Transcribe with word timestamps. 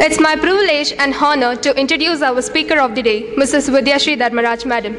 It's 0.00 0.20
my 0.20 0.36
privilege 0.36 0.92
and 0.92 1.12
honor 1.12 1.56
to 1.56 1.76
introduce 1.76 2.22
our 2.22 2.40
speaker 2.40 2.78
of 2.78 2.94
the 2.94 3.02
day, 3.02 3.34
Mrs. 3.34 3.68
Vidyashri 3.68 4.16
Dharmaraj 4.16 4.64
Madam. 4.64 4.94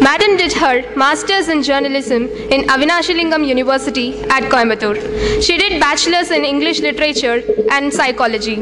Madam 0.00 0.36
did 0.36 0.52
her 0.52 0.84
Masters 0.96 1.48
in 1.48 1.64
Journalism 1.64 2.28
in 2.56 2.62
Avinashalingam 2.68 3.44
University 3.44 4.20
at 4.30 4.44
Coimbatore. 4.44 5.42
She 5.42 5.58
did 5.58 5.80
Bachelor's 5.80 6.30
in 6.30 6.44
English 6.44 6.78
Literature 6.80 7.42
and 7.72 7.92
Psychology. 7.92 8.56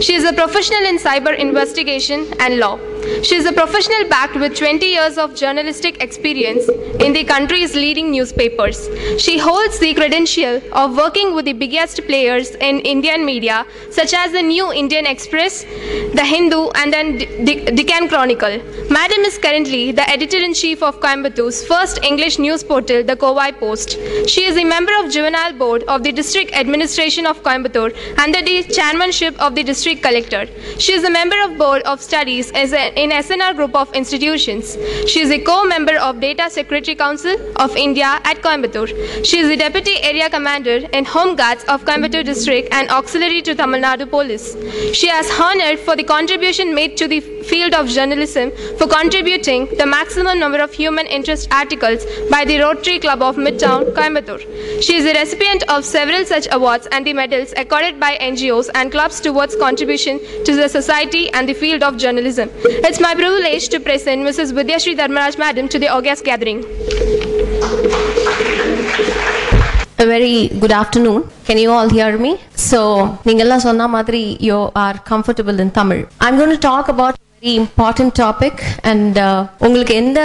She 0.00 0.14
is 0.14 0.22
a 0.22 0.32
professional 0.32 0.84
in 0.84 0.98
cyber 0.98 1.36
investigation 1.36 2.32
and 2.38 2.60
law. 2.60 2.78
She 3.22 3.36
is 3.36 3.46
a 3.46 3.52
professional 3.52 4.08
backed 4.08 4.36
with 4.36 4.56
20 4.56 4.86
years 4.86 5.18
of 5.18 5.34
journalistic 5.34 6.02
experience 6.02 6.68
in 7.00 7.12
the 7.12 7.24
country's 7.24 7.74
leading 7.74 8.10
newspapers. 8.10 8.88
She 9.18 9.38
holds 9.38 9.78
the 9.78 9.94
credential 9.94 10.60
of 10.72 10.96
working 10.96 11.34
with 11.34 11.44
the 11.44 11.52
biggest 11.52 12.02
players 12.06 12.54
in 12.56 12.80
Indian 12.80 13.24
media, 13.24 13.66
such 13.90 14.14
as 14.14 14.32
the 14.32 14.42
New 14.42 14.72
Indian 14.72 15.06
Express, 15.06 15.64
The 16.14 16.24
Hindu, 16.24 16.70
and 16.70 16.92
then 16.92 17.18
Deccan 17.44 18.08
Chronicle. 18.08 18.60
Madam 18.90 19.20
is 19.20 19.38
currently 19.38 19.92
the 19.92 20.08
editor 20.08 20.38
in 20.38 20.54
chief 20.54 20.82
of 20.82 21.00
Coimbatore's 21.00 21.66
first 21.66 22.02
English 22.02 22.38
news 22.38 22.62
portal, 22.62 23.02
the 23.02 23.16
Kowai 23.16 23.58
Post. 23.58 23.98
She 24.28 24.44
is 24.44 24.56
a 24.56 24.64
member 24.64 24.92
of 25.02 25.10
Juvenile 25.10 25.52
Board 25.52 25.82
of 25.84 26.02
the 26.04 26.12
District 26.12 26.52
Administration 26.52 27.26
of 27.26 27.42
Coimbatore 27.42 27.92
under 28.18 28.40
the 28.42 28.62
chairmanship 28.64 29.40
of 29.40 29.54
the 29.54 29.62
District 29.62 30.02
Collector. 30.02 30.46
She 30.78 30.92
is 30.92 31.04
a 31.04 31.10
member 31.10 31.36
of 31.44 31.58
Board 31.58 31.82
of 31.82 32.00
Studies 32.00 32.50
as 32.52 32.72
a- 32.72 32.92
in 32.96 33.10
SNR 33.10 33.56
Group 33.56 33.74
of 33.74 33.92
Institutions. 33.94 34.76
She 35.08 35.20
is 35.20 35.30
a 35.30 35.38
co-member 35.38 35.96
of 35.98 36.20
Data 36.20 36.48
Secretary 36.50 36.94
Council 36.94 37.36
of 37.56 37.76
India 37.76 38.20
at 38.24 38.38
Coimbatore. 38.42 38.88
She 39.24 39.38
is 39.38 39.48
the 39.48 39.56
Deputy 39.56 39.96
Area 40.02 40.30
Commander 40.30 40.76
in 40.92 41.04
Home 41.04 41.36
Guards 41.36 41.64
of 41.64 41.84
Coimbatore 41.84 42.24
District 42.24 42.68
and 42.72 42.88
auxiliary 42.90 43.42
to 43.42 43.54
Tamil 43.54 43.80
Nadu 43.80 44.08
Police. 44.08 44.56
She 44.94 45.08
has 45.08 45.30
honored 45.40 45.78
for 45.80 45.96
the 45.96 46.04
contribution 46.04 46.74
made 46.74 46.96
to 46.96 47.08
the 47.08 47.20
field 47.20 47.74
of 47.74 47.88
journalism 47.88 48.50
for 48.78 48.86
contributing 48.86 49.66
the 49.76 49.86
maximum 49.86 50.38
number 50.38 50.58
of 50.58 50.72
human 50.72 51.06
interest 51.06 51.52
articles 51.52 52.04
by 52.30 52.44
the 52.44 52.58
Rotary 52.58 52.98
Club 52.98 53.22
of 53.22 53.36
Midtown, 53.36 53.92
Coimbatore. 53.94 54.40
She 54.82 54.96
is 54.96 55.04
the 55.04 55.12
recipient 55.12 55.62
of 55.68 55.84
several 55.84 56.24
such 56.24 56.48
awards 56.52 56.88
and 56.92 57.06
the 57.06 57.12
medals 57.12 57.52
accorded 57.56 58.00
by 58.00 58.16
NGOs 58.18 58.70
and 58.74 58.90
clubs 58.90 59.20
towards 59.20 59.56
contribution 59.56 60.18
to 60.44 60.54
the 60.54 60.68
society 60.68 61.30
and 61.30 61.48
the 61.48 61.54
field 61.54 61.82
of 61.82 61.96
journalism. 61.96 62.50
It's 62.83 62.99
my 62.99 63.13
privilege 63.15 63.69
to 63.69 63.79
present 63.79 64.21
Mrs. 64.27 64.51
Vidyashri 64.57 64.93
Dharmaraj 64.97 65.37
Madam 65.37 65.67
to 65.69 65.79
the 65.79 65.87
August 65.87 66.25
gathering. 66.25 66.59
A 69.97 70.05
very 70.05 70.49
good 70.59 70.71
afternoon. 70.71 71.29
Can 71.45 71.57
you 71.57 71.71
all 71.71 71.89
hear 71.89 72.17
me? 72.25 72.31
So, 72.69 72.79
நீங்கெல்லாம் 73.27 73.63
சொன்ன 73.67 73.87
மாதிரி 73.95 74.21
you 74.49 74.57
are 74.83 74.95
comfortable 75.11 75.57
in 75.65 75.71
Tamil. 75.77 76.01
I'm 76.25 76.37
going 76.41 76.53
to 76.57 76.61
talk 76.69 76.87
about 76.95 77.13
a 77.15 77.21
very 77.39 77.55
important 77.63 78.11
topic 78.23 78.55
and 78.91 79.17
uh, 79.27 79.39
உங்களுக்கு 79.65 79.95
எந்த 80.03 80.21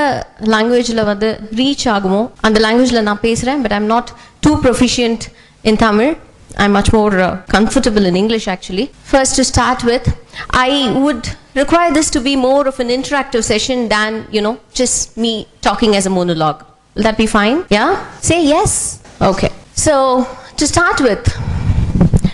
லாங்குவேஜில் 0.55 1.03
வந்து 1.13 1.31
reach 1.61 1.87
ஆகுமோ 1.97 2.23
அந்த 2.49 2.61
லாங்குவேஜில் 2.67 3.07
நான் 3.11 3.25
பேசுகிறேன் 3.29 3.63
but 3.67 3.75
I'm 3.79 3.89
not 3.97 4.07
too 4.47 4.57
proficient 4.67 5.23
in 5.71 5.77
Tamil. 5.85 6.13
I'm 6.58 6.72
much 6.72 6.92
more 6.92 7.18
uh, 7.20 7.42
comfortable 7.48 8.06
in 8.06 8.16
English 8.16 8.48
actually. 8.48 8.88
First, 9.04 9.36
to 9.38 9.44
start 9.44 9.84
with, 9.84 10.06
I 10.52 10.92
would 10.96 11.30
require 11.56 11.92
this 11.94 12.10
to 12.12 12.20
be 12.20 12.36
more 12.36 12.68
of 12.68 12.80
an 12.80 12.90
interactive 12.90 13.44
session 13.44 13.90
than, 13.90 14.28
you 14.32 14.42
know, 14.42 14.60
just 14.74 15.18
me 15.18 15.48
talking 15.62 15.96
as 15.96 16.06
a 16.06 16.10
monologue. 16.10 16.66
Will 16.96 17.04
that 17.04 17.18
be 17.18 17.28
fine? 17.28 17.66
Yeah? 17.70 18.20
Say 18.20 18.46
yes. 18.46 19.02
Okay. 19.22 19.50
So, 19.76 20.28
to 20.58 20.68
start 20.68 21.00
with, 21.02 21.26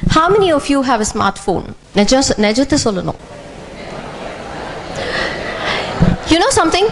how 0.10 0.30
many 0.30 0.52
of 0.52 0.70
you 0.70 0.82
have 0.82 1.02
a 1.02 1.04
smartphone? 1.04 1.76
You 6.32 6.40
know 6.40 6.50
something? 6.50 6.88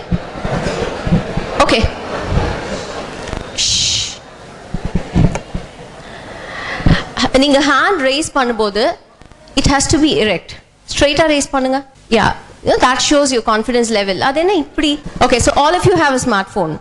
நீங்க 7.45 7.61
hand 7.71 8.01
raise 8.09 8.31
பண்ணும்போது 8.39 8.83
it 9.61 9.71
has 9.75 9.89
to 9.93 9.99
be 10.05 10.11
erect 10.25 10.51
ஸ்ட்ரைட்டா 10.93 11.25
race 11.35 11.51
பண்ணுங்க 11.55 11.79
யா 12.19 12.27
that 12.85 13.01
shows 13.09 13.29
your 13.37 13.45
confidence 13.53 13.91
level 13.99 14.19
அது 14.29 14.41
என்ன 14.45 14.55
இப்படி 14.65 14.91
okay 15.25 15.41
so 15.47 15.51
all 15.63 15.75
of 15.79 15.85
you 15.89 15.97
have 16.05 16.15
a 16.21 16.23
smartphone 16.29 16.73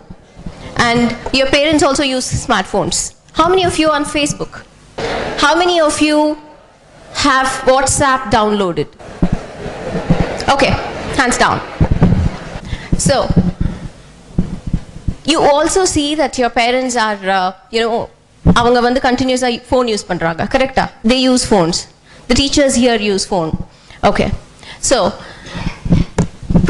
and 0.86 1.04
your 1.38 1.48
parents 1.56 1.82
also 1.88 2.04
use 2.16 2.26
smartphones 2.46 2.98
how 3.38 3.46
many 3.52 3.64
of 3.70 3.76
you 3.82 3.88
on 3.96 4.04
facebook 4.16 4.54
how 5.44 5.52
many 5.62 5.76
of 5.88 5.96
you 6.08 6.18
have 7.26 7.50
whatsapp 7.70 8.22
downloaded 8.36 8.88
okay 10.54 10.72
hands 11.18 11.38
down 11.44 11.58
so 13.06 13.16
you 15.30 15.38
also 15.52 15.84
see 15.94 16.10
that 16.20 16.38
your 16.42 16.50
parents 16.62 16.96
are 17.06 17.18
uh, 17.38 17.48
you 17.74 17.80
know 17.84 17.98
அவங்க 18.59 18.79
வந்து 18.87 18.99
கண்டினியூஸாக 19.07 19.59
phone 19.69 19.89
use 19.91 20.07
பண்ணுறாங்க 20.09 20.41
கரெக்டா 20.55 20.85
they 21.11 21.17
use 21.27 21.45
phones 21.49 21.79
the 22.29 22.35
teachers 22.41 22.77
here 22.83 23.03
use 23.09 23.25
phone 23.29 23.51
okay 24.09 24.25
so 24.89 24.97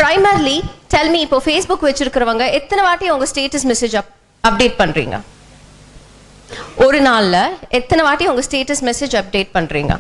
primarily 0.01 0.57
tell 0.93 1.11
me 1.13 1.19
இப்போ 1.27 1.39
Facebook 1.45 1.85
வச்சிருக்கிறவங்க 1.89 2.45
எத்தனை 2.59 2.81
வாட்டி 2.87 3.07
உங்க 3.15 3.27
ஸ்டேட்டஸ் 3.31 3.67
மெசேஜ் 3.71 3.95
அப் 4.01 4.11
அப்டேட் 4.43 4.75
பண்றீங்க? 4.81 5.15
ஒரு 6.85 6.99
நாள்ல 7.07 7.35
எத்தனை 7.79 8.01
வாட்டி 8.07 8.25
உங்க 8.31 8.41
ஸ்டேட்டஸ் 8.47 8.83
மெசேஜ் 8.89 9.13
அப்டேட் 9.21 9.51
பண்றீங்க? 9.57 9.93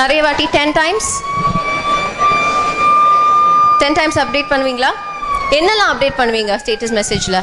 நிறைய 0.00 0.20
வாட்டி 0.26 0.46
ten 0.56 0.74
times 0.80 1.08
ten 3.80 3.96
times 4.00 4.18
update 4.24 4.50
பண்ணுவீங்களா? 4.52 4.90
என்னெல்லாம் 5.58 5.90
அப்டேட் 5.92 6.18
பண்ணுவீங்க 6.20 6.54
ஸ்டேட்டஸ் 6.62 6.94
மெசேஜ்ல 7.00 7.38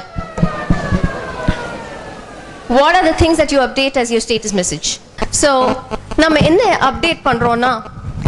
what 2.70 2.96
are 2.96 3.06
the 3.06 3.14
things 3.24 3.40
that 3.42 3.52
you 3.52 3.60
update 3.62 3.98
as 4.02 4.12
you 4.12 4.20
status 4.20 4.54
message 4.54 4.88
so 5.42 5.50
நம்ம 6.18 6.40
என்ன 6.40 6.62
அப்டேட் 6.90 7.22
பண்ணுறோன்னா 7.26 7.72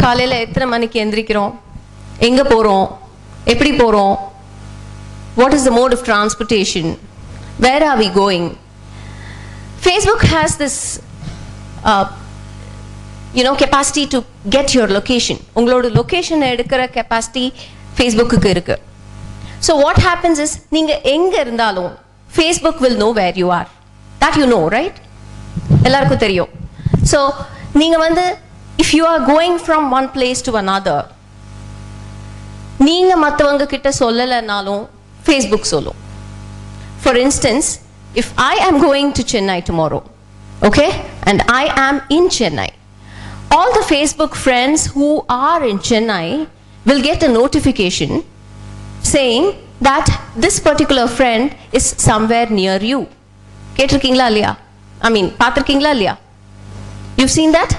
காலையில் 0.02 0.32
எத்தனை 0.32 0.68
மணிக்கு 0.68 1.00
எந்திரிக்கிறோம்? 1.04 1.54
எங்கே 2.20 2.44
போகிறோம் 2.44 2.88
எப்படி 3.46 3.72
போகிறோம் 3.76 4.16
what 5.36 5.54
is 5.54 5.64
the 5.64 5.72
mode 5.72 5.94
of 5.94 6.06
transportation 6.10 6.90
where 7.60 7.84
are 7.84 7.98
we 7.98 8.10
going 8.14 8.50
Facebook 9.84 10.26
has 10.34 10.58
this 10.58 11.00
you know 13.34 13.54
capacity 13.56 14.06
to 14.08 14.20
get 14.50 14.72
your 14.76 14.92
location 14.92 15.40
உங்களோட 15.56 15.90
லொக்கேஷனை 16.00 16.48
எடுக்கிற 16.56 16.90
கெப்பாசிட்டி 16.98 17.46
ஃபேஸ்புக்கு 17.98 18.50
இருக்கு. 18.50 18.76
ஸோ 19.62 19.72
வாட் 19.84 20.00
ஹேப்பன்ஸ் 20.00 20.40
இஸ் 20.40 20.60
நீங்கள் 20.72 21.02
எங்கே 21.04 21.40
இருந்தாலும் 21.40 21.92
Facebook 22.30 22.82
will 22.86 22.98
know 22.98 23.12
where 23.12 23.38
you 23.38 23.52
are 23.52 23.70
that 24.23 24.39
you 24.41 24.47
know 24.55 24.61
right 24.77 24.99
எல்லாருக்கும் 25.89 26.23
தெரியும் 26.27 26.53
ஸோ 27.13 27.21
நீங்க 27.81 27.97
வந்து 28.07 28.25
if 28.85 28.95
you 28.99 29.05
are 29.13 29.23
going 29.33 29.59
from 29.67 29.89
one 29.99 30.09
place 30.17 30.47
to 30.49 30.55
another 30.63 30.99
நீங்க 32.89 33.13
மற்றவங்க 33.27 33.67
கிட்ட 33.75 33.89
சொல்லலைனாலும் 34.03 34.83
ஃபேஸ்புக் 35.27 35.73
சொல்லும் 35.75 36.01
For 37.05 37.15
instance, 37.17 37.67
if 38.15 38.33
I 38.39 38.55
am 38.67 38.81
going 38.81 39.13
to 39.13 39.23
Chennai 39.23 39.63
tomorrow, 39.63 39.99
okay, 40.63 40.91
and 41.23 41.43
I 41.55 41.65
am 41.79 42.01
in 42.09 42.29
Chennai, 42.29 42.71
all 43.51 43.71
the 43.75 43.85
Facebook 43.85 44.35
friends 44.35 44.87
who 44.87 45.09
are 45.29 45.63
in 45.63 45.81
Chennai 45.81 46.49
will 46.87 47.03
get 47.03 47.23
a 47.23 47.29
notification 47.31 48.25
saying 49.03 49.45
that 49.81 50.07
this 50.35 50.57
particular 50.61 51.07
friend 51.09 51.55
is 51.73 51.85
somewhere 51.85 52.49
near 52.51 52.79
you. 52.83 53.01
கேட்டிருக்கீங்களா 53.79 54.27
இல்லையா 54.33 54.53
ஐ 55.09 55.11
mean 55.17 55.31
பார்த்துருக்கீங்களா 55.43 55.93
இல்லையா 55.99 56.15
You've 57.19 57.31
seen 57.31 57.53
that? 57.53 57.73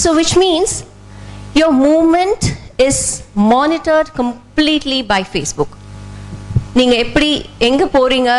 So, 0.00 0.08
which 0.18 0.36
means 0.36 0.70
your 1.60 1.70
movement 1.72 2.42
is 2.78 2.98
monitored 3.52 4.08
completely 4.20 5.02
by 5.12 5.18
Facebook. 5.34 5.70
நீங்க 6.74 6.94
எப்படி 7.04 7.30
எங்க 7.68 7.84
போறீங்க 7.96 8.30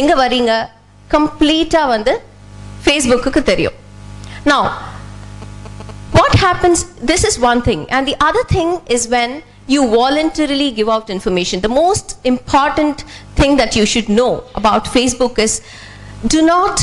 எங்க 0.00 0.12
வரீங்க 0.22 0.52
கம்ப்ளீட்டா 1.10 1.82
வந்து 1.94 2.12
ஃபேஸ்புக்கு 2.84 3.42
தெரியும் 3.50 3.76
now 4.52 4.60
what 6.18 6.34
happens 6.44 6.78
this 7.10 7.24
is 7.30 7.34
one 7.50 7.60
thing 7.68 7.80
and 7.94 8.02
the 8.10 8.16
other 8.28 8.44
thing 8.54 8.70
is 8.96 9.02
when 9.16 9.30
you 9.74 9.82
voluntarily 9.96 10.70
give 10.78 10.88
out 10.88 11.08
information 11.16 11.60
the 11.60 11.74
most 11.82 12.06
important 12.24 12.98
thing 13.40 13.56
that 13.60 13.74
you 13.78 13.84
should 13.92 14.08
know 14.18 14.32
about 14.54 14.84
facebook 14.96 15.36
is 15.46 15.54
do 16.26 16.40
not 16.44 16.76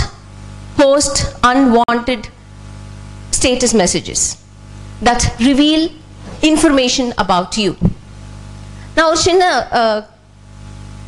post 0.77 1.15
unwanted 1.43 2.21
status 3.31 3.73
messages 3.73 4.21
that 5.01 5.21
reveal 5.41 5.81
information 6.43 7.07
about 7.17 7.57
you. 7.57 7.71
நான் 8.95 9.07
ஒரு 9.07 9.19
சின்ன 9.23 9.43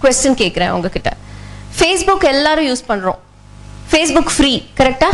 question 0.01 0.39
கேட்குறேன் 0.41 0.73
உங்ககிட்ட 0.75 1.11
Facebook 1.77 2.25
எல்லாரும் 2.31 2.67
use 2.69 2.83
பண்ணுறோம் 2.89 3.19
Facebook 3.91 4.33
free 4.35 4.51
கரெக்டா 4.79 5.09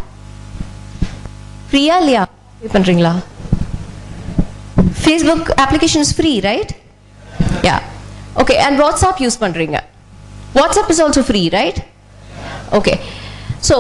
ஃப்ரீயா 1.70 1.96
இல்லையா 2.02 2.24
பே 2.62 2.70
பண்ணுறீங்களா 2.76 3.14
Facebook 5.04 5.50
application 5.64 6.04
is 6.06 6.16
free 6.18 6.32
right 6.48 6.72
yeah 7.68 7.76
okay 8.42 8.56
and 8.66 8.80
WhatsApp 8.84 9.22
use 9.26 9.42
பண்ணுறீங்க 9.44 9.78
WhatsApp 10.60 10.92
is 10.94 11.02
also 11.06 11.24
free 11.30 11.42
right 11.58 11.80
Okay 12.80 12.94
so 13.70 13.78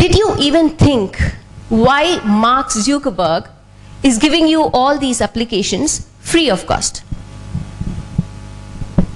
did 0.00 0.16
you 0.22 0.28
even 0.48 0.70
think 0.86 1.18
why 1.86 2.04
Mark 2.44 2.68
Zuckerberg 2.86 3.44
is 4.02 4.18
giving 4.18 4.46
you 4.48 4.62
all 4.78 4.98
these 4.98 5.20
applications 5.20 5.90
free 6.30 6.48
of 6.50 6.62
cost? 6.70 6.94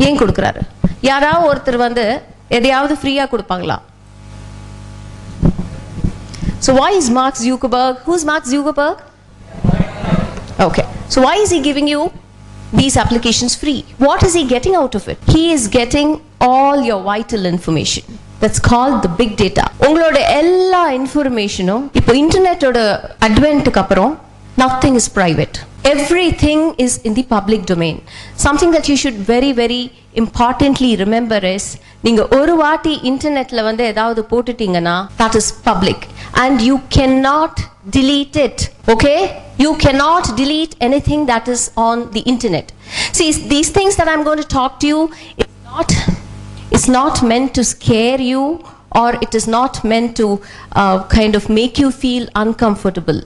ஏன் 0.06 0.19
கொடுக்குறாரு 0.21 0.62
யாராவது 1.09 1.47
ஒருத்தர் 1.51 1.79
வந்து 1.87 2.05
எதையாவது 2.59 2.95
ஃப்ரீயா 3.01 3.25
கொடுப்பாங்களா 3.33 3.79
So 6.67 6.73
why 6.75 6.91
is 6.93 7.11
Mark 7.11 7.35
Zuckerberg? 7.35 7.97
Who's 8.06 8.25
Mark 8.25 8.45
Zuckerberg? 8.45 8.99
Okay. 10.59 10.85
So 11.09 11.21
why 11.23 11.35
is 11.37 11.51
he 11.51 11.61
giving 11.61 11.87
you 11.87 12.03
these 12.73 12.97
applications 12.97 13.55
free? 13.55 13.81
What 13.99 14.23
is 14.23 14.35
he 14.39 14.45
getting 14.47 14.75
out 14.75 14.95
of 14.95 15.06
it? 15.09 15.19
He 15.29 15.53
is 15.53 15.69
getting 15.69 16.09
all 16.41 16.81
your 16.83 17.01
vital 17.03 17.45
information. 17.45 18.05
That's 18.43 18.61
called 18.71 18.97
the 19.06 19.12
big 19.21 19.31
data. 19.43 19.65
உங்களோட 19.87 20.17
எல்லா 20.41 20.83
இன்ஃபர்மேஷனும் 20.99 21.85
இப்போ 22.01 22.12
இன்டர்நெட்டோட 22.23 22.79
அட்வென்ட்டுக்கு 23.29 23.83
அப்புறம் 23.85 24.12
nothing 24.65 24.95
is 25.01 25.06
private. 25.21 25.55
Everything 25.95 26.61
is 26.85 26.93
in 27.06 27.12
the 27.19 27.25
public 27.35 27.62
domain. 27.73 27.97
Something 28.45 28.71
that 28.77 28.87
you 28.91 28.97
should 29.03 29.19
very, 29.33 29.51
very 29.62 29.83
importantly 30.23 30.91
remember 31.05 31.41
is 31.56 31.65
நீங்க 32.06 32.23
ஒரு 32.39 32.55
வாட்டி 32.62 32.93
இன்டர்நெட்ல 33.11 33.62
வந்து 33.69 33.85
ஏதாவது 33.93 34.23
போட்டுட்டீங்கன்னா 34.33 34.97
that 35.23 35.35
is 35.41 35.49
public 35.71 36.01
and 36.43 36.61
you 36.69 36.77
cannot 36.97 37.55
delete 37.97 38.37
it. 38.47 38.59
Okay? 38.95 39.19
You 39.65 39.73
cannot 39.85 40.25
delete 40.41 40.75
anything 40.89 41.21
that 41.33 41.47
is 41.55 41.62
on 41.89 41.99
the 42.17 42.23
internet. 42.33 42.67
See, 43.19 43.29
these 43.55 43.71
things 43.77 43.95
that 43.99 44.09
I'm 44.12 44.25
going 44.29 44.41
to 44.45 44.51
talk 44.59 44.73
to 44.83 44.87
you, 44.93 45.01
it's 45.41 45.56
not 45.73 45.91
it's 46.71 46.88
not 46.88 47.24
meant 47.24 47.54
to 47.56 47.63
scare 47.63 48.19
you 48.19 48.63
or 48.95 49.13
it 49.21 49.36
is 49.36 49.48
not 49.48 49.83
meant 49.83 50.16
to 50.18 50.42
uh, 50.74 51.04
kind 51.07 51.36
of 51.36 51.50
make 51.50 51.77
you 51.77 51.92
feel 51.92 52.27
uncomfortable. 52.36 53.21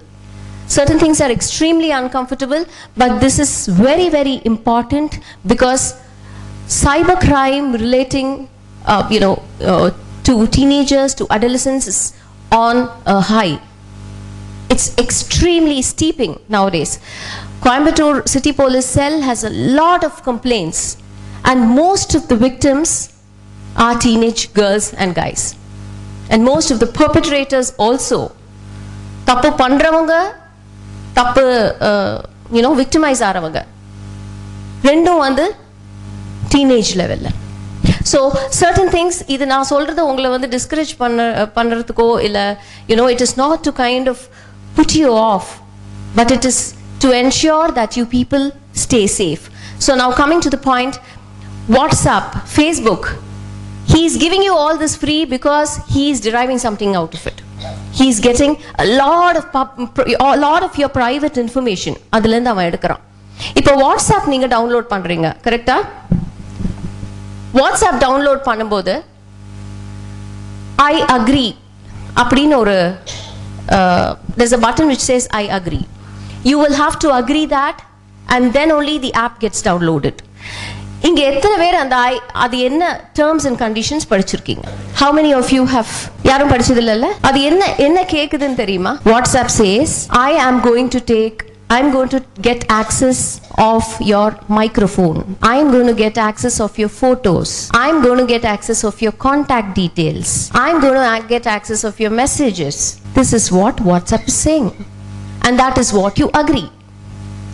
Certain 0.67 0.97
things 0.97 1.21
are 1.21 1.31
extremely 1.31 1.91
uncomfortable, 1.91 2.65
but 2.97 3.19
this 3.19 3.37
is 3.39 3.67
very, 3.67 4.09
very 4.09 4.41
important 4.45 5.19
because 5.45 5.99
cybercrime 6.67 7.73
relating, 7.73 8.49
uh, 8.85 9.07
you 9.11 9.19
know, 9.19 9.43
uh, 9.61 9.91
to 10.23 10.47
teenagers, 10.47 11.13
to 11.15 11.27
adolescents 11.29 11.87
is 11.87 12.13
on 12.51 12.89
a 13.05 13.19
high. 13.19 13.59
It's 14.69 14.97
extremely 14.97 15.81
steeping 15.81 16.39
nowadays. 16.47 16.99
Coimbatore 17.61 18.27
City 18.27 18.51
Police 18.51 18.85
Cell 18.85 19.21
has 19.21 19.43
a 19.43 19.49
lot 19.49 20.03
of 20.03 20.23
complaints, 20.23 20.97
and 21.43 21.69
most 21.69 22.15
of 22.15 22.27
the 22.29 22.35
victims 22.35 23.12
are 23.75 23.97
teenage 23.97 24.53
girls 24.53 24.93
and 24.95 25.15
guys. 25.15 25.55
And 26.29 26.43
most 26.43 26.71
of 26.71 26.79
the 26.79 26.89
perpetrators 26.93 27.69
also. 27.79 28.19
தப்பு 29.27 29.49
பண்றவங்க 29.59 30.13
தப்பு 31.17 31.43
you know 32.55 32.71
victimise 32.79 33.21
ஆறவங்க 33.27 33.59
ரெண்டும் 34.83 35.21
வந்து 35.25 35.45
teenage 36.53 36.91
லெவலில் 37.01 37.29
so 38.11 38.19
certain 38.57 38.91
things 38.95 39.19
இது 39.35 39.43
நான் 39.51 39.69
சொல்றது 39.71 40.01
உங்களை 40.09 40.29
வந்து 40.33 40.47
டிஸ்கரேஜ் 40.55 40.91
பண்ண 41.01 41.21
பண்ணுறதுக்கோ 41.57 42.07
இல்லை 42.27 42.43
you know 42.91 43.05
it 43.13 43.23
is 43.27 43.35
not 43.43 43.63
to 43.67 43.73
kind 43.81 44.09
of 44.13 44.23
put 44.77 44.95
you 45.01 45.11
off 45.31 45.49
but 46.19 46.33
it 46.37 46.47
is 46.51 46.61
to 47.05 47.11
ensure 47.21 47.73
that 47.79 47.97
you 47.99 48.05
people 48.17 48.45
stay 48.83 49.01
safe 49.19 49.45
so 49.87 49.93
now 50.03 50.13
coming 50.21 50.43
to 50.47 50.51
the 50.57 50.61
point 50.69 50.97
WhatsApp 51.77 52.33
Facebook 52.55 53.07
he 53.92 54.00
is 54.08 54.14
giving 54.25 54.42
you 54.48 54.54
all 54.62 54.76
this 54.84 54.94
free 55.02 55.22
because 55.36 55.70
he 55.94 56.02
is 56.12 56.19
deriving 56.28 56.60
something 56.66 56.92
out 57.00 57.12
of 57.19 57.22
it 57.30 57.38
he 57.98 58.06
is 58.12 58.19
getting 58.28 58.52
a 58.84 58.88
lot 59.02 59.34
of 59.40 59.44
pub, 59.54 59.69
a 60.30 60.38
lot 60.46 60.62
of 60.69 60.72
your 60.82 60.90
private 61.00 61.36
information 61.44 61.94
அதுல 62.16 62.34
இருந்து 62.36 62.52
அவன் 62.54 62.69
எடுக்கிறான் 62.70 63.02
இப்போ 63.60 63.72
WhatsApp 63.84 64.28
நீங்க 64.32 64.46
download 64.54 64.88
பண்றீங்க 64.94 65.28
கரெக்டா 65.46 65.76
WhatsApp 67.58 68.00
download 68.06 68.42
பண்ணும்போது 68.50 68.94
I 70.90 70.94
agree 71.16 71.46
அப்படின்னு 72.22 72.56
ஒரு 72.64 72.76
there's 74.38 74.54
a 74.58 74.62
button 74.66 74.86
which 74.92 75.02
says 75.10 75.25
I 75.38 75.44
agree. 75.56 75.84
You 76.44 76.56
will 76.58 76.76
have 76.82 76.94
to 77.04 77.08
agree 77.14 77.46
that 77.46 77.76
and 78.34 78.52
then 78.56 78.70
only 78.76 78.96
the 78.98 79.12
app 79.25 79.34
gets 79.44 79.60
downloaded. 79.69 80.16
இங்க 81.08 81.20
எத்தனை 81.32 81.56
பேர் 81.62 81.76
அந்த 81.82 81.96
ஐ 82.10 82.14
அது 82.44 82.56
என்ன 82.69 82.84
டேர்ம்ஸ் 83.19 83.46
அண்ட் 83.48 83.60
கண்டிஷன்ஸ் 83.64 84.06
படிச்சிருக்கீங்க 84.12 84.64
how 85.00 85.12
many 85.19 85.32
of 85.40 85.52
you 85.56 85.64
have 85.75 85.92
யாரும் 86.30 86.50
படிச்சது 86.54 86.80
இல்லைல்ல 86.84 87.10
அது 87.28 87.40
என்ன 87.50 87.62
என்ன 87.86 88.00
கேக்குதுன்னு 88.14 88.58
தெரியுமா 88.62 88.94
WhatsApp 89.12 89.52
says 89.60 89.94
I 90.25 90.30
am 90.48 90.60
going 90.69 90.90
to 90.96 91.02
take 91.14 91.38
I'm 91.70 91.88
going 91.90 92.08
to 92.08 92.19
get 92.46 92.60
access 92.72 93.19
of 93.62 93.82
your 94.10 94.28
microphone. 94.58 95.19
I'm 95.48 95.66
going 95.75 95.86
to 95.86 95.94
get 95.94 96.16
access 96.19 96.56
of 96.60 96.78
your 96.78 96.88
photos. 97.00 97.50
I'm 97.80 98.00
going 98.02 98.20
to 98.22 98.26
get 98.26 98.44
access 98.52 98.80
of 98.84 99.02
your 99.04 99.12
contact 99.26 99.75
details. 99.75 100.30
I'm 100.62 100.80
going 100.80 100.94
to 100.94 101.04
ac- 101.10 101.28
get 101.28 101.46
access 101.56 101.82
of 101.84 102.00
your 102.00 102.12
messages. 102.22 102.78
This 103.14 103.32
is 103.32 103.46
what 103.58 103.76
WhatsApp 103.90 104.25
is 104.26 104.38
saying. 104.46 104.70
And 105.42 105.58
that 105.58 105.76
is 105.76 105.90
what 105.92 106.19
you 106.19 106.30
agree. 106.34 106.66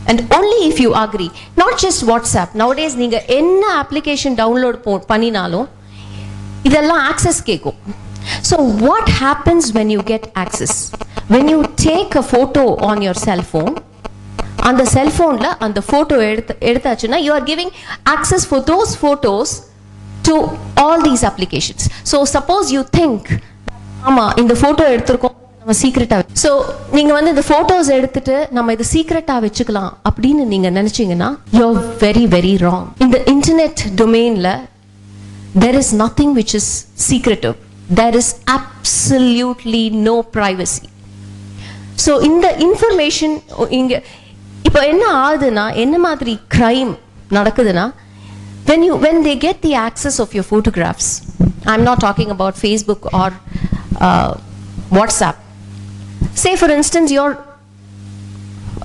And 0.10 0.22
only 0.36 0.60
if 0.68 0.82
you 0.84 0.92
agree 1.02 1.28
not 1.56 1.80
just 1.84 2.04
WhatsApp 2.10 2.54
nowadays 2.62 2.96
நீங்கள் 2.96 3.26
என்ன 3.38 3.64
application 3.82 4.38
download 4.40 4.80
போ 4.86 4.94
பண்ணினாலும் 5.12 5.68
இதெல்லாம் 6.64 7.04
access 7.10 7.42
கேட்கும் 7.44 7.78
so 8.50 8.56
what 8.82 9.12
happens 9.20 9.70
when 9.78 9.92
you 9.96 10.02
get 10.10 10.28
access 10.44 10.78
when 11.30 11.50
you 11.54 11.60
take 11.86 12.16
a 12.18 12.26
photo 12.30 12.66
on 12.90 13.02
your 13.02 13.22
cellphone 13.26 13.74
அந்த 14.70 14.84
செல்ஃபோனில் 14.94 15.52
அந்த 15.60 15.80
photo 15.88 16.16
எடுத்து 16.30 16.54
எடுத்தாச்சுன்னா 16.70 17.20
you 17.26 17.32
are 17.34 17.46
giving 17.46 17.72
access 18.16 18.48
for 18.50 18.64
those 18.70 18.94
photos 19.02 19.54
to 20.28 20.36
all 20.84 21.04
these 21.08 21.26
applications 21.32 21.86
so 22.12 22.20
suppose 22.36 22.70
you 22.76 22.82
think 22.98 23.30
ஆமாம் 24.04 24.34
இந்த 24.36 24.54
photo 24.62 24.84
எடுத்திருக்கோம் 24.92 25.36
நம்ம 25.60 25.74
சீக்ரெட்டாக 25.80 26.24
so 26.42 26.50
நீங்கள் 26.94 27.16
வந்து 27.16 27.32
இந்த 27.32 27.44
ஃபோட்டோஸ் 27.48 27.90
எடுத்துட்டு 27.96 28.36
நம்ம 28.58 28.74
இது 28.76 28.86
சீக்கிரட்டா 28.92 29.36
வச்சுக்கலாம் 29.46 29.90
அப்படின்னு 30.10 30.44
நீங்க 30.52 30.70
நினைச்சீங்கன்னா 30.78 31.30
யூ 31.58 31.66
வெரி 32.04 32.24
வெரி 32.36 32.54
ராங் 32.64 32.86
இந்த 33.06 33.18
internet 33.34 33.82
டொமெயினில் 34.02 34.52
there 35.64 35.78
is 35.82 35.92
nothing 36.02 36.34
which 36.40 36.56
is 36.60 36.72
secretive 37.08 37.56
there 38.00 38.18
is 38.22 38.32
absolutely 38.56 39.84
no 40.08 40.16
privacy 40.36 40.88
so 42.04 42.14
இந்த 42.24 42.48
இன்ஃபர்மேஷன் 42.68 43.36
இங்கே 43.80 44.00
இப்போ 44.70 44.82
என்ன 44.92 45.06
ஆகுதுன்னா 45.22 45.66
என்ன 45.84 45.96
மாதிரி 46.00 46.36
கிரைம் 46.56 46.94
நடக்குதுன்னா 47.32 47.86
when 48.70 48.86
you 48.88 48.96
when 49.04 49.22
they 49.26 49.36
get 49.46 49.62
the 49.62 49.74
access 49.84 50.20
of 50.24 50.34
your 50.36 50.50
photographs 50.50 51.12
I 51.66 51.74
am 51.74 51.88
not 51.90 52.04
talking 52.06 52.34
about 52.36 52.60
Facebook 52.62 53.06
or 53.22 53.36
WhatsApp 54.92 55.42
say 56.45 56.53
for 56.63 56.71
instance 56.79 57.09
you're 57.17 57.35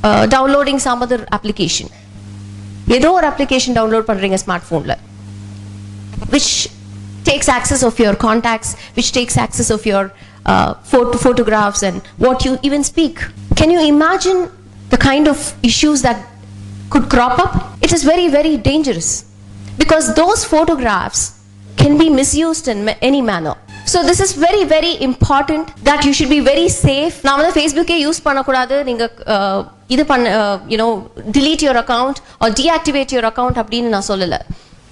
uh, 0.08 0.26
downloading 0.36 0.80
some 0.88 1.02
other 1.08 1.22
application 1.38 1.88
ஏதோ 2.98 3.10
ஒரு 3.18 3.26
அப்ளிகேஷன் 3.32 3.76
டவுன்லோட் 3.78 4.06
பண்றீங்க 4.10 4.38
ஸ்மார்ட் 4.44 4.68
ஃபோனில் 4.70 4.96
which 6.34 6.50
takes 7.30 7.48
access 7.58 7.82
of 7.88 7.94
your 8.04 8.14
contacts, 8.16 8.70
which 8.96 9.10
takes 9.18 9.36
access 9.46 9.70
of 9.76 9.82
your 9.86 10.04
uh, 10.46 10.74
photo- 10.92 11.20
photographs 11.26 11.82
and 11.88 11.98
what 12.26 12.38
you 12.46 12.52
even 12.68 12.84
speak. 12.84 13.16
Can 13.60 13.70
you 13.76 13.82
imagine 13.96 14.40
the 14.94 15.00
kind 15.10 15.26
of 15.28 15.38
issues 15.70 16.02
that 16.08 16.20
could 16.94 17.06
crop 17.14 17.36
up? 17.46 17.54
It 17.86 17.92
is 17.94 18.04
very, 18.04 18.28
very 18.38 18.56
dangerous 18.72 19.10
because 19.82 20.06
those 20.22 20.42
photographs 20.54 21.22
can 21.78 21.98
be 22.04 22.08
misused 22.22 22.68
in 22.68 22.86
ma- 22.88 23.00
any 23.02 23.22
manner. 23.32 23.56
So 23.92 24.04
this 24.10 24.20
is 24.26 24.32
very, 24.48 24.64
very 24.76 24.94
important 25.10 25.66
that 25.90 26.06
you 26.06 26.14
should 26.18 26.32
be 26.38 26.42
very 26.52 26.68
safe. 26.86 27.16
நான் 27.28 27.38
வந்து 27.40 27.54
ஃபேஸ்புக்கே 27.58 27.98
use 28.06 28.22
பண்ணக்கூடாது 28.28 28.76
நீங்க 28.90 29.04
uh, 29.36 29.60
இது 29.96 30.04
பண்ண 30.12 30.30
you know 30.74 30.88
delete 31.38 31.64
your 31.68 31.78
account 31.84 32.18
or 32.42 32.50
deactivate 32.62 33.14
your 33.18 33.26
account 33.32 33.58
அப்படின்னு 33.64 33.92
நான் 33.96 34.10
சொல்லலை 34.12 34.40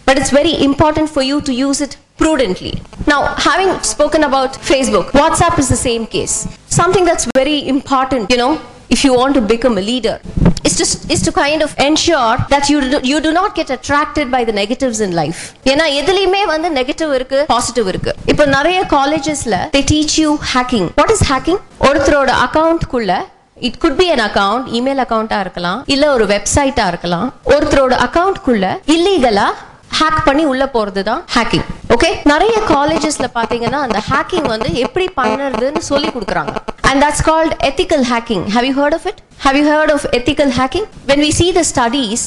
but 0.07 0.17
it's 0.19 0.33
very 0.41 0.53
important 0.69 1.07
for 1.15 1.23
you 1.29 1.37
to 1.47 1.53
use 1.67 1.79
it 1.85 1.93
prudently. 2.21 2.73
Now, 3.13 3.19
having 3.35 3.71
spoken 3.83 4.23
about 4.23 4.53
Facebook, 4.71 5.07
WhatsApp 5.11 5.59
is 5.63 5.69
the 5.69 5.81
same 5.89 6.05
case. 6.15 6.35
Something 6.67 7.05
that's 7.09 7.27
very 7.35 7.67
important, 7.67 8.31
you 8.33 8.39
know, 8.43 8.53
if 8.94 9.00
you 9.04 9.12
want 9.14 9.34
to 9.34 9.42
become 9.52 9.76
a 9.78 9.84
leader, 9.90 10.16
is 10.68 10.74
to, 10.78 10.84
is 11.12 11.20
to 11.22 11.32
kind 11.34 11.60
of 11.62 11.70
ensure 11.80 12.36
that 12.52 12.64
you 12.70 12.78
do, 12.92 12.98
you 13.02 13.18
do 13.20 13.32
not 13.32 13.50
get 13.54 13.68
attracted 13.70 14.30
by 14.30 14.42
the 14.44 14.54
negatives 14.60 14.98
in 15.06 15.12
life. 15.20 15.40
ஏன்னா 15.72 15.86
எதுலையுமே 16.00 16.42
வந்து 16.52 16.68
negative 16.78 17.12
இருக்கு 17.18 17.38
positive 17.52 17.88
இருக்கு 17.92 18.12
இப்போ 18.32 18.46
நிறைய 18.56 18.80
காலேஜஸ்ல 18.96 19.56
they 19.76 19.84
teach 19.94 20.14
you 20.22 20.32
hacking. 20.54 20.86
What 21.00 21.12
is 21.16 21.22
hacking? 21.32 21.58
ஒருத்தரோட 21.88 22.30
அக்கவுண்ட்குள்ள 22.46 23.12
it 23.68 23.78
could 23.82 23.98
be 24.00 24.06
an 24.14 24.22
account 24.28 24.68
email 24.78 25.02
அக்கவுண்டா 25.04 25.38
இருக்கலாம் 25.44 25.80
இல்ல 25.94 26.04
ஒரு 26.16 26.24
வெப்சைட்டா 26.34 26.86
இருக்கலாம் 26.92 27.28
ஒருத்தரோட 27.54 27.94
அக்கவுண்ட்குள்ள 28.06 28.64
இல்லீகலா 28.96 29.48
ஹேக் 30.00 30.20
பண்ணி 30.28 30.44
உள்ள 30.52 30.64
போறது 30.74 31.02
தான் 31.10 31.22
ஹேக்கிங் 31.36 31.66
ஓகே 31.94 32.10
நிறைய 32.32 32.54
காலேஜஸ்ல 32.74 33.26
பாத்தீங்கன்னா 33.38 33.80
அந்த 33.86 33.98
ஹேக்கிங் 34.10 34.48
வந்து 34.54 34.68
எப்படி 34.84 35.06
பண்ணுறதுன்னு 35.20 35.82
சொல்லி 35.90 36.10
கொடுக்குறாங்க. 36.14 36.54
And 36.90 37.00
that's 37.04 37.24
called 37.30 37.56
ethical 37.70 38.04
hacking 38.12 38.44
have 38.54 38.66
you 38.68 38.74
heard 38.82 38.96
of 38.98 39.08
it 39.10 39.20
have 39.46 39.58
you 39.60 39.64
heard 39.72 39.92
of 39.96 40.06
ethical 40.18 40.54
hacking 40.60 40.86
when 41.10 41.22
we 41.26 41.32
see 41.40 41.46
the 41.58 41.64
studies 41.72 42.24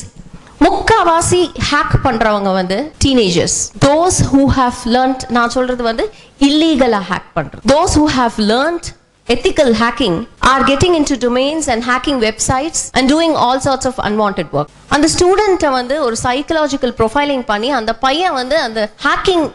முக்காவாசி 0.65 1.41
ஹேக் 1.69 1.95
பண்றவங்க 2.05 2.49
வந்து 2.59 2.77
teenagers 3.05 3.57
those 3.87 4.19
who 4.33 4.43
have 4.59 4.77
learnt 4.95 5.23
நான் 5.37 5.53
சொல்றது 5.55 5.83
வந்து 5.89 6.05
இல்லீகலா 6.49 7.01
ஹேக் 7.11 7.27
பண்றது. 7.37 7.61
Those 7.73 7.95
who 7.99 8.05
have 8.19 8.37
learnt 8.51 8.87
ethical 9.27 9.73
hacking 9.73 10.15
are 10.41 10.63
getting 10.63 10.93
into 10.93 11.17
domains 11.17 11.67
and 11.67 11.83
hacking 11.83 12.19
websites 12.19 12.91
and 12.93 13.09
doing 13.09 13.31
all 13.35 13.59
sorts 13.59 13.85
of 13.85 13.95
unwanted 13.99 14.49
work 14.51 14.69
அந்த 14.89 15.07
ஸ்டூடெண்ட்டை 15.13 15.69
வந்து 15.71 15.95
ஒரு 16.07 16.17
சைக்கலாஜிக்கல் 16.23 16.93
ப்ரொஃபைலிங் 16.99 17.45
பண்ணி 17.45 17.69
அந்த 17.71 17.91
பையன் 18.05 18.33
வந்து 18.33 18.57
அந்த 18.59 18.81
ஹேக்கிங் 19.05 19.45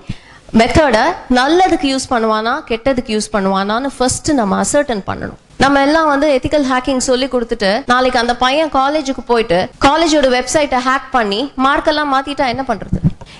மெத்தடை 0.58 1.02
நல்லதுக்கு 1.36 1.88
யூஸ் 1.90 2.06
பண்ணுவானா 2.12 2.52
கெட்டதுக்கு 2.68 3.12
யூஸ் 3.14 3.28
பண்ணுவானான்னு 3.34 3.88
ஃபர்ஸ்ட் 3.96 4.30
நம்ம 4.38 4.56
அசர்டன் 4.62 5.02
பண்ணணும். 5.10 5.38
நம்ம 5.64 5.80
எல்லாம் 5.86 6.08
வந்து 6.12 6.26
எத்திக்கல் 6.36 6.66
ஹேக்கிங் 6.70 7.02
சொல்லி 7.08 7.26
கொடுத்துட்டு 7.34 7.70
நாளைக்கு 7.92 8.18
அந்த 8.22 8.34
பையன் 8.42 8.72
காலேஜுக்கு 8.78 9.22
போயிட்டு 9.30 9.58
காலேஜோட 9.86 10.28
வெப்சைட்டை 10.36 10.80
ஹேக் 10.88 11.08
பண்ணி 11.16 11.40
மார்க்கெல்லாம் 11.66 12.12
மாத்திட்டா 12.14 12.46
என்ன 12.54 12.64
பண்றது? 12.70 12.98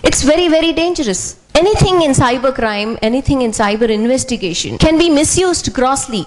It's 0.09 0.25
very 0.31 0.47
very 0.57 0.71
dangerous 0.81 1.25
anything 1.85 2.00
in 2.07 2.17
cyber 2.23 2.55
crime 2.61 2.93
anything 3.31 3.43
in 3.47 3.57
cyber 3.62 3.93
investigation 3.99 4.76
can 4.87 5.00
be 5.05 5.09
misused 5.21 5.71
grossly 5.81 6.23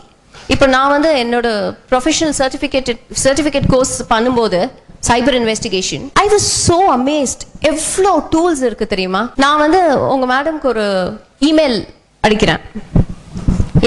இப்போ 0.54 0.66
நான் 0.76 0.92
வந்து 0.96 1.10
என்னோட 1.24 1.48
ப்ரொஃபஷனல் 1.92 2.36
சர்டிஃபிகேட் 2.42 2.90
சர்டிஃபிகேட் 3.26 3.68
கோர்ஸ் 3.74 3.96
பண்ணும்போது 4.14 4.60
cyber 5.10 5.36
investigation 5.40 6.06
I 6.24 6.26
was 6.34 6.48
so 6.68 6.78
amazed 6.98 7.44
எவ்வளோ 7.72 8.12
டூல்ஸ் 8.34 8.64
இருக்கு 8.68 8.86
தெரியுமா? 8.94 9.22
நான் 9.44 9.62
வந்து 9.64 9.82
உங்க 10.14 10.26
மேடம்க்கு 10.34 10.68
ஒரு 10.74 10.86
இமெயில் 11.50 11.78
அடிக்கிறேன். 12.26 12.62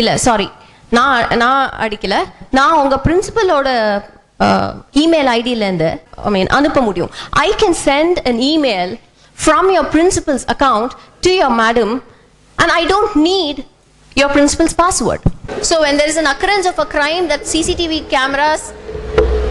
இல்ல 0.00 0.10
சாரி 0.26 0.48
நான் 0.96 1.36
நான் 1.42 1.62
அடிக்கல. 1.84 2.16
நான் 2.58 2.78
உங்க 2.82 2.96
பிரின்சிபலோட 3.06 3.68
இமெயில் 5.02 5.30
ஐடியிலேருந்து 5.38 5.90
ஐ 6.28 6.30
மீன் 6.36 6.50
அனுப்ப 6.58 6.80
முடியும். 6.88 7.12
I 7.46 7.48
can 7.62 7.78
send 7.86 8.18
an 8.30 8.40
email 8.52 8.92
from 9.44 9.68
your 9.74 9.88
principal's 9.94 10.46
account 10.54 10.92
to 11.26 11.32
your 11.38 11.56
madam 11.62 11.94
and 12.58 12.72
I 12.80 12.82
don't 12.92 13.16
need 13.28 13.62
your 14.15 14.29
principal's 14.29 14.73
password. 14.73 15.21
So 15.61 15.81
when 15.81 15.97
there 15.97 16.07
is 16.07 16.17
an 16.17 16.25
occurrence 16.25 16.65
of 16.65 16.77
a 16.79 16.85
crime 16.85 17.27
that 17.27 17.41
CCTV 17.41 18.09
cameras, 18.09 18.61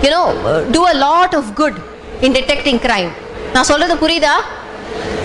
you 0.04 0.10
know, 0.10 0.26
uh, 0.44 0.64
do 0.70 0.82
a 0.84 0.96
lot 0.98 1.34
of 1.34 1.54
good 1.54 1.76
in 2.22 2.32
detecting 2.32 2.78
crime. 2.78 3.12
நான் 3.54 3.64
சொல்றது 3.64 3.96
புரியுதா 4.04 4.34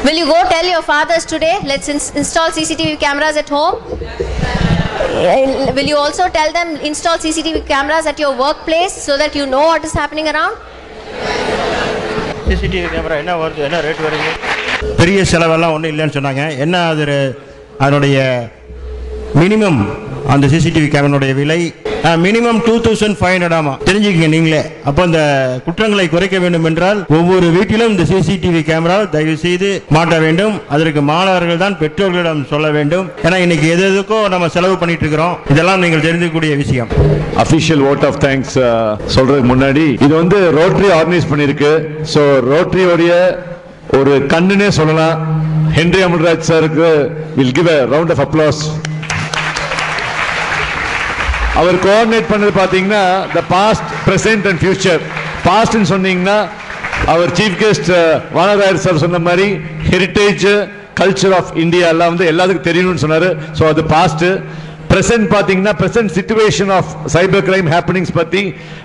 Will 0.05 0.17
you 0.21 0.25
go 0.25 0.39
tell 0.49 0.65
your 0.65 0.81
fathers 0.83 1.23
today, 1.25 1.53
let's 1.63 1.87
ins- 1.93 2.11
install 2.21 2.49
CCTV 2.57 2.91
cameras 2.99 3.35
at 3.35 3.49
home? 3.49 3.75
Uh, 5.21 5.71
Will 5.77 5.89
you 5.91 5.97
also 5.97 6.25
tell 6.29 6.51
them 6.57 6.69
install 6.89 7.17
CCTV 7.17 7.65
cameras 7.67 8.05
at 8.05 8.19
your 8.23 8.33
workplace 8.43 8.93
so 9.07 9.17
that 9.21 9.33
you 9.39 9.45
know 9.53 9.65
what 9.71 9.83
is 9.89 9.93
happening 10.01 10.27
around? 10.33 10.55
CCTV 12.49 12.87
camera 12.93 13.15
என்ன 13.23 13.33
வருது 13.41 13.61
என்ன 13.67 13.77
rate 13.85 14.01
வருது 14.05 14.31
பெரிய 14.99 15.19
செலவெல்லாம் 15.31 15.73
ஒன்றும் 15.75 15.91
இல்லைன்னு 15.93 16.15
சொன்னாங்க 16.17 16.43
என்ன 16.65 16.75
அது 16.89 17.05
அதனுடைய 17.79 18.17
மினிமம் 19.38 19.80
அந்த 20.32 20.46
சிசிடிவி 20.52 20.88
கேமராவுடைய 20.92 21.32
விலை 21.38 21.60
minimum 22.24 22.58
two 22.66 22.74
thousand 22.84 23.16
five 23.20 23.32
hundred 23.34 23.54
ஆமா. 23.56 23.72
தெரிஞ்சுக்கங்க 23.86 24.28
நீங்களே. 24.34 24.60
அப்போ 24.88 25.02
இந்த 25.08 25.20
குற்றங்களை 25.64 26.04
குறைக்க 26.12 26.36
வேண்டும் 26.44 26.66
என்றால் 26.68 27.00
ஒவ்வொரு 27.16 27.46
வீட்டிலும் 27.56 27.92
இந்த 27.94 28.04
சிசிடிவி 28.10 28.60
கேமரா 28.68 28.96
தயவு 29.14 29.34
செய்து 29.44 29.68
மாட்ட 29.96 30.18
வேண்டும். 30.24 30.54
அதற்கு 30.74 31.00
மாணவர்கள் 31.10 31.62
தான் 31.64 31.76
பெற்றோர்களிடம் 31.82 32.42
சொல்ல 32.52 32.70
வேண்டும். 32.76 33.06
ஏன்னா 33.26 33.38
இன்னைக்கு 33.44 33.66
எது 33.74 33.84
எதுக்கோ 33.90 34.20
நம்ம 34.34 34.48
செலவு 34.56 34.76
பண்ணிட்டு 34.82 35.04
இருக்கிறோம் 35.06 35.36
இதெல்லாம் 35.54 35.82
நீங்கள் 35.84 36.04
தெரிஞ்சுக்கூடிய 36.08 36.54
விஷயம். 36.62 36.90
அஃபிஷியல் 37.44 37.84
ஓட் 37.90 38.06
ஆஃப் 38.10 38.20
தேங்க்ஸ் 38.26 38.56
சொல்றதுக்கு 39.16 39.50
முன்னாடி 39.54 39.86
இது 40.04 40.12
வந்து 40.22 40.40
ரோட்டரி 40.58 40.90
ஆர்கனைஸ் 40.98 41.30
பண்ணியிருக்கு 41.32 41.72
ஸோ 42.14 42.22
ரோட்டரியோடைய 42.52 43.12
ஒரு 44.00 44.14
கண்ணுனே 44.34 44.70
சொல்லலாம். 44.80 45.16
ஹென்ரி 45.78 46.02
அமல்ராஜ் 46.06 46.48
சாருக்கு 46.52 46.90
will 47.40 47.56
give 47.58 47.70
a 47.76 47.80
round 47.94 48.14
of 48.16 48.24
applause 48.26 48.62
our 51.60 51.78
coordinate 51.86 52.30
பண்ணது 52.32 52.52
பார்த்தீங்கன்னா 52.60 53.04
the 53.36 53.42
past 53.54 53.88
present 54.08 54.46
and 54.50 54.60
future 54.62 55.00
பாஸ்ட்னு 55.48 55.90
சொன்னீங்கன்னா 55.94 56.38
our 57.12 57.30
chief 57.38 57.58
guest 57.62 57.90
Vanarayar 58.38 58.84
sir 58.86 59.04
சொன்ன 59.04 59.20
மாதிரி 59.28 59.46
ஹெரிட்டேஜ் 59.90 60.46
கல்ச்சர் 61.00 61.34
ஆஃப் 61.36 61.52
இந்தியா 61.64 61.86
எல்லாம் 61.94 62.10
வந்து 62.12 62.26
எல்லாத்துக்கும் 62.32 62.68
தெரியணும்னு 62.70 63.02
சொன்னார். 63.04 63.28
ஸோ 63.58 63.62
அது 63.72 63.82
பாஸ்ட் 63.94 64.24
ப்ரெசென்ட் 64.90 65.26
பார்த்தீங்கன்னா 65.34 65.72
present 65.80 66.10
situation 66.16 66.72
of 66.76 66.90
cyber 67.14 67.44
crime 67.48 67.68
happenings 67.74 68.14
பற்றி 68.18 68.42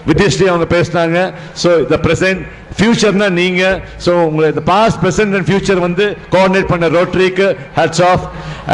வித்யஸ்ரீ 0.09 0.45
அவங்க 0.51 0.67
பேசினாங்க. 0.75 1.17
ஸோ 1.61 1.69
த 1.91 1.97
ப்ரெசென்ட் 2.05 2.41
ஃபியூச்சர்னா 2.77 3.27
நீங்கள் 3.41 3.77
ஸோ 4.05 4.11
உங்களை 4.27 4.47
இந்த 4.53 4.63
பாஸ்ட் 4.73 4.99
ப்ரெசென்ட் 5.03 5.35
அண்ட் 5.37 5.47
ஃபியூச்சர் 5.49 5.81
வந்து 5.87 6.05
கோஆர்டினேட் 6.33 6.71
பண்ண 6.73 6.87
ரோட்ரிக்கு 6.97 7.47
hats 7.79 8.03
off 8.11 8.25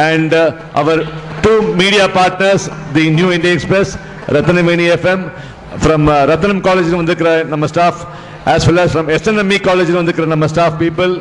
and 0.08 0.36
our 0.82 1.02
two 1.44 1.76
media 1.76 2.08
partners, 2.10 2.70
the 2.94 3.10
New 3.10 3.32
India 3.32 3.54
Express, 3.54 3.96
Ratnamani 4.28 4.96
FM, 4.96 5.32
from 5.80 6.08
uh, 6.10 6.26
Ratnam 6.28 6.62
College 6.68 6.90
vandhukira 7.00 7.34
ನಮ್ಮ 7.54 7.66
staff 7.66 8.06
as 8.54 8.66
well 8.68 8.80
as 8.84 8.92
from 8.96 9.08
SNME 9.08 9.58
College 9.70 9.92
vandhukira 9.98 10.28
ನಮ್ಮ 10.34 10.48
staff 10.54 10.74
people, 10.84 11.14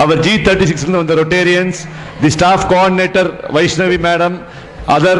our 0.00 0.16
G36 0.24 1.06
the 1.10 1.16
Rotarians, 1.22 1.78
the 2.22 2.30
staff 2.30 2.68
coordinator 2.68 3.26
Vaishnavi 3.56 4.00
madam, 4.00 4.44
other 4.88 5.16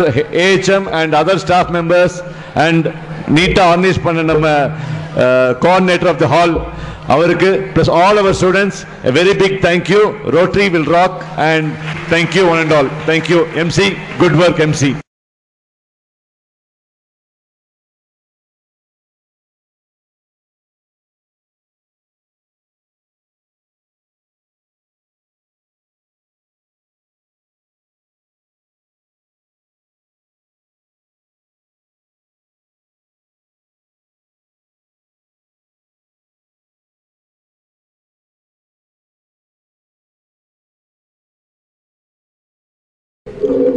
AHM 0.46 0.88
and 0.98 1.14
other 1.14 1.38
staff 1.38 1.70
members 1.70 2.20
and 2.54 2.84
Nita 3.28 3.64
Anish, 3.74 3.98
Panna 4.02 4.34
uh, 4.34 5.54
coordinator 5.54 6.08
of 6.08 6.18
the 6.18 6.28
hall 6.28 6.52
அவருக்கு 7.08 7.50
plus 7.74 7.90
all 7.98 8.20
our 8.22 8.36
students 8.40 8.80
a 9.04 9.12
very 9.12 9.34
big 9.42 9.58
thank you 9.66 10.02
Rotary 10.36 10.68
will 10.74 10.90
rock 10.98 11.18
and 11.48 11.68
thank you 12.10 12.44
one 12.52 12.60
and 12.64 12.72
all 12.72 12.90
thank you 13.06 13.40
MC 13.64 13.88
good 14.18 14.38
work 14.42 14.62
MC 14.66 14.90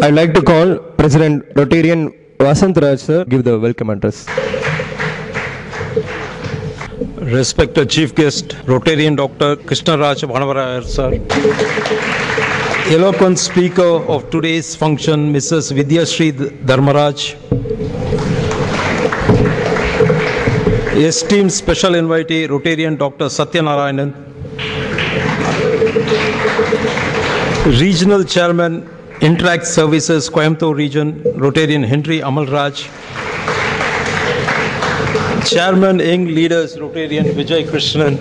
I'd 0.01 0.13
like 0.13 0.33
to 0.33 0.41
call 0.41 0.77
President 0.97 1.43
Rotarian 1.55 2.01
Vasant 2.37 2.77
Raj 2.81 2.99
sir 2.99 3.25
give 3.25 3.43
the 3.43 3.59
welcome 3.59 3.89
address. 3.89 4.27
Respected 7.17 7.89
Chief 7.89 8.15
Guest, 8.15 8.49
Rotarian 8.65 9.17
Dr. 9.17 9.57
Krishna 9.57 9.97
Raj 9.97 10.21
Bhanavarayar, 10.21 10.83
sir. 10.85 11.09
Eloquent 12.95 13.37
speaker 13.37 13.89
of 14.13 14.29
today's 14.29 14.73
function, 14.73 15.33
Mrs. 15.33 15.73
Vidyashree 15.77 16.31
Dharmaraj. 16.65 17.35
Esteemed 20.95 21.51
special 21.51 21.91
invitee, 21.91 22.47
Rotarian 22.47 22.97
Dr. 22.97 23.25
Satyanarayanan. 23.25 24.13
Regional 27.81 28.23
Chairman, 28.23 28.89
Interact 29.21 29.67
Services, 29.67 30.29
Coimbatore 30.29 30.75
Region, 30.75 31.21
Rotarian 31.35 31.85
Henry 31.85 32.19
Amalraj. 32.19 32.87
Chairman, 35.45 35.99
Young 35.99 36.27
Leaders, 36.27 36.77
Rotarian 36.77 37.25
Vijay 37.33 37.67
Krishnan. 37.67 38.17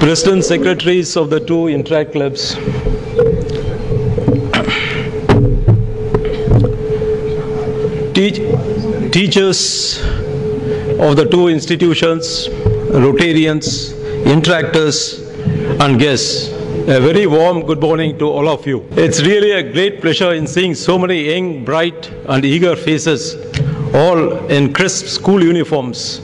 President 0.00 0.44
Secretaries 0.44 1.14
of 1.16 1.28
the 1.28 1.40
two 1.40 1.68
Interact 1.68 2.12
clubs, 2.12 2.54
teach, 8.14 8.36
teachers 9.12 9.98
of 11.00 11.16
the 11.16 11.26
two 11.30 11.48
institutions, 11.48 12.48
Rotarians, 12.88 13.95
Interactors, 14.26 15.22
and 15.80 16.00
guests. 16.00 16.48
A 16.88 17.00
very 17.00 17.28
warm 17.28 17.64
good 17.64 17.80
morning 17.80 18.18
to 18.18 18.26
all 18.26 18.48
of 18.48 18.66
you. 18.66 18.84
It's 18.92 19.22
really 19.22 19.52
a 19.52 19.72
great 19.72 20.00
pleasure 20.00 20.32
in 20.32 20.48
seeing 20.48 20.74
so 20.74 20.98
many 20.98 21.32
young, 21.32 21.64
bright, 21.64 22.10
and 22.26 22.44
eager 22.44 22.74
faces, 22.74 23.36
all 23.94 24.36
in 24.48 24.72
crisp 24.72 25.06
school 25.06 25.40
uniforms. 25.40 26.20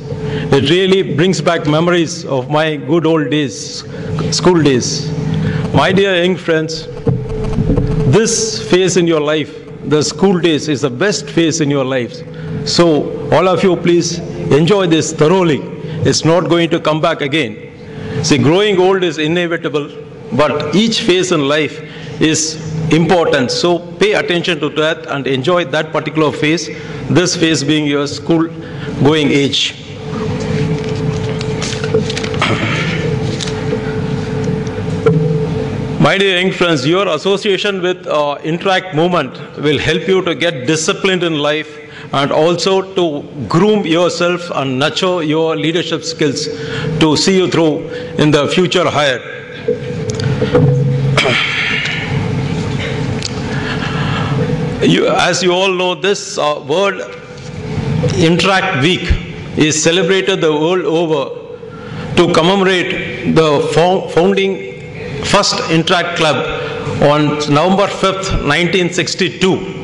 It 0.51 0.69
really 0.69 1.15
brings 1.15 1.41
back 1.41 1.69
memories 1.69 2.25
of 2.25 2.51
my 2.51 2.75
good 2.75 3.07
old 3.07 3.31
days, 3.31 3.85
school 4.37 4.61
days. 4.61 5.09
My 5.73 5.93
dear 5.93 6.25
young 6.25 6.37
friends, 6.37 6.89
this 8.11 8.69
phase 8.69 8.97
in 8.97 9.07
your 9.07 9.21
life, 9.21 9.55
the 9.85 10.03
school 10.03 10.41
days, 10.41 10.69
is 10.69 10.81
the 10.81 10.91
best 10.91 11.31
phase 11.31 11.61
in 11.61 11.71
your 11.71 11.85
lives. 11.85 12.25
So, 12.65 13.31
all 13.31 13.47
of 13.47 13.63
you, 13.63 13.77
please 13.77 14.19
enjoy 14.51 14.89
this 14.89 15.13
thoroughly. 15.13 15.61
It's 16.05 16.25
not 16.25 16.49
going 16.49 16.69
to 16.71 16.81
come 16.81 17.01
back 17.01 17.21
again. 17.21 17.72
See, 18.23 18.39
growing 18.39 18.79
old 18.79 19.03
is 19.03 19.19
inevitable, 19.19 19.91
but 20.33 20.75
each 20.77 21.01
phase 21.03 21.33
in 21.33 21.49
life 21.49 21.81
is 22.21 22.41
important. 22.93 23.51
So, 23.51 23.81
pay 23.97 24.13
attention 24.13 24.61
to 24.61 24.69
that 24.71 25.07
and 25.07 25.27
enjoy 25.27 25.65
that 25.67 25.91
particular 25.91 26.31
phase, 26.31 26.69
this 27.11 27.35
phase 27.37 27.65
being 27.65 27.85
your 27.85 28.07
school 28.07 28.47
going 29.03 29.29
age. 29.33 29.75
My 36.01 36.17
dear 36.19 36.39
young 36.41 36.53
friends, 36.53 36.87
your 36.87 37.09
association 37.09 37.83
with 37.83 38.07
uh, 38.07 38.39
Interact 38.45 38.95
Movement 38.95 39.35
will 39.59 39.79
help 39.79 40.07
you 40.07 40.23
to 40.23 40.35
get 40.35 40.67
disciplined 40.67 41.25
in 41.25 41.39
life 41.39 41.82
and 42.13 42.31
also 42.31 42.83
to 42.95 43.23
groom 43.49 43.87
yourself 43.87 44.51
and 44.55 44.79
nurture 44.79 45.23
your 45.23 45.57
leadership 45.57 46.05
skills 46.05 46.47
to 47.01 47.17
see 47.17 47.37
you 47.37 47.49
through 47.51 47.89
in 48.19 48.31
the 48.31 48.47
future 48.49 48.89
higher. 48.89 49.21
You, 54.83 55.09
as 55.09 55.43
you 55.43 55.53
all 55.53 55.73
know, 55.73 55.95
this 55.95 56.39
uh, 56.39 56.63
World 56.67 57.01
Interact 58.17 58.83
Week 58.83 59.03
is 59.57 59.81
celebrated 59.81 60.41
the 60.41 60.51
world 60.53 60.85
over 60.85 61.39
to 62.17 62.33
commemorate 62.35 63.35
the 63.37 63.71
fo- 63.73 64.09
founding 64.09 64.81
first 65.25 65.71
Interact 65.71 66.19
Club 66.19 66.37
on 67.03 67.27
November 67.55 67.87
5th, 67.87 68.43
1962. 68.43 69.82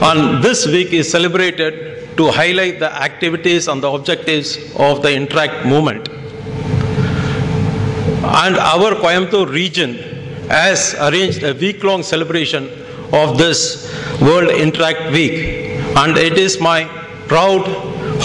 And 0.00 0.44
this 0.44 0.64
week 0.64 0.92
is 0.92 1.10
celebrated 1.10 2.16
to 2.16 2.30
highlight 2.30 2.78
the 2.78 2.90
activities 3.02 3.66
and 3.66 3.82
the 3.82 3.90
objectives 3.90 4.56
of 4.76 5.02
the 5.02 5.12
Interact 5.12 5.66
movement. 5.66 6.08
And 8.22 8.56
our 8.56 8.94
Coimbatore 8.94 9.50
region 9.50 9.94
has 10.48 10.94
arranged 11.00 11.42
a 11.42 11.52
week-long 11.52 12.04
celebration 12.04 12.70
of 13.12 13.38
this 13.38 13.92
World 14.20 14.50
Interact 14.50 15.10
Week. 15.10 15.80
And 15.96 16.16
it 16.16 16.38
is 16.38 16.60
my 16.60 16.84
proud 17.26 17.66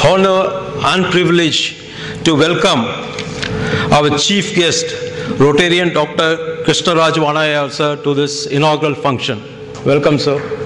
honor 0.06 0.86
and 0.86 1.06
privilege 1.12 1.90
to 2.24 2.36
welcome 2.36 2.82
our 3.92 4.16
chief 4.20 4.54
guest, 4.56 4.86
Rotarian 5.40 5.92
Dr. 5.92 6.64
Krishna 6.66 6.94
Raj 6.94 7.16
sir, 7.74 7.96
to 8.04 8.14
this 8.14 8.46
inaugural 8.46 8.94
function. 8.94 9.42
Welcome, 9.86 10.20
sir. 10.20 10.63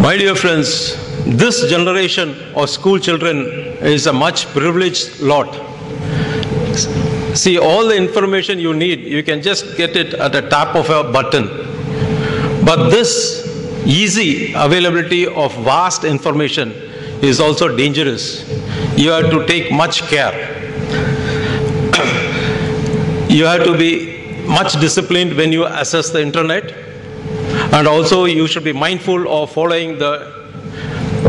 My 0.00 0.16
dear 0.16 0.34
friends, 0.34 0.96
this 1.26 1.68
generation 1.68 2.34
of 2.54 2.70
school 2.70 2.98
children 2.98 3.44
is 3.82 4.06
a 4.06 4.12
much 4.14 4.46
privileged 4.46 5.20
lot. 5.20 5.52
See, 7.36 7.58
all 7.58 7.86
the 7.86 7.96
information 7.98 8.58
you 8.58 8.72
need, 8.72 9.00
you 9.00 9.22
can 9.22 9.42
just 9.42 9.76
get 9.76 9.96
it 9.96 10.14
at 10.14 10.32
the 10.32 10.40
tap 10.48 10.74
of 10.74 10.88
a 10.88 11.12
button. 11.12 11.48
But 12.64 12.88
this 12.88 13.46
easy 13.84 14.54
availability 14.54 15.26
of 15.26 15.54
vast 15.64 16.04
information 16.04 16.70
is 17.20 17.38
also 17.38 17.76
dangerous. 17.76 18.48
You 18.96 19.10
have 19.10 19.30
to 19.30 19.46
take 19.46 19.70
much 19.70 20.00
care. 20.04 20.32
you 23.28 23.44
have 23.44 23.64
to 23.64 23.76
be 23.76 24.46
much 24.46 24.80
disciplined 24.80 25.36
when 25.36 25.52
you 25.52 25.66
access 25.66 26.08
the 26.08 26.22
internet. 26.22 26.89
And 27.72 27.86
also, 27.86 28.24
you 28.24 28.46
should 28.48 28.64
be 28.64 28.72
mindful 28.72 29.28
of 29.28 29.52
following 29.52 29.96
the 29.98 30.40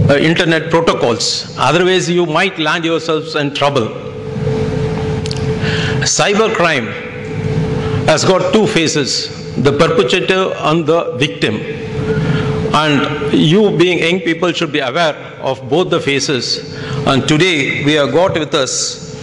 uh, 0.09 0.15
internet 0.15 0.71
protocols. 0.71 1.55
Otherwise, 1.57 2.09
you 2.09 2.25
might 2.25 2.57
land 2.57 2.83
yourselves 2.83 3.35
in 3.35 3.53
trouble. 3.53 3.89
Cybercrime 6.01 6.87
has 8.07 8.25
got 8.25 8.51
two 8.53 8.65
faces, 8.65 9.53
the 9.63 9.71
perpetrator 9.77 10.53
and 10.57 10.85
the 10.85 11.15
victim. 11.17 11.55
And 12.73 13.33
you, 13.33 13.77
being 13.77 13.99
young 13.99 14.21
people, 14.21 14.51
should 14.51 14.71
be 14.71 14.79
aware 14.79 15.15
of 15.41 15.69
both 15.69 15.91
the 15.91 15.99
faces. 15.99 16.75
And 17.05 17.27
today, 17.27 17.85
we 17.85 17.93
have 17.93 18.11
got 18.11 18.33
with 18.33 18.55
us 18.55 19.15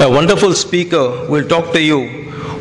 a 0.00 0.08
wonderful 0.08 0.54
speaker 0.54 1.10
who 1.10 1.32
will 1.32 1.46
talk 1.46 1.72
to 1.74 1.82
you 1.82 2.00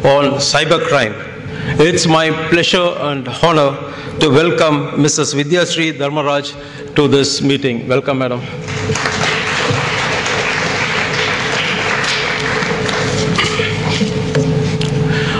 on 0.03 0.39
cybercrime. 0.39 1.30
It's 1.63 2.07
my 2.07 2.31
pleasure 2.49 2.95
and 3.09 3.27
honor 3.27 3.77
to 4.19 4.29
welcome 4.29 4.99
Mrs. 5.03 5.35
Vidyashree 5.35 5.93
Dharmaraj 5.93 6.95
to 6.95 7.07
this 7.07 7.41
meeting. 7.41 7.87
Welcome, 7.87 8.17
madam. 8.17 8.39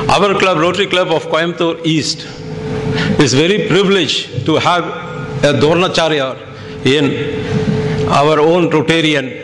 Our 0.10 0.38
club, 0.38 0.60
Rotary 0.60 0.86
Club 0.86 1.08
of 1.08 1.26
Coimbatore 1.26 1.84
East, 1.84 2.28
is 3.20 3.34
very 3.34 3.68
privileged 3.68 4.46
to 4.46 4.58
have 4.58 4.84
a 5.44 5.54
Dornacharya 5.60 6.38
in 6.86 8.10
our 8.10 8.40
own 8.40 8.70
Rotarian, 8.70 9.42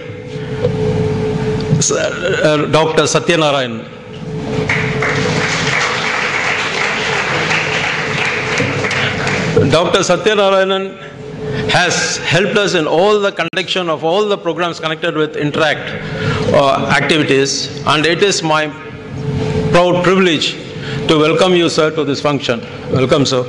uh, 1.92 2.66
Dr. 2.68 3.04
Satyanarayan. 3.04 3.98
Dr. 9.72 10.00
Satyanarayanan 10.00 10.98
has 11.70 12.18
helped 12.18 12.58
us 12.58 12.74
in 12.74 12.88
all 12.88 13.20
the 13.20 13.32
conduction 13.32 13.90
of 13.90 14.04
all 14.04 14.28
the 14.28 14.38
programs 14.38 14.80
connected 14.80 15.16
with 15.16 15.36
Interact 15.36 15.90
uh, 16.54 16.88
activities, 16.90 17.86
and 17.86 18.06
it 18.06 18.24
is 18.24 18.42
my 18.42 18.68
proud 19.72 20.04
privilege 20.04 20.54
to 21.08 21.18
welcome 21.20 21.54
you, 21.54 21.70
sir, 21.70 21.94
to 21.96 22.04
this 22.04 22.22
function. 22.22 22.62
Welcome, 22.92 23.26
sir. 23.26 23.44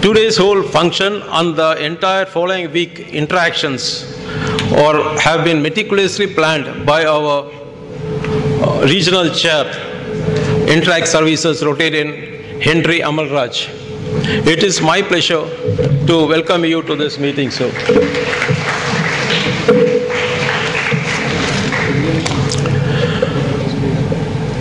Today's 0.00 0.38
whole 0.38 0.62
function 0.62 1.22
and 1.22 1.54
the 1.54 1.84
entire 1.84 2.24
following 2.24 2.72
week 2.72 3.00
interactions 3.12 4.04
or 4.72 5.18
have 5.18 5.44
been 5.44 5.60
meticulously 5.60 6.32
planned 6.32 6.86
by 6.86 7.04
our 7.04 7.50
uh, 7.50 8.86
regional 8.88 9.28
chair, 9.34 9.64
Interact 10.68 11.08
Services 11.08 11.62
Rotarian 11.62 12.60
Henry 12.60 13.00
Amalraj. 13.00 13.68
It 14.46 14.62
is 14.62 14.82
my 14.82 15.00
pleasure 15.00 15.46
to 16.06 16.26
welcome 16.28 16.62
you 16.66 16.82
to 16.82 16.94
this 16.94 17.18
meeting, 17.18 17.50
sir. 17.50 17.70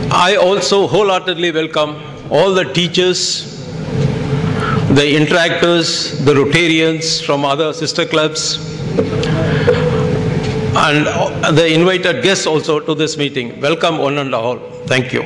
I 0.10 0.38
also 0.42 0.88
wholeheartedly 0.88 1.52
welcome 1.52 2.02
all 2.30 2.54
the 2.54 2.64
teachers, 2.74 3.66
the 4.96 5.14
interactors, 5.22 6.24
the 6.24 6.34
Rotarians 6.34 7.22
from 7.22 7.44
other 7.44 7.74
sister 7.74 8.06
clubs, 8.06 8.56
and 10.78 11.06
the 11.58 11.68
invited 11.74 12.24
guests 12.24 12.48
also 12.48 12.80
to 12.80 12.96
this 12.96 13.18
meeting. 13.18 13.60
Welcome 13.60 13.98
one 13.98 14.18
and 14.20 14.34
all. 14.34 14.58
Thank 14.86 15.12
you. 15.12 15.24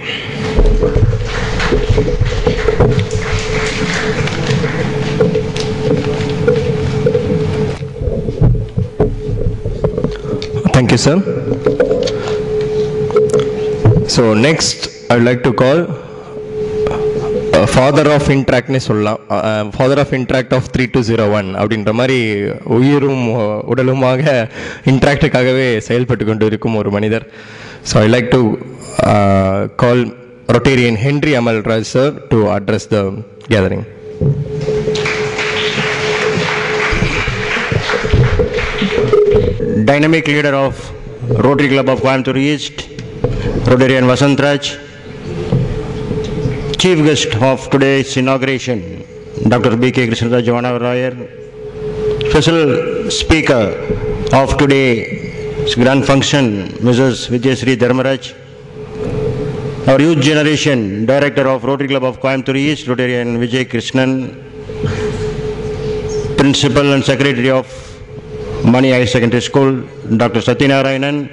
Thank 10.74 10.92
you, 10.92 10.98
sir. 10.98 11.18
So 14.08 14.34
next, 14.36 14.78
I'd 15.10 15.22
like 15.22 15.44
to 15.44 15.54
call 15.54 15.80
father 17.74 18.10
of 18.14 18.30
இன்ட்ராக்ட்னே 18.36 18.80
சொல்லலாம் 18.86 19.20
father 19.74 20.00
of 20.04 20.14
Interact 20.18 20.54
of 20.58 20.70
three 20.74 20.86
two 20.94 21.02
zero 21.10 21.26
one 21.38 21.50
அப்படின்ற 21.60 21.92
மாதிரி 22.00 22.18
உயிரும் 22.78 23.24
உடலுமாக 23.74 24.24
இன்ட்ராக்டுக்காகவே 24.92 25.68
செயல்பட்டு 25.88 26.26
கொண்டு 26.26 26.46
இருக்கும் 26.52 26.78
ஒரு 26.82 26.92
மனிதர் 26.98 27.26
so 27.92 27.98
I 28.04 28.08
like 28.16 28.30
to 28.36 28.42
call 29.76 30.04
Rotarian 30.56 30.96
Henry 30.98 31.34
Amal 31.40 31.62
Raj 31.70 31.86
sir 31.86 32.08
to 32.32 32.38
address 32.56 32.86
the 32.94 33.02
gathering. 33.48 33.84
Dynamic 39.86 40.28
leader 40.28 40.54
of 40.56 40.74
Rotary 41.46 41.70
Club 41.70 41.88
of 41.94 42.02
Coimbatore 42.02 42.38
East, 42.38 42.76
Rotarian 43.72 44.06
Vasant 44.12 44.40
Raj, 44.46 44.64
chief 46.82 46.98
guest 47.06 47.34
of 47.52 47.70
today's 47.70 48.18
inauguration, 48.18 49.06
Dr. 49.48 49.78
B.K. 49.78 50.08
Krishna 50.08 50.42
Javana 50.48 50.72
Royer, 50.86 51.14
special 52.30 53.10
speaker 53.10 53.64
of 54.34 54.58
today's 54.58 55.76
grand 55.76 56.06
function, 56.06 56.70
Mrs. 56.90 57.30
Vijayasri 57.30 57.76
Dharmaraj, 57.78 58.41
our 59.88 60.00
youth 60.00 60.22
generation, 60.22 61.06
director 61.06 61.48
of 61.48 61.64
Rotary 61.64 61.88
Club 61.88 62.04
of 62.04 62.20
Coimbatore 62.20 62.56
East, 62.56 62.86
Rotarian 62.86 63.38
Vijay 63.42 63.66
Krishnan, 63.66 64.38
principal 66.38 66.94
and 66.94 67.04
secretary 67.04 67.50
of 67.50 67.66
Mani 68.64 68.92
Higher 68.92 69.08
Secondary 69.08 69.42
School, 69.42 69.82
Dr. 70.18 70.40
Satyanarayanan, 70.40 71.30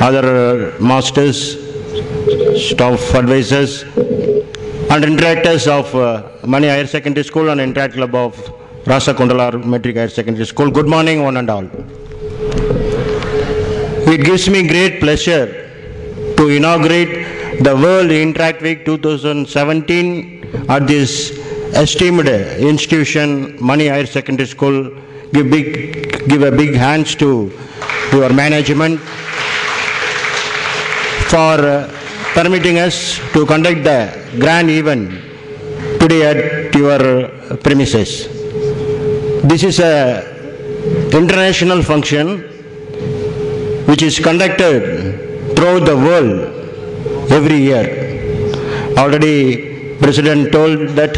other 0.00 0.78
masters, 0.80 1.58
staff 2.68 3.14
advisors, 3.14 3.82
and 3.82 5.04
interactors 5.04 5.68
of 5.68 5.94
uh, 5.94 6.22
Mani 6.46 6.68
Higher 6.68 6.86
Secondary 6.86 7.24
School 7.24 7.50
and 7.50 7.60
Interact 7.60 7.94
Club 7.94 8.14
of 8.14 8.52
Rasa 8.86 9.12
Kundalar 9.12 9.62
Metric 9.62 9.96
Higher 9.96 10.08
Secondary 10.08 10.46
School. 10.46 10.70
Good 10.70 10.88
morning, 10.88 11.22
one 11.22 11.36
and 11.36 11.50
all. 11.50 11.64
It 14.08 14.24
gives 14.24 14.48
me 14.48 14.66
great 14.66 15.00
pleasure 15.00 15.64
to 16.36 16.48
inaugurate 16.48 17.25
the 17.60 17.74
World 17.74 18.10
Interact 18.10 18.60
Week 18.60 18.84
2017 18.84 20.66
at 20.68 20.86
this 20.86 21.30
esteemed 21.74 22.28
institution, 22.28 23.56
Mani 23.60 23.88
Higher 23.88 24.06
Secondary 24.06 24.46
School. 24.46 24.90
Give 25.32 25.50
big, 25.50 26.28
give 26.28 26.42
a 26.42 26.50
big 26.52 26.74
hands 26.74 27.14
to 27.16 27.50
your 28.12 28.32
management 28.32 29.00
for 31.30 31.56
uh, 31.58 31.90
permitting 32.34 32.78
us 32.78 33.18
to 33.32 33.44
conduct 33.46 33.82
the 33.84 34.36
grand 34.38 34.70
event 34.70 35.10
today 36.00 36.22
at 36.26 36.74
your 36.74 37.28
premises. 37.58 38.28
This 39.42 39.62
is 39.62 39.80
a 39.80 40.34
international 41.12 41.82
function 41.82 42.40
which 43.86 44.02
is 44.02 44.18
conducted 44.18 45.54
throughout 45.56 45.84
the 45.86 45.96
world 45.96 46.65
every 47.30 47.58
year. 47.58 47.86
Already 48.96 49.96
President 49.98 50.52
told 50.52 50.90
that 50.90 51.14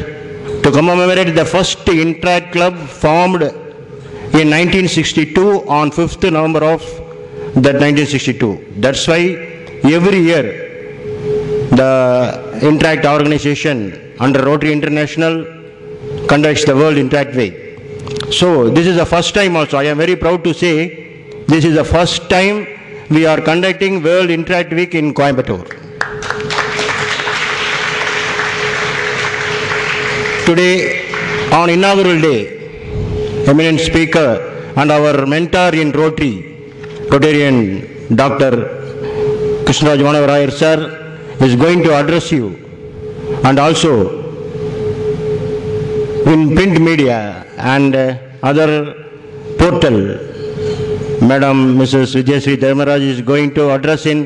to 0.63 0.71
commemorate 0.71 1.35
the 1.35 1.45
first 1.45 1.89
Interact 1.89 2.53
Club 2.53 2.77
formed 2.77 3.43
in 3.43 4.51
1962 4.51 5.69
on 5.69 5.91
5th 5.91 6.31
November 6.31 6.65
of 6.65 6.83
that 7.55 7.77
1962. 7.81 8.75
That's 8.77 9.07
why 9.09 9.21
every 9.85 10.21
year 10.21 10.43
the 11.71 12.61
Interact 12.63 13.05
organization 13.07 14.15
under 14.21 14.45
Rotary 14.45 14.73
International 14.73 15.47
conducts 16.27 16.65
the 16.65 16.75
World 16.75 16.99
Interact 16.99 17.35
Week. 17.35 17.55
So 18.31 18.69
this 18.69 18.87
is 18.87 18.97
the 18.97 19.07
first 19.07 19.35
time 19.35 19.57
also. 19.57 19.79
I 19.79 19.85
am 19.85 19.99
very 19.99 20.17
proud 20.17 20.45
to 20.45 20.53
say 20.53 21.43
this 21.47 21.65
is 21.65 21.75
the 21.75 21.85
first 21.85 22.29
time 22.29 22.67
we 23.11 23.27
are 23.27 23.41
conducting 23.41 24.03
World 24.03 24.31
Interact 24.31 24.73
Week 24.73 24.95
in 24.95 25.15
Coimbatore. 25.15 25.88
Today, 30.49 31.05
on 31.53 31.69
inaugural 31.69 32.19
day, 32.23 33.45
eminent 33.47 33.81
speaker 33.81 34.73
and 34.77 34.91
our 34.91 35.27
mentor 35.27 35.75
in 35.75 35.93
Rotary, 35.93 36.37
Rotarian 37.13 38.17
Dr. 38.17 38.53
Krishnaraj 39.67 40.01
Manavarayar 40.09 40.51
sir 40.51 40.79
is 41.45 41.55
going 41.55 41.83
to 41.83 41.95
address 41.95 42.33
you 42.33 42.47
and 43.45 43.59
also 43.59 43.93
in 46.33 46.55
print 46.57 46.81
media 46.81 47.45
and 47.59 47.95
uh, 47.95 48.17
other 48.43 48.95
portal, 49.59 49.99
Madam 51.29 51.77
Mrs. 51.77 52.23
Vijayasri 52.23 52.57
Dharmaraj 52.57 53.03
is 53.03 53.21
going 53.21 53.53
to 53.53 53.71
address 53.73 54.07
in 54.07 54.21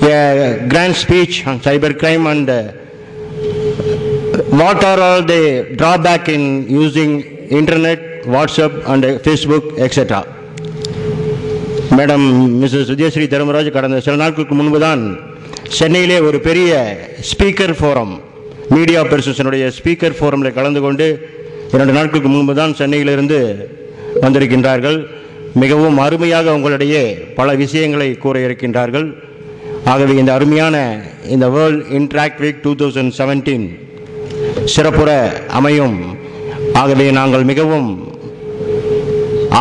a 0.00 0.64
grand 0.68 0.94
speech 0.94 1.44
on 1.44 1.58
cybercrime 1.58 2.30
and 2.30 2.48
uh, 2.48 2.72
what 4.38 4.82
are 4.82 5.00
all 5.00 5.22
the 5.24 5.40
drawback 5.74 6.28
in 6.28 6.42
using 6.70 7.10
internet, 7.50 8.00
WhatsApp 8.26 8.74
and 8.86 9.04
Facebook, 9.20 9.64
etc. 9.86 10.10
Madam 11.96 12.24
Mrs 12.60 12.90
Vijayashree 12.92 13.26
Dharmaraj 13.32 13.68
கடந்த 13.76 13.98
சில 14.06 14.14
நாட்களுக்கு 14.22 14.54
முன்பு 14.54 14.78
தான் 14.78 15.02
சென்னையிலே 15.78 16.18
ஒரு 16.28 16.38
பெரிய 16.46 16.70
speaker 17.30 17.72
forum 17.78 18.12
media 18.74 19.00
பெர்சனுடைய 19.12 19.64
speaker 19.78 20.16
ஃபோரமில் 20.18 20.56
கலந்து 20.58 20.80
கொண்டு 20.86 21.06
இரண்டு 21.74 21.94
நாட்களுக்கு 21.98 22.30
முன்பு 22.34 22.54
தான் 22.60 22.76
சென்னையிலிருந்து 22.80 23.38
வந்திருக்கின்றார்கள் 24.24 24.98
மிகவும் 25.62 25.98
அருமையாக 26.06 26.54
உங்களிடையே 26.58 27.02
பல 27.38 27.54
விஷயங்களை 27.62 28.08
கூற 28.24 28.38
இருக்கின்றார்கள் 28.46 29.08
ஆகவே 29.92 30.14
இந்த 30.22 30.32
அருமையான 30.38 30.76
இந்த 31.34 31.48
world 31.56 31.84
Interact 31.98 32.42
week 32.44 32.62
two 32.66 32.74
thousand 32.82 33.14
seventeen 33.20 33.66
சிறப்புற 34.74 35.10
அமையும். 35.58 35.96
ஆகவே 36.80 37.06
நாங்கள் 37.18 37.44
மிகவும் 37.50 37.88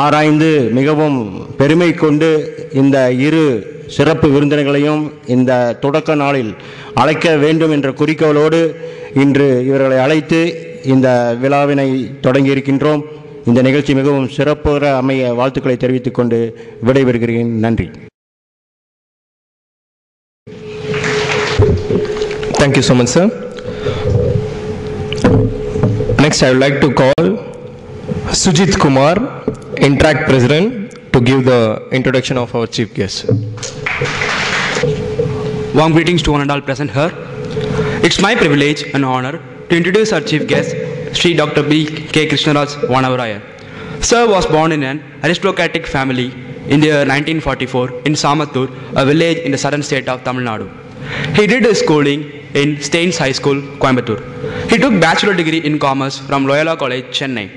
ஆராய்ந்து 0.04 0.50
மிகவும் 0.78 1.17
பெருமை 1.60 1.89
கொண்டு 1.93 2.30
இந்த 2.82 2.98
இரு 3.28 3.43
சிறப்பு 3.96 4.28
விருந்தினர்களையும் 4.34 5.04
இந்த 5.36 5.52
தொடக்க 5.84 6.15
நாளில் 6.24 6.52
அழைக்க 7.02 7.36
வேண்டும் 7.43 7.74
என்ற 7.76 7.89
குறிக்கோளோடு 8.00 8.60
இன்று 9.24 9.48
இவர்களை 9.70 9.98
அழைத்து 10.06 10.41
இந்த 10.93 11.08
விழாவினை 11.41 11.88
தொடங்கியிருக்கின்றோம். 12.26 13.04
இந்த 13.50 13.62
நிகழ்ச்சி 13.67 13.93
மிகவும் 14.00 14.30
சிறப்புற 14.38 14.84
அமைய 15.02 15.34
வாழ்த்துக்களை 15.39 15.78
தெரிவித்துக் 15.78 16.17
கொண்டு 16.20 16.39
விடைபெறுகிறேன். 16.88 17.52
நன்றி. 17.65 17.89
Thank you 22.62 22.86
so 22.89 22.96
much 23.02 23.13
sir. 23.17 23.34
Next, 25.28 26.42
I 26.44 26.52
would 26.52 26.60
like 26.60 26.80
to 26.82 26.94
call 26.94 27.13
Sujit 28.42 28.80
Kumar, 28.80 29.16
Interact 29.78 30.30
President, 30.30 31.12
to 31.12 31.20
give 31.20 31.44
the 31.44 31.88
introduction 31.92 32.38
of 32.38 32.56
our 32.56 32.66
chief 32.66 32.94
guest. 32.94 33.26
Warm 35.76 35.92
greetings 35.92 36.22
to 36.24 36.32
one 36.32 36.42
and 36.42 36.52
all 36.52 36.62
present 36.62 36.92
here. 36.92 37.12
It's 38.04 38.22
my 38.22 38.36
privilege 38.36 38.84
and 38.94 39.04
honor 39.04 39.42
to 39.70 39.76
introduce 39.76 40.13
our 40.13 40.22
chief 40.22 40.48
guest, 40.48 40.76
Sri 41.18 41.34
Dr. 41.34 41.63
B. 41.63 41.86
K. 41.86 42.28
Krishnaraj 42.30 42.76
Vanavaraya. 42.94 43.42
Sir 44.02 44.30
was 44.30 44.46
born 44.46 44.72
in 44.72 44.84
an 44.84 45.04
aristocratic 45.24 45.86
family 45.86 46.32
in 46.70 46.80
the 46.80 46.88
year 46.88 47.06
1944 47.06 47.90
in 48.06 48.13
Samatur, 48.13 48.68
a 48.96 49.06
village 49.06 49.40
in 49.40 49.52
the 49.52 49.58
southern 49.58 49.84
state 49.84 50.08
of 50.08 50.24
Tamil 50.24 50.44
Nadu. 50.44 50.70
He 51.36 51.48
did 51.48 51.63
his 51.66 51.80
schooling 51.80 52.37
in 52.62 52.82
Staines 52.89 53.17
High 53.24 53.34
School, 53.39 53.60
Coimbatore. 53.84 54.22
He 54.72 54.78
took 54.84 54.93
bachelor 55.08 55.34
degree 55.41 55.62
in 55.70 55.78
commerce 55.88 56.17
from 56.28 56.46
Loyola 56.50 56.76
College, 56.84 57.06
Chennai. 57.17 57.48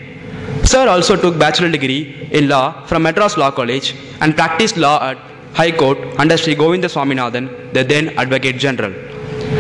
Sir 0.73 0.87
also 0.95 1.15
took 1.25 1.39
bachelor 1.39 1.71
degree 1.77 2.29
in 2.39 2.49
law 2.49 2.85
from 2.87 3.03
Madras 3.03 3.37
Law 3.37 3.51
College 3.51 3.95
and 4.21 4.37
practiced 4.41 4.77
law 4.77 4.97
at 5.11 5.19
High 5.55 5.73
Court 5.73 5.99
under 6.19 6.37
Sri 6.37 6.55
Govinda 6.55 6.89
Swaminathan, 6.89 7.73
the 7.73 7.83
then 7.83 8.11
Advocate 8.11 8.57
General. 8.57 8.93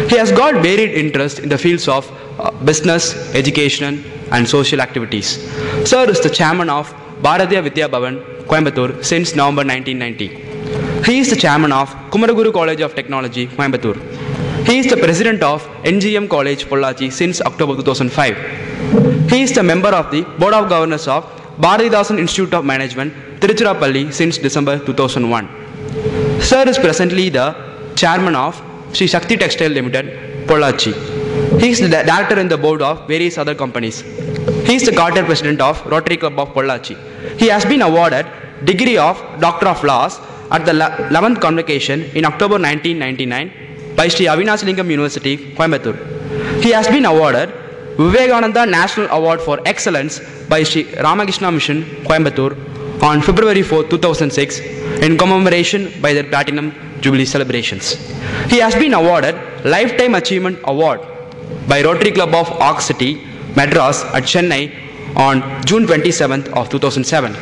He 0.08 0.16
has 0.16 0.30
got 0.30 0.54
varied 0.62 0.92
interest 1.04 1.38
in 1.40 1.48
the 1.48 1.58
fields 1.58 1.88
of 1.88 2.10
uh, 2.38 2.50
business, 2.70 3.34
education, 3.34 4.04
and 4.30 4.48
social 4.48 4.80
activities. 4.80 5.28
Sir 5.90 6.08
is 6.08 6.20
the 6.20 6.30
chairman 6.30 6.70
of 6.70 6.92
Bharatiya 7.22 7.62
Vidya 7.62 7.88
Bhavan, 7.88 8.16
Coimbatore 8.50 9.04
since 9.04 9.34
November 9.34 9.64
1990. 9.64 11.04
He 11.10 11.18
is 11.20 11.30
the 11.30 11.36
chairman 11.36 11.72
of 11.72 11.88
Kumaraguru 12.12 12.52
College 12.52 12.82
of 12.82 12.94
Technology, 12.94 13.46
Coimbatore. 13.48 13.98
He 14.68 14.78
is 14.78 14.86
the 14.86 14.96
president 14.96 15.42
of 15.42 15.66
NGM 15.84 16.28
College, 16.28 16.66
Pollachi 16.66 17.10
since 17.10 17.40
October 17.40 17.74
2005. 17.76 19.30
He 19.30 19.42
is 19.42 19.52
the 19.52 19.62
member 19.62 19.88
of 19.88 20.10
the 20.10 20.22
Board 20.40 20.54
of 20.54 20.68
Governors 20.68 21.06
of 21.08 21.24
Bharatidasan 21.58 22.18
Institute 22.18 22.52
of 22.54 22.64
Management, 22.64 23.12
Tiruchirappalli 23.40 24.12
since 24.12 24.38
December 24.38 24.78
2001. 24.78 25.48
Sir 26.40 26.64
is 26.68 26.78
presently 26.78 27.30
the 27.30 27.46
chairman 27.96 28.34
of 28.34 28.60
Sri 28.92 29.06
Shakti 29.06 29.36
Textile 29.36 29.70
Limited, 29.70 30.46
Pollachi. 30.46 30.92
He 31.60 31.70
is 31.70 31.80
the 31.80 31.88
director 31.88 32.38
in 32.38 32.48
the 32.48 32.58
board 32.58 32.82
of 32.82 33.06
various 33.08 33.38
other 33.38 33.54
companies. 33.54 34.02
He 34.68 34.74
is 34.74 34.84
the 34.84 34.92
charter 34.92 35.24
president 35.24 35.60
of 35.60 35.84
Rotary 35.86 36.18
Club 36.18 36.38
of 36.38 36.50
Pollachi. 36.50 36.96
He 37.38 37.48
has 37.48 37.64
been 37.64 37.82
awarded 37.82 38.26
degree 38.64 38.98
of 38.98 39.16
Doctor 39.40 39.68
of 39.68 39.82
Laws 39.82 40.20
at 40.50 40.66
the 40.66 40.72
11th 40.72 41.40
convocation 41.40 42.02
in 42.14 42.24
October 42.24 42.58
1999 42.58 43.59
by 43.96 44.08
Sri 44.08 44.26
Avinashalingam 44.26 44.88
University, 44.90 45.54
Coimbatore. 45.54 45.98
He 46.62 46.70
has 46.70 46.86
been 46.88 47.04
awarded 47.04 47.50
Vivekananda 47.96 48.64
National 48.66 49.08
Award 49.10 49.40
for 49.40 49.60
Excellence 49.66 50.20
by 50.48 50.62
Sri 50.62 50.84
Ramakrishna 50.94 51.50
Mission, 51.52 51.82
Coimbatore 52.04 52.54
on 53.02 53.22
February 53.22 53.62
4, 53.62 53.84
2006 53.84 54.60
in 55.06 55.16
commemoration 55.18 55.90
by 56.00 56.12
their 56.12 56.24
Platinum 56.24 56.72
Jubilee 57.00 57.24
celebrations. 57.24 57.94
He 58.48 58.58
has 58.58 58.74
been 58.74 58.94
awarded 58.94 59.34
Lifetime 59.64 60.14
Achievement 60.14 60.58
Award 60.64 61.00
by 61.68 61.82
Rotary 61.82 62.12
Club 62.12 62.34
of 62.34 62.50
Arc 62.60 62.80
City, 62.80 63.22
Madras 63.56 64.02
at 64.14 64.24
Chennai 64.24 65.16
on 65.16 65.64
June 65.64 65.86
27th 65.86 66.48
of 66.48 66.68
2007. 66.68 67.34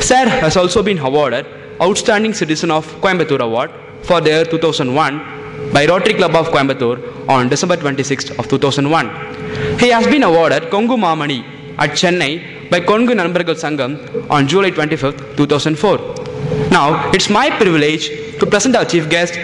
Sir 0.00 0.28
has 0.28 0.56
also 0.56 0.82
been 0.82 0.98
awarded 0.98 1.46
Outstanding 1.80 2.32
Citizen 2.32 2.70
of 2.70 2.86
Coimbatore 3.00 3.40
Award 3.40 3.70
for 4.02 4.20
the 4.20 4.30
year 4.30 4.44
2001 4.44 5.35
by 5.72 5.86
Rotary 5.86 6.14
Club 6.14 6.34
of 6.34 6.48
Coimbatore 6.48 7.28
on 7.28 7.48
December 7.48 7.76
26th 7.76 8.38
of 8.38 8.48
2001. 8.48 9.78
He 9.78 9.88
has 9.88 10.06
been 10.06 10.22
awarded 10.22 10.64
Kongu 10.64 10.96
Mamani 10.96 11.44
at 11.78 11.90
Chennai 11.90 12.70
by 12.70 12.80
Kongu 12.80 13.14
Nanbargal 13.20 13.56
Sangam 13.64 14.30
on 14.30 14.46
July 14.48 14.70
25th, 14.70 15.36
2004. 15.36 16.70
Now, 16.70 17.10
it's 17.12 17.28
my 17.28 17.50
privilege 17.50 18.08
to 18.38 18.46
present 18.46 18.76
our 18.76 18.84
chief 18.84 19.08
guest, 19.08 19.34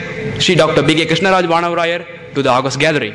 Sri 0.43 0.55
Dr. 0.55 0.83
B.K. 0.83 1.07
Krishnaraj 1.07 1.45
Vanavarayar, 1.45 2.35
to 2.35 2.43
the 2.43 2.51
August 2.51 2.79
gathering. 2.79 3.15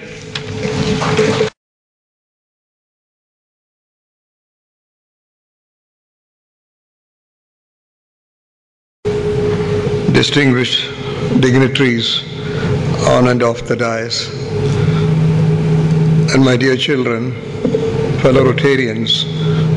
distinguished 10.18 10.90
dignitaries 11.42 12.24
on 13.08 13.30
and 13.30 13.42
off 13.42 13.62
the 13.62 13.76
dais, 13.76 14.28
and 16.34 16.44
my 16.44 16.58
dear 16.58 16.76
children, 16.76 17.32
fellow 18.22 18.44
Rotarians, 18.52 19.24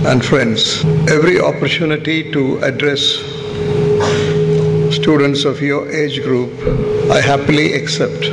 and 0.05 0.25
friends, 0.25 0.85
every 1.09 1.41
opportunity 1.41 2.33
to 2.33 2.59
address 2.59 3.01
students 4.93 5.45
of 5.45 5.63
your 5.63 5.89
age 5.93 6.23
group, 6.25 6.51
I 7.09 7.21
happily 7.21 7.75
accept. 7.75 8.25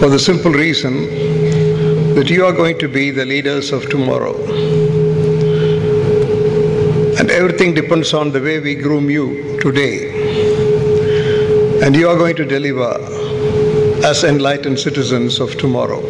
For 0.00 0.10
the 0.10 0.18
simple 0.18 0.52
reason 0.52 0.94
that 2.14 2.28
you 2.28 2.44
are 2.44 2.52
going 2.52 2.78
to 2.78 2.88
be 2.88 3.10
the 3.10 3.24
leaders 3.24 3.72
of 3.72 3.88
tomorrow. 3.88 4.36
And 7.18 7.30
everything 7.30 7.72
depends 7.72 8.12
on 8.12 8.32
the 8.32 8.40
way 8.40 8.60
we 8.60 8.74
groom 8.74 9.08
you 9.08 9.58
today. 9.60 10.17
And 11.80 11.94
you 11.94 12.08
are 12.08 12.16
going 12.16 12.34
to 12.36 12.44
deliver 12.44 12.90
as 14.04 14.24
enlightened 14.24 14.80
citizens 14.80 15.38
of 15.38 15.56
tomorrow. 15.56 16.00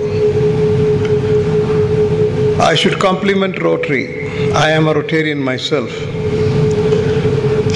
I 2.58 2.74
should 2.74 2.98
compliment 2.98 3.62
Rotary. 3.62 4.52
I 4.52 4.70
am 4.70 4.88
a 4.88 4.94
Rotarian 4.94 5.38
myself. 5.38 5.90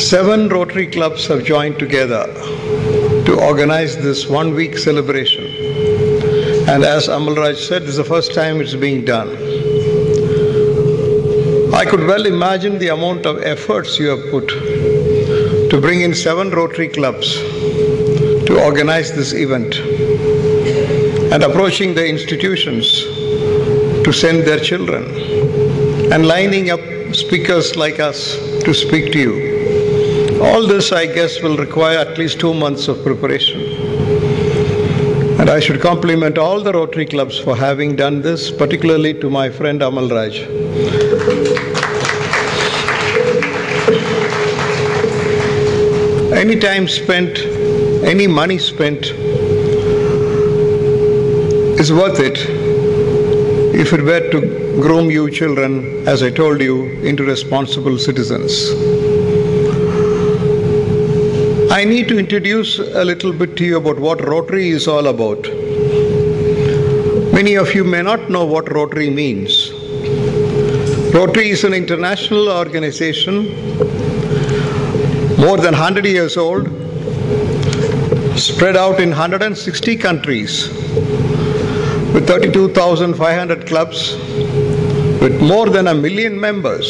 Seven 0.01 0.49
Rotary 0.49 0.87
clubs 0.87 1.27
have 1.27 1.45
joined 1.45 1.79
together 1.79 2.27
to 3.27 3.39
organize 3.39 3.97
this 3.97 4.27
one 4.27 4.55
week 4.55 4.79
celebration. 4.79 5.45
And 6.69 6.85
as 6.85 7.09
Amalraj 7.09 7.57
said, 7.57 7.83
this 7.83 7.91
is 7.91 7.97
the 7.97 8.05
first 8.05 8.35
time 8.35 8.61
it's 8.63 8.75
being 8.75 9.05
done. 9.05 9.29
I 11.75 11.85
could 11.85 12.01
well 12.01 12.25
imagine 12.25 12.79
the 12.79 12.89
amount 12.89 13.27
of 13.27 13.43
efforts 13.43 13.99
you 13.99 14.09
have 14.09 14.31
put 14.31 14.49
to 14.49 15.79
bring 15.81 16.01
in 16.01 16.15
seven 16.15 16.51
Rotary 16.51 16.89
clubs 16.89 17.62
to 18.53 18.63
organize 18.63 19.11
this 19.17 19.33
event 19.33 19.77
and 21.33 21.43
approaching 21.43 21.95
the 21.95 22.07
institutions 22.07 22.89
to 24.07 24.13
send 24.13 24.43
their 24.49 24.61
children 24.61 25.05
and 26.13 26.27
lining 26.27 26.69
up 26.69 26.83
speakers 27.15 27.77
like 27.77 27.99
us 27.99 28.19
to 28.65 28.75
speak 28.75 29.11
to 29.11 29.19
you. 29.19 30.43
All 30.43 30.67
this, 30.67 30.93
I 30.93 31.07
guess, 31.07 31.41
will 31.41 31.57
require 31.57 31.97
at 31.97 32.19
least 32.19 32.41
two 32.41 32.53
months 32.53 32.89
of 32.89 33.03
preparation. 33.03 33.61
And 35.41 35.49
I 35.49 35.59
should 35.59 35.81
compliment 35.81 36.37
all 36.37 36.61
the 36.61 36.73
Rotary 36.75 37.07
clubs 37.07 37.39
for 37.39 37.57
having 37.57 37.97
done 37.97 38.21
this, 38.21 38.51
particularly 38.51 39.15
to 39.21 39.31
my 39.31 39.49
friend 39.49 39.81
Amal 39.83 40.11
Raj. 40.11 40.41
Any 46.43 46.59
time 46.59 46.87
spent, 46.89 47.52
any 48.05 48.27
money 48.27 48.59
spent 48.59 49.07
is 51.81 51.93
worth 51.93 52.19
it 52.19 52.37
if 53.75 53.93
it 53.93 54.03
were 54.03 54.31
to 54.33 54.41
groom 54.81 55.11
you 55.11 55.31
children, 55.31 56.07
as 56.09 56.23
I 56.23 56.31
told 56.31 56.61
you, 56.61 56.85
into 57.03 57.25
responsible 57.25 57.99
citizens. 57.99 58.71
I 61.71 61.85
need 61.85 62.09
to 62.09 62.19
introduce 62.19 62.81
a 62.81 63.05
little 63.05 63.33
bit 63.33 63.57
to 63.57 63.65
you 63.65 63.77
about 63.77 63.99
what 64.01 64.21
Rotary 64.21 64.71
is 64.71 64.89
all 64.89 65.07
about. 65.07 65.43
Many 67.33 67.55
of 67.55 67.73
you 67.75 67.85
may 67.85 68.03
not 68.03 68.29
know 68.29 68.45
what 68.45 68.71
Rotary 68.73 69.11
means. 69.11 69.73
Rotary 71.15 71.51
is 71.51 71.63
an 71.63 71.73
international 71.73 72.49
organization, 72.49 73.49
more 75.39 75.57
than 75.57 75.73
100 75.73 76.05
years 76.05 76.37
old, 76.37 76.82
spread 78.37 78.77
out 78.77 79.01
in 79.01 79.11
160 79.11 79.97
countries, 79.97 80.69
with 82.15 82.27
32,500 82.27 83.67
clubs, 83.67 84.17
with 85.21 85.41
more 85.41 85.69
than 85.69 85.89
a 85.89 85.95
million 85.95 86.39
members, 86.41 86.87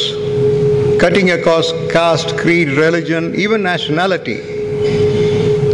cutting 0.99 1.31
across 1.31 1.71
caste, 1.91 2.37
creed, 2.37 2.69
religion, 2.69 3.35
even 3.35 3.61
nationality. 3.61 4.39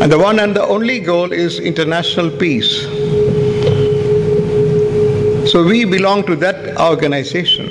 And 0.01 0.11
the 0.11 0.17
one 0.17 0.39
and 0.39 0.55
the 0.55 0.63
only 0.63 0.99
goal 0.99 1.31
is 1.31 1.59
international 1.59 2.31
peace. 2.31 2.83
So 5.51 5.63
we 5.63 5.85
belong 5.85 6.25
to 6.25 6.35
that 6.37 6.79
organization. 6.79 7.69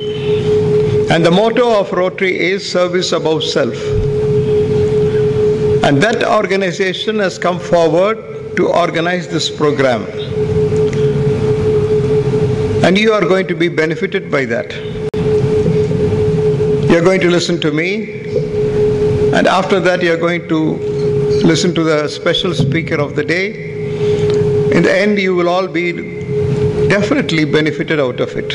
And 1.10 1.24
the 1.24 1.30
motto 1.30 1.80
of 1.80 1.92
Rotary 1.92 2.38
is 2.38 2.70
service 2.70 3.12
above 3.12 3.42
self. 3.42 3.97
And 5.88 6.02
that 6.02 6.22
organization 6.22 7.18
has 7.18 7.38
come 7.38 7.58
forward 7.58 8.18
to 8.56 8.68
organize 8.68 9.26
this 9.26 9.48
program. 9.48 10.02
And 12.84 12.98
you 12.98 13.14
are 13.14 13.22
going 13.22 13.46
to 13.46 13.54
be 13.54 13.68
benefited 13.70 14.30
by 14.30 14.44
that. 14.44 14.74
You're 16.90 17.00
going 17.00 17.22
to 17.22 17.30
listen 17.30 17.58
to 17.62 17.72
me, 17.72 18.20
and 19.32 19.46
after 19.46 19.80
that, 19.80 20.02
you're 20.02 20.18
going 20.18 20.46
to 20.50 20.60
listen 21.52 21.74
to 21.76 21.82
the 21.82 22.06
special 22.08 22.52
speaker 22.52 23.00
of 23.00 23.16
the 23.16 23.24
day. 23.24 23.46
In 24.76 24.82
the 24.82 24.92
end, 24.94 25.18
you 25.18 25.34
will 25.34 25.48
all 25.48 25.66
be 25.66 25.92
definitely 26.88 27.46
benefited 27.46 27.98
out 27.98 28.20
of 28.20 28.36
it. 28.36 28.52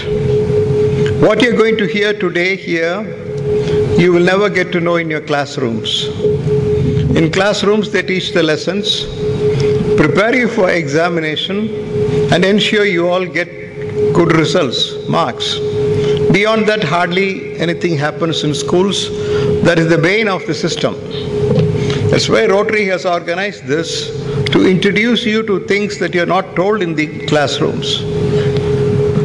What 1.20 1.42
you're 1.42 1.58
going 1.58 1.78
to 1.78 1.88
hear 1.88 2.14
today 2.14 2.56
here, 2.56 3.02
you 3.98 4.14
will 4.14 4.24
never 4.24 4.50
get 4.50 4.72
to 4.74 4.80
know 4.80 4.98
in 4.98 5.10
your 5.10 5.22
classrooms. 5.22 6.63
In 7.16 7.32
classrooms, 7.32 7.92
they 7.92 8.02
teach 8.02 8.34
the 8.34 8.42
lessons, 8.42 9.06
prepare 9.98 10.36
you 10.36 10.48
for 10.48 10.72
examination, 10.72 11.70
and 12.34 12.44
ensure 12.44 12.86
you 12.86 13.08
all 13.08 13.26
get 13.26 13.48
good 14.14 14.36
results, 14.36 15.08
marks. 15.08 15.60
Beyond 16.32 16.68
that, 16.68 16.84
hardly 16.84 17.56
anything 17.60 17.96
happens 17.98 18.44
in 18.44 18.56
schools. 18.56 19.12
That 19.64 19.78
is 19.78 19.90
the 19.90 20.00
bane 20.00 20.28
of 20.28 20.44
the 20.48 20.56
system. 20.56 20.96
That's 22.10 22.28
why 22.30 22.48
Rotary 22.48 22.86
has 22.88 23.06
organized 23.06 23.66
this 23.66 24.10
to 24.48 24.68
introduce 24.68 25.24
you 25.24 25.44
to 25.44 25.60
things 25.68 26.00
that 26.00 26.16
you're 26.16 26.26
not 26.26 26.56
told 26.56 26.82
in 26.82 26.96
the 26.96 27.28
classrooms. 27.28 28.02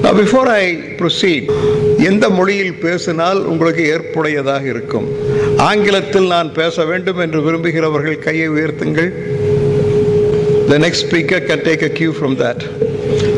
Now, 0.03 0.13
before 0.13 0.47
I 0.47 0.97
proceed, 0.99 1.51
எந்த 1.99 2.29
மொழியில் 2.29 2.75
பேசினால் 2.75 3.45
உங்களுக்கு 3.45 3.85
ஏற்புடையதாக 3.85 4.65
இருக்கும்? 4.65 5.09
ஆங்கிலத்தில் 5.57 6.27
நான் 6.27 6.53
பேச 6.53 6.85
வேண்டும் 6.85 7.19
என்று 7.19 7.43
விரும்புகிறவர்கள் 7.43 8.19
கையை 8.19 8.51
உயர்த்துங்கள். 8.51 9.13
The 10.69 10.79
next 10.79 11.05
speaker 11.09 11.47
can 11.47 11.59
take 11.59 11.85
a 11.85 11.89
cue 11.89 12.13
from 12.13 12.37
that 12.37 12.61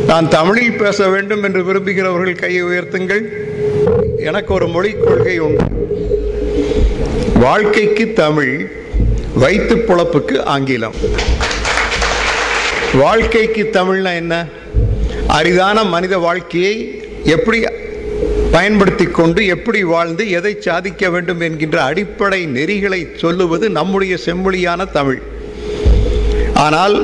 நான் 0.07 0.29
தமிழில் 0.29 0.73
பேச 0.73 1.09
வேண்டும் 1.09 1.43
என்று 1.43 1.65
விரும்புகிறவர்கள் 1.65 2.35
கையை 2.35 2.65
உயர்த்துங்கள். 2.65 3.23
எனக்கு 4.19 4.55
ஒரு 4.55 4.69
மொழி 4.69 4.93
கொள்கை 4.93 5.39
உண்டு. 5.39 5.65
வாழ்க்கைக்கு 7.35 8.13
தமிழ் 8.13 8.71
வைத்து 9.35 9.77
பொழப்புக்கு 9.77 10.43
ஆங்கிலம். 10.43 10.95
வாழ்க்கைக்கு 12.95 13.71
தமிழ்னா 13.73 14.15
என்ன? 14.15 14.47
அரிதான 15.27 15.85
மனித 15.85 16.19
வாழ்க்கையை 16.19 17.05
எப்படி 17.25 17.65
பயன்படுத்தி 18.55 19.05
கொண்டு 19.19 19.41
எப்படி 19.55 19.81
வாழ்ந்து 19.93 20.25
எதை 20.39 20.53
சாதிக்க 20.67 21.11
வேண்டும் 21.15 21.43
என்கின்ற 21.47 21.77
அடிப்படை 21.91 22.41
நெறிகளை 22.57 23.01
சொல்லுவது 23.23 23.67
நம்முடைய 23.79 24.15
செம்மொழியான 24.25 24.87
தமிழ். 24.97 25.21
ஆனால் 26.65 26.97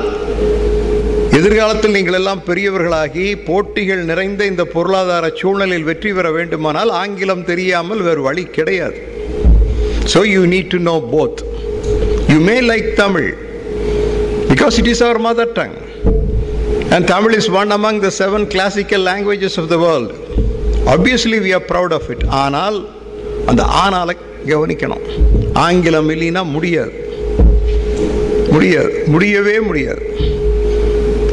எதிர்காலத்தில் 1.37 1.95
நீங்கள் 1.95 2.17
எல்லாம் 2.19 2.41
பெரியவர்களாகி 2.49 3.25
போட்டிகள் 3.47 4.03
நிறைந்த 4.09 4.41
இந்த 4.51 4.63
பொருளாதார 4.75 5.25
சூழ்நிலையில் 5.39 5.87
வெற்றி 5.89 6.11
பெற 6.17 6.27
வேண்டுமானால் 6.37 6.91
ஆங்கிலம் 7.01 7.47
தெரியாமல் 7.51 8.03
வேறு 8.07 8.21
வழி 8.27 8.45
கிடையாது. 8.57 8.99
So 10.13 10.19
you 10.33 10.41
need 10.53 10.71
to 10.75 10.79
know 10.91 10.95
both 11.13 11.41
you 12.33 12.37
may 12.49 12.57
like 12.71 12.89
Tamil 13.03 13.29
because 14.51 14.77
it 14.81 14.91
is 14.93 15.03
our 15.07 15.21
mother 15.27 15.53
tongue 15.59 15.75
and 16.95 17.07
Tamil 17.15 17.35
is 17.39 17.51
one 17.61 17.73
among 17.79 18.01
the 18.07 18.11
seven 18.21 18.47
classical 18.55 19.05
languages 19.11 19.59
of 19.63 19.71
the 19.73 19.77
world 19.85 20.13
obviously 20.85 21.37
we 21.39 21.53
are 21.53 21.65
proud 21.69 21.93
of 21.93 22.09
it 22.09 22.23
ஆனால் 22.27 22.89
அந்த 23.45 23.63
ஆனால 23.63 24.09
கவனிக்கணும். 24.45 25.01
ஆங்கிலம் 25.53 26.09
இல்லைன்னா 26.09 26.43
முடியாது. 26.43 26.91
முடியாது. 28.51 29.03
முடியவே 29.05 29.59
முடியாது. 29.59 30.15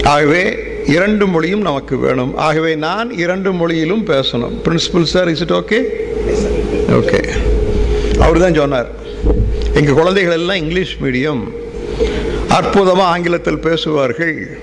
ஆகவே 0.05 0.59
இரண்டு 0.87 1.27
மொழியும் 1.27 1.61
நமக்கு 1.61 1.97
வேணும். 1.97 2.37
ஆகவே 2.37 2.75
நான் 2.75 3.19
இரண்டு 3.19 3.53
மொழியிலும் 3.53 4.07
பேசணும். 4.07 4.57
Principal 4.65 5.03
sir 5.03 5.29
is 5.29 5.41
it 5.41 5.51
okay 5.51 5.83
okay 6.89 7.29
அவர் 8.21 8.39
தான் 8.39 8.55
சொன்னார். 8.55 8.91
எங்கள் 9.75 9.95
குழந்தைகள் 9.95 10.33
எல்லாம் 10.33 10.57
இங்கிலீஷ் 10.57 10.97
மீடியம் 11.03 11.41
அற்புதமாக 12.49 13.03
ஆங்கிலத்தில் 13.03 13.59
பேசுவார்கள். 13.59 14.59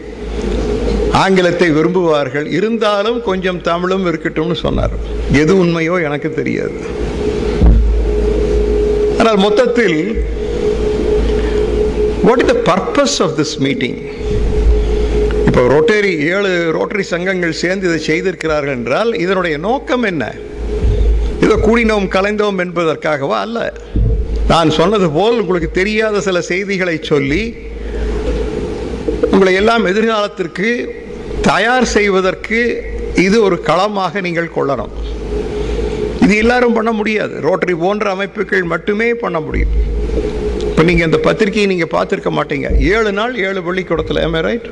ஆங்கிலத்தை 1.20 1.68
விரும்புவார்கள். 1.72 2.46
இருந்தாலும் 2.58 3.24
கொஞ்சம் 3.24 3.62
தமிழும் 3.62 4.06
இருக்கட்டும்னு 4.12 4.58
சொன்னார். 4.66 4.94
எது 5.42 5.54
உண்மையோ 5.64 5.96
எனக்கு 6.08 6.30
தெரியாது. 6.34 6.80
ஆனால் 9.20 9.40
மொத்தத்தில் 9.46 10.00
what 12.28 12.42
is 12.44 12.52
the 12.54 12.56
purpose 12.70 13.18
of 13.26 13.36
this 13.40 13.58
meeting 13.66 14.00
இப்போ 15.48 15.62
ரோட்டரி 15.74 16.14
ஏழு 16.34 16.52
ரோட்டரி 16.78 17.04
சங்கங்கள் 17.04 17.60
சேர்ந்து 17.62 17.88
இதை 17.90 18.00
செய்திருக்கிறார்கள் 18.10 18.76
என்றால் 18.76 19.12
இதனுடைய 19.24 19.58
நோக்கம் 19.58 20.04
என்ன? 20.04 20.24
இதை 21.44 21.56
கூடினோம் 21.68 22.08
கலைந்தோம் 22.16 22.62
என்பதற்காகவா 22.66 23.38
அல்ல? 23.46 23.74
நான் 24.48 24.70
சொன்னது 24.70 25.10
போல் 25.10 25.40
உங்களுக்கு 25.40 25.72
தெரியாத 25.72 26.22
சில 26.22 26.42
செய்திகளை 26.42 26.96
சொல்லி 27.02 27.44
உங்களை 29.34 29.54
எல்லாம் 29.54 29.86
எதிர்காலத்திற்கு 29.86 30.70
தயார் 31.50 31.88
செய்வதற்கு 31.96 32.60
இது 33.26 33.38
ஒரு 33.48 33.58
களமாக 33.70 34.22
நீங்கள் 34.26 34.50
கொள்ளணும். 34.58 34.94
இது 36.26 36.34
எல்லாரும் 36.44 36.76
பண்ண 36.78 36.92
முடியாது. 37.00 37.34
ரோட்டரி 37.46 37.76
போன்ற 37.84 38.10
அமைப்புகள் 38.16 38.64
மட்டுமே 38.74 39.08
பண்ண 39.24 39.38
முடியும். 39.48 39.74
இப்போ 40.70 40.84
நீங்கள் 40.90 41.08
இந்த 41.10 41.20
பத்திரிகையை 41.28 41.68
நீங்கள் 41.72 41.94
பார்த்துருக்க 41.96 42.32
மாட்டீங்க. 42.38 42.68
ஏழு 42.96 43.12
நாள் 43.20 43.34
ஏழு 43.48 43.62
பள்ளிக்கூடத்தில் 43.68 44.22
ஏமே 44.26 44.42
right 44.48 44.68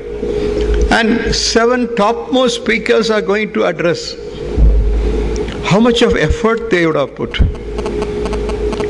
and 0.97 1.15
seven 1.53 1.85
top 2.01 2.23
most 2.37 2.59
speakers 2.61 3.11
are 3.15 3.25
going 3.31 3.51
to 3.57 3.63
address 3.71 4.05
how 5.71 5.81
much 5.87 6.03
of 6.07 6.17
effort 6.27 6.63
they would 6.75 7.01
put 7.19 7.39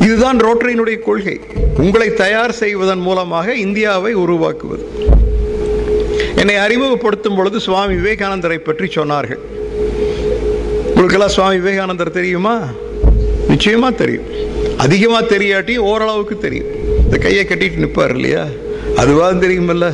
இதுதான் 0.06 0.40
ரோட்டரியினுடைய 0.48 1.00
கொள்கை. 1.08 1.38
உங்களை 1.86 2.08
தயார் 2.24 2.54
செய்வதன் 2.64 3.04
மூலமாக 3.08 3.56
இந்தியாவை 3.66 4.14
உருவாக்குவது. 4.24 4.86
என்னை 6.36 6.56
அறிமுகப்படுத்தும் 6.56 7.36
பொழுது 7.36 7.60
சுவாமி 7.60 7.96
விவேகானந்தரை 7.96 8.58
பற்றி 8.58 8.86
சொன்னார்கள். 8.86 9.42
உங்களுக்கெல்லாம் 10.88 11.36
சுவாமி 11.36 11.58
விவேகானந்தர் 11.58 12.12
தெரியுமா? 12.12 12.72
நிச்சயமாக 13.48 13.96
தெரியும். 13.96 14.24
அதிகமாக 14.78 15.38
தெரியாட்டி 15.38 15.78
ஓரளவுக்கு 15.78 16.38
தெரியும். 16.38 16.68
இந்த 17.04 17.18
கையை 17.18 17.46
கட்டிட்டு 17.46 17.76
நிற்பார் 17.76 18.16
இல்லையா? 18.16 18.48
அதுவாக 18.96 19.48
தெரியுமில்ல. 19.48 19.94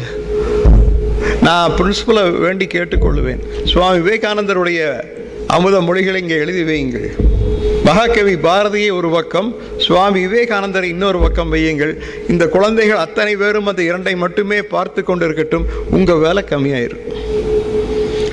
நான் 1.42 1.72
பிரின்சிபலை 1.72 2.40
வேண்டி 2.40 2.66
கேட்டுக்கொள்ளுவேன் 2.66 3.40
சுவாமி 3.64 4.10
விவேகானந்தருடைய 4.10 5.04
அமுத 5.48 5.82
மொழிகளை 5.82 6.22
இங்கே 6.22 6.36
எழுதி 6.36 6.64
வையுங்கள். 6.64 7.10
மகாகவி 7.86 8.34
பாரதியை 8.36 8.92
ஒரு 8.92 9.10
பக்கம் 9.10 9.56
சுவாமி 9.78 10.26
விவேகானந்தரை 10.26 10.84
இன்னொரு 10.84 11.20
பக்கம் 11.20 11.54
வையுங்கள். 11.54 11.94
இந்த 12.30 12.48
குழந்தைகள் 12.48 12.98
அத்தனை 12.98 13.36
பேரும் 13.36 13.66
அந்த 13.66 13.82
இரண்டை 13.82 14.16
மட்டுமே 14.16 14.62
பார்த்து 14.62 15.04
கொண்டு 15.04 15.26
இருக்கட்டும் 15.26 15.66
உங்கள் 15.92 16.18
வேலை 16.18 16.44
கம்மியாயிரும் 16.50 17.04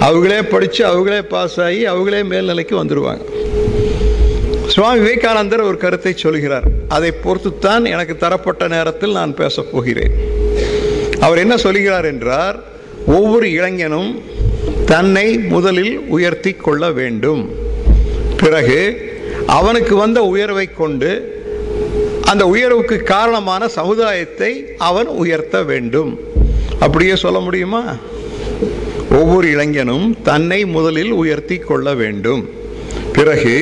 அவங்களே 0.01 0.43
படித்து 0.43 0.83
அவங்களே 0.87 1.21
பாஸ் 1.23 1.61
ஆகி 1.61 1.87
அவங்களே 1.88 2.23
மேல்நிலைக்கு 2.31 2.75
வந்துடுவாங்க 2.83 3.21
சுவாமி 4.67 4.99
விவேகானந்தர் 4.99 5.61
ஒரு 5.61 5.77
கருத்தை 5.77 6.12
சொல்கிறார். 6.17 6.65
அதை 6.88 7.12
பொறுத்துத்தான் 7.25 7.85
எனக்கு 7.85 8.17
தரப்பட்ட 8.17 8.69
நேரத்தில் 8.69 9.12
நான் 9.12 9.35
பேசப் 9.35 9.73
போகிறேன். 9.73 10.12
அவர் 11.21 11.38
என்ன 11.38 11.57
சொல்கிறார் 11.57 12.05
என்றார் 12.05 12.59
ஒவ்வொரு 13.07 13.53
இளைஞனும் 13.53 14.23
தன்னை 14.85 15.38
முதலில் 15.38 15.99
உயர்த்தி 15.99 16.53
கொள்ள 16.53 16.91
வேண்டும். 16.91 17.43
பிறகு 18.37 18.79
அவனுக்கு 19.59 19.95
வந்த 19.97 20.21
உயர்வை 20.33 20.67
கொண்டு 20.73 21.11
அந்த 22.31 22.47
உயர்வுக்கு 22.47 22.97
காரணமான 23.15 23.69
சமுதாயத்தை 23.79 24.51
அவன் 24.88 25.07
உயர்த்த 25.23 25.57
வேண்டும். 25.71 26.12
அப்படியே 26.85 27.17
சொல்ல 27.17 27.38
முடியுமா? 27.38 27.83
ஒவ்வொரு 29.11 29.47
இளைஞனும் 29.51 30.07
தன்னை 30.23 30.65
முதலில் 30.77 31.12
உயர்த்தி 31.23 31.57
கொள்ள 31.59 31.95
வேண்டும். 31.95 32.43
பிறகு 33.12 33.55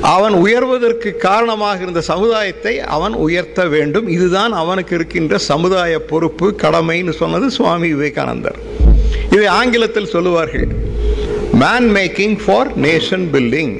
அவன் 0.00 0.34
உயர்வதற்கு 0.44 1.10
காரணமாக 1.16 1.82
இருந்த 1.82 2.00
சமுதாயத்தை 2.00 2.74
அவன் 2.96 3.14
உயர்த்த 3.26 3.60
வேண்டும். 3.74 4.08
இதுதான் 4.08 4.52
அவனுக்கு 4.52 4.94
இருக்கின்ற 4.94 5.38
சமுதாய 5.50 5.98
பொறுப்பு 6.10 6.48
கடமைன்னு 6.62 7.14
சொன்னது 7.22 7.48
சுவாமி 7.50 7.88
விவேகானந்தர். 7.94 8.58
இதை 9.30 9.46
ஆங்கிலத்தில் 9.60 10.12
சொல்லுவார்கள் 10.14 10.68
man 11.64 11.88
making 11.96 12.38
for 12.44 12.70
nation 12.80 13.26
building 13.34 13.74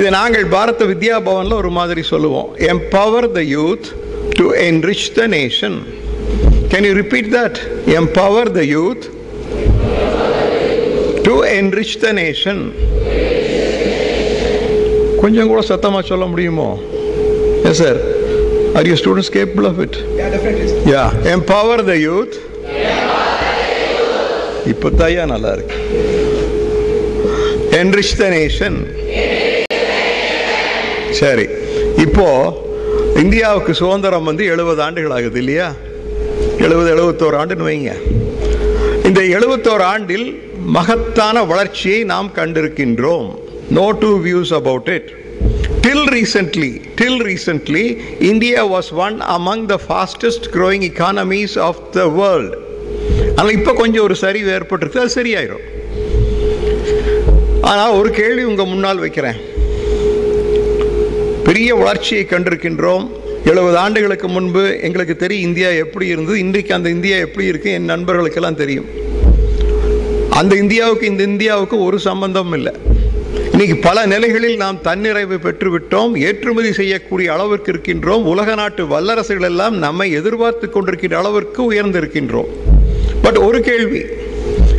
இதை 0.00 0.10
நாங்கள் 0.18 0.44
பாரத 0.52 0.84
வித்யா 0.90 1.16
பவனில் 1.24 1.56
ஒரு 1.60 1.70
மாதிரி 1.78 2.02
சொல்லுவோம். 2.10 2.46
Empower 2.72 3.26
the 3.38 3.40
youth 3.54 3.86
to 4.38 4.44
enrich 4.66 5.08
the 5.16 5.24
nation 5.34 5.76
can 6.72 6.86
you 6.88 6.92
repeat 7.00 7.28
that 7.34 7.58
empower 7.98 8.50
the 8.58 8.62
youth 8.74 9.04
to 11.26 11.34
enrich 11.58 11.96
the 12.04 12.12
nation 12.20 12.62
கொஞ்சம் 15.22 15.50
கூட 15.52 15.60
சத்தமாக 15.70 16.02
சொல்ல 16.12 16.26
முடியுமோ? 16.32 16.68
Yes 17.70 17.82
sir 17.82 18.00
are 18.78 18.88
you 18.90 18.96
students 19.02 19.34
capable 19.38 19.68
of 19.70 19.82
it 19.86 19.98
yeah 20.94 21.04
empower 21.34 21.84
the 21.90 21.96
youth 22.06 22.36
இப்போ 24.72 24.88
தாயா 25.02 25.26
நல்லா 25.34 25.52
இருக்கு. 25.58 25.76
என்ரிச் 27.80 28.16
த 28.22 28.30
நேஷன் 28.38 28.78
சரி. 31.10 31.46
இப்போ 31.96 32.26
இந்தியாவுக்கு 33.16 33.74
சுதந்திரம் 33.74 34.24
வந்து 34.24 34.44
எழுபது 34.44 34.82
ஆண்டுகள் 34.82 35.10
ஆகுது 35.10 35.38
இல்லையா? 35.38 35.72
எழுபது 36.58 36.88
எழுபத்தோரு 36.94 37.36
ஆண்டுன்னு 37.40 37.68
வைங்க. 37.70 37.92
இந்த 39.04 39.20
எழுபத்தோரு 39.20 39.82
ஆண்டில் 39.82 40.42
மகத்தான 40.76 41.44
வளர்ச்சியை 41.44 42.04
நாம் 42.04 42.30
கண்டிருக்கின்றோம். 42.34 43.38
No 43.70 43.92
two 43.92 44.20
views 44.20 44.54
about 44.54 44.88
it 44.88 45.10
till 45.86 46.06
recently 46.16 46.80
till 47.00 47.20
recently 47.28 47.98
India 48.18 48.66
was 48.66 48.92
one 48.92 49.20
among 49.20 49.66
the 49.66 49.78
fastest 49.88 50.48
growing 50.52 50.84
economies 50.90 51.58
of 51.58 51.92
the 51.92 52.06
world 52.06 52.56
ஆனால் 53.36 53.52
இப்போ 53.52 53.72
கொஞ்சம் 53.72 54.02
ஒரு 54.02 54.14
சரிவு 54.14 54.50
ஏற்பட்டிருக்கு 54.58 54.98
அது 54.98 55.22
சரியாயிரும். 55.22 55.64
ஆனால் 57.60 57.92
ஒரு 57.92 58.10
கேள்வி 58.10 58.44
உங்கள் 58.44 58.66
முன்னால் 58.66 58.98
வைக்கிறேன். 58.98 59.40
பெரிய 61.50 61.74
வளர்ச்சியை 61.74 62.26
கண்டிருக்கின்றோம். 62.28 63.10
எழுபது 63.44 63.76
ஆண்டுகளுக்கு 63.76 64.28
முன்பு 64.28 64.78
எங்களுக்கு 64.82 65.16
தெரியும் 65.16 65.48
இந்தியா 65.48 65.68
எப்படி 65.68 66.06
இருந்தது 66.06 66.38
இன்றைக்கு 66.38 66.74
அந்த 66.74 66.88
இந்தியா 66.88 67.16
எப்படி 67.16 67.46
இருக்கு 67.46 67.72
என் 67.72 67.84
நண்பர்களுக்கெல்லாம் 67.84 68.54
தெரியும். 68.54 68.86
அந்த 70.30 70.54
இந்தியாவுக்கு 70.54 71.06
இந்த 71.06 71.22
இந்தியாவுக்கு 71.22 71.82
ஒரு 71.82 71.98
சம்பந்தமும் 71.98 72.52
இல்லை. 72.52 72.72
இன்னைக்கு 73.50 73.76
பல 73.76 74.06
நிலைகளில் 74.06 74.56
நாம் 74.56 74.78
தன்னிறைவு 74.84 75.38
பெற்றுவிட்டோம் 75.46 76.16
ஏற்றுமதி 76.16 76.72
செய்யக்கூடிய 76.72 77.32
அளவிற்கு 77.32 77.72
இருக்கின்றோம் 77.72 78.22
உலக 78.24 78.54
நாட்டு 78.54 78.84
வல்லரசுகள் 78.84 79.42
எல்லாம் 79.42 79.78
நம்மை 79.78 80.10
எதிர்பார்த்து 80.10 80.68
கொண்டிருக்கின்ற 80.68 81.14
அளவிற்கு 81.14 81.72
உயர்ந்திருக்கின்றோம். 81.72 82.52
பட் 83.22 83.36
ஒரு 83.36 83.60
கேள்வி 83.60 84.02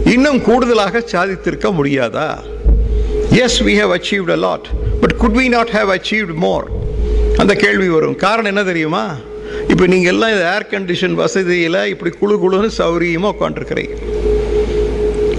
இன்னும் 0.05 0.41
கூடுதலாக 0.41 1.03
சாதித்திருக்க 1.11 1.73
முடியாதா? 1.73 2.50
Yes 3.39 3.63
we 3.63 3.73
have 3.79 3.91
achieved 3.97 4.29
a 4.29 4.35
lot 4.35 4.67
but 5.01 5.13
could 5.17 5.35
we 5.35 5.49
not 5.49 5.67
have 5.67 5.89
achieved 5.95 6.33
more 6.33 6.65
அந்த 7.37 7.53
கேள்வி 7.53 7.87
வரும். 7.87 8.15
காரணம் 8.15 8.51
என்ன 8.51 8.63
தெரியுமா? 8.63 9.03
இப்போ 9.67 9.85
நீங்கள் 9.85 10.11
எல்லாம் 10.13 10.31
இந்த 10.31 10.45
ஏர் 10.53 10.65
கண்டிஷன் 10.71 11.13
வசதியில் 11.13 11.87
இப்படி 11.93 12.11
குழு 12.19 12.35
குழுன்னு 12.43 12.69
சௌரியமாக 12.77 13.33
உட்காந்துருக்கிறீங்க 13.35 13.95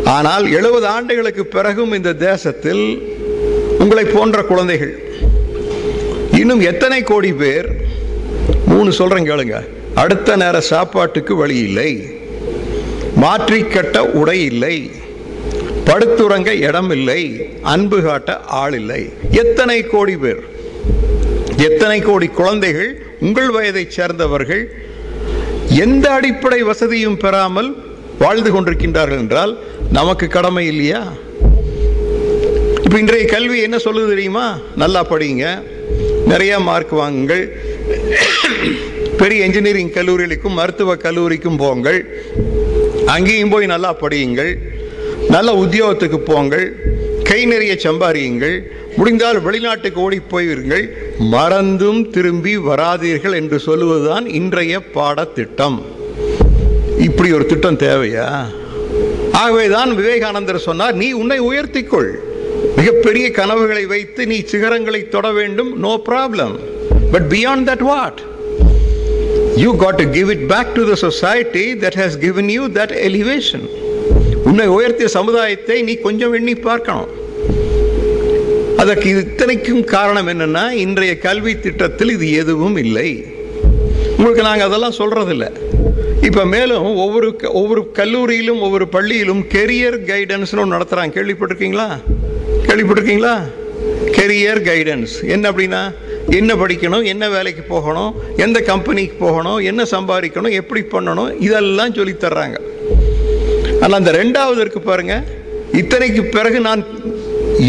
ஆனால் 0.04 0.50
எழுபது 0.50 0.86
ஆண்டுகளுக்கு 0.86 1.46
பிறகும் 1.46 1.92
இந்த 1.92 2.12
தேசத்தில் 2.12 2.84
உங்களை 3.78 4.04
போன்ற 4.04 4.42
குழந்தைகள் 4.42 4.94
இன்னும் 6.40 6.60
எத்தனை 6.60 7.02
கோடி 7.02 7.32
பேர்? 7.32 7.68
மூணு 8.66 8.92
சொல்கிறேன் 8.92 9.28
கேளுங்க. 9.30 9.56
அடுத்த 9.94 10.36
நேர 10.36 10.60
சாப்பாட்டுக்கு 10.60 11.36
வழி 11.36 11.56
இல்லை. 11.58 11.90
மாற்றிக்கட்ட 13.22 13.98
உடை 13.98 14.44
இல்லை. 14.44 14.90
படுத்துறங்க 15.86 16.50
இடம் 16.68 16.90
இல்லை 16.90 17.22
அன்பு 17.62 18.02
காட்ட 18.02 18.40
ஆள் 18.40 18.74
இல்லை 18.74 19.12
எத்தனை 19.30 19.82
கோடி 19.82 20.16
பேர்? 20.16 20.42
எத்தனை 21.56 22.00
கோடி 22.00 22.26
குழந்தைகள்? 22.26 23.06
உங்கள் 23.20 23.50
வயதைச் 23.50 23.94
சேர்ந்தவர்கள். 23.96 24.62
எந்த 25.68 26.10
அடிப்படை 26.10 26.62
வசதியும் 26.62 27.16
பெறாமல் 27.16 27.70
வாழ்ந்து 28.18 28.50
கொண்டிருக்கின்றார்கள் 28.52 29.22
என்றால் 29.24 29.58
நமக்கு 29.90 30.28
கடமை 30.28 30.66
இல்லையா? 30.66 31.12
இப்போ 32.82 32.98
இன்றைய 32.98 33.26
கல்வி 33.26 33.60
என்ன 33.60 33.76
சொல்லுது 33.76 34.08
தெரியுமா? 34.08 34.58
நல்லா 34.76 35.06
படிங்க. 35.10 35.62
நிறைய 36.26 36.58
மார்க் 36.58 36.90
வாங்குங்கள். 36.90 37.44
பெரிய 39.16 39.44
இன்ஜினியரிங் 39.44 39.90
கல்லூரிகளுக்கும் 39.90 40.58
மருத்துவ 40.60 40.96
கல்லூரிக்கும் 40.96 41.56
போங்கள். 41.56 42.24
அங்கேயும் 43.06 43.48
போய் 43.48 43.66
நல்லா 43.66 43.96
படியுங்கள். 44.00 44.52
நல்ல 45.34 45.50
உத்தியோகத்துக்கு 45.64 46.18
போங்கள். 46.30 46.66
கை 47.28 47.40
நிறைய 47.50 47.72
சம்பாரியுங்கள் 47.84 48.56
முடிந்தால் 48.96 49.38
வெளிநாட்டுக்கு 49.46 50.00
ஓடி 50.04 50.18
போயிருங்கள். 50.32 50.84
மறந்தும் 51.34 52.00
திரும்பி 52.14 52.54
வராதீர்கள் 52.68 53.36
என்று 53.40 53.58
சொல்லுவதுதான் 53.66 54.26
இன்றைய 54.40 54.80
பாடத்திட்டம். 54.96 55.78
இப்படி 57.06 57.30
ஒரு 57.36 57.46
திட்டம் 57.52 57.80
தேவையா? 57.86 58.26
ஆகவேதான் 59.42 59.92
விவேகானந்தர் 60.00 60.66
சொன்னார் 60.68 60.98
நீ 61.02 61.08
உன்னை 61.20 61.38
உயர்த்திக்கொள். 61.50 62.10
மிகப்பெரிய 62.78 63.26
கனவுகளை 63.38 63.84
வைத்து 63.92 64.22
நீ 64.32 64.38
சிகரங்களை 64.52 65.00
தொட 65.14 65.26
வேண்டும். 65.38 65.70
No 65.84 65.94
problem 66.08 66.54
but 67.14 67.26
beyond 67.34 67.68
that 67.70 67.86
what 67.92 68.20
you 69.64 69.70
got 69.84 70.00
to 70.02 70.06
give 70.18 70.30
it 70.36 70.46
back 70.52 70.74
to 70.78 70.84
the 70.90 70.96
society 71.06 71.64
that 71.84 71.98
has 72.02 72.18
given 72.26 72.50
you 72.56 72.64
that 72.78 72.94
elevation 73.08 73.66
உன்னை 74.52 74.68
உயர்த்திய 74.68 75.04
சமுதாயத்தை 75.04 75.82
நீ 75.82 75.94
கொஞ்சம் 75.94 76.32
எண்ணி 76.32 76.54
பார்க்கணும். 76.54 77.08
அதற்கு 78.76 79.08
இது 79.08 79.20
இத்தனைக்கும் 79.20 79.84
காரணம் 79.84 80.28
என்னன்னா 80.28 80.70
இன்றைய 80.70 81.18
கல்வி 81.18 81.58
திட்டத்தில் 81.58 82.10
இது 82.10 82.32
எதுவும் 82.32 82.76
இல்லை. 82.76 83.24
உங்களுக்கு 84.16 84.42
நாங்கள் 84.42 84.66
அதெல்லாம் 84.66 84.92
சொல்கிறதில்ல 84.92 85.50
இப்போ 86.22 86.44
மேலும் 86.44 86.96
ஒவ்வொரு 86.96 87.36
க- 87.36 87.50
ஒவ்வொரு 87.50 87.90
கல்லூரியிலும் 87.94 88.60
ஒவ்வொரு 88.60 88.88
பள்ளியிலும் 88.88 89.44
கெரியர் 89.48 89.98
கைடன்ஸ்னு 90.04 90.58
ஒன்று 90.58 90.76
நடத்துகிறாங்க 90.76 91.14
கேள்விப்பட்டிருக்கீங்களா? 91.18 92.00
கேள்விப்பட்டிருக்கீங்களா? 92.66 93.40
கெரியர் 94.04 94.62
கைடன்ஸ் 94.62 95.28
என்ன 95.28 95.50
அப்படின்னா 95.50 95.94
என்ன 96.30 96.54
படிக்கணும் 96.54 97.04
என்ன 97.04 97.28
வேலைக்கு 97.28 97.62
போகணும் 97.62 98.14
எந்த 98.36 98.60
கம்பெனிக்கு 98.60 99.14
போகணும் 99.18 99.56
என்ன 99.56 99.82
சம்பாதிக்கணும் 99.82 100.50
எப்படி 100.50 100.80
பண்ணணும் 100.80 101.40
இதெல்லாம் 101.40 101.94
சொல்லித் 101.94 102.24
தர்றாங்க. 102.24 102.56
ஆனால் 103.82 103.98
அந்த 104.00 104.12
ரெண்டாவது 104.20 104.60
இருக்கு 104.64 104.80
பாருங்க. 104.80 105.14
இத்தனைக்கு 105.80 106.22
பிறகு 106.36 106.60
நான் 106.68 106.82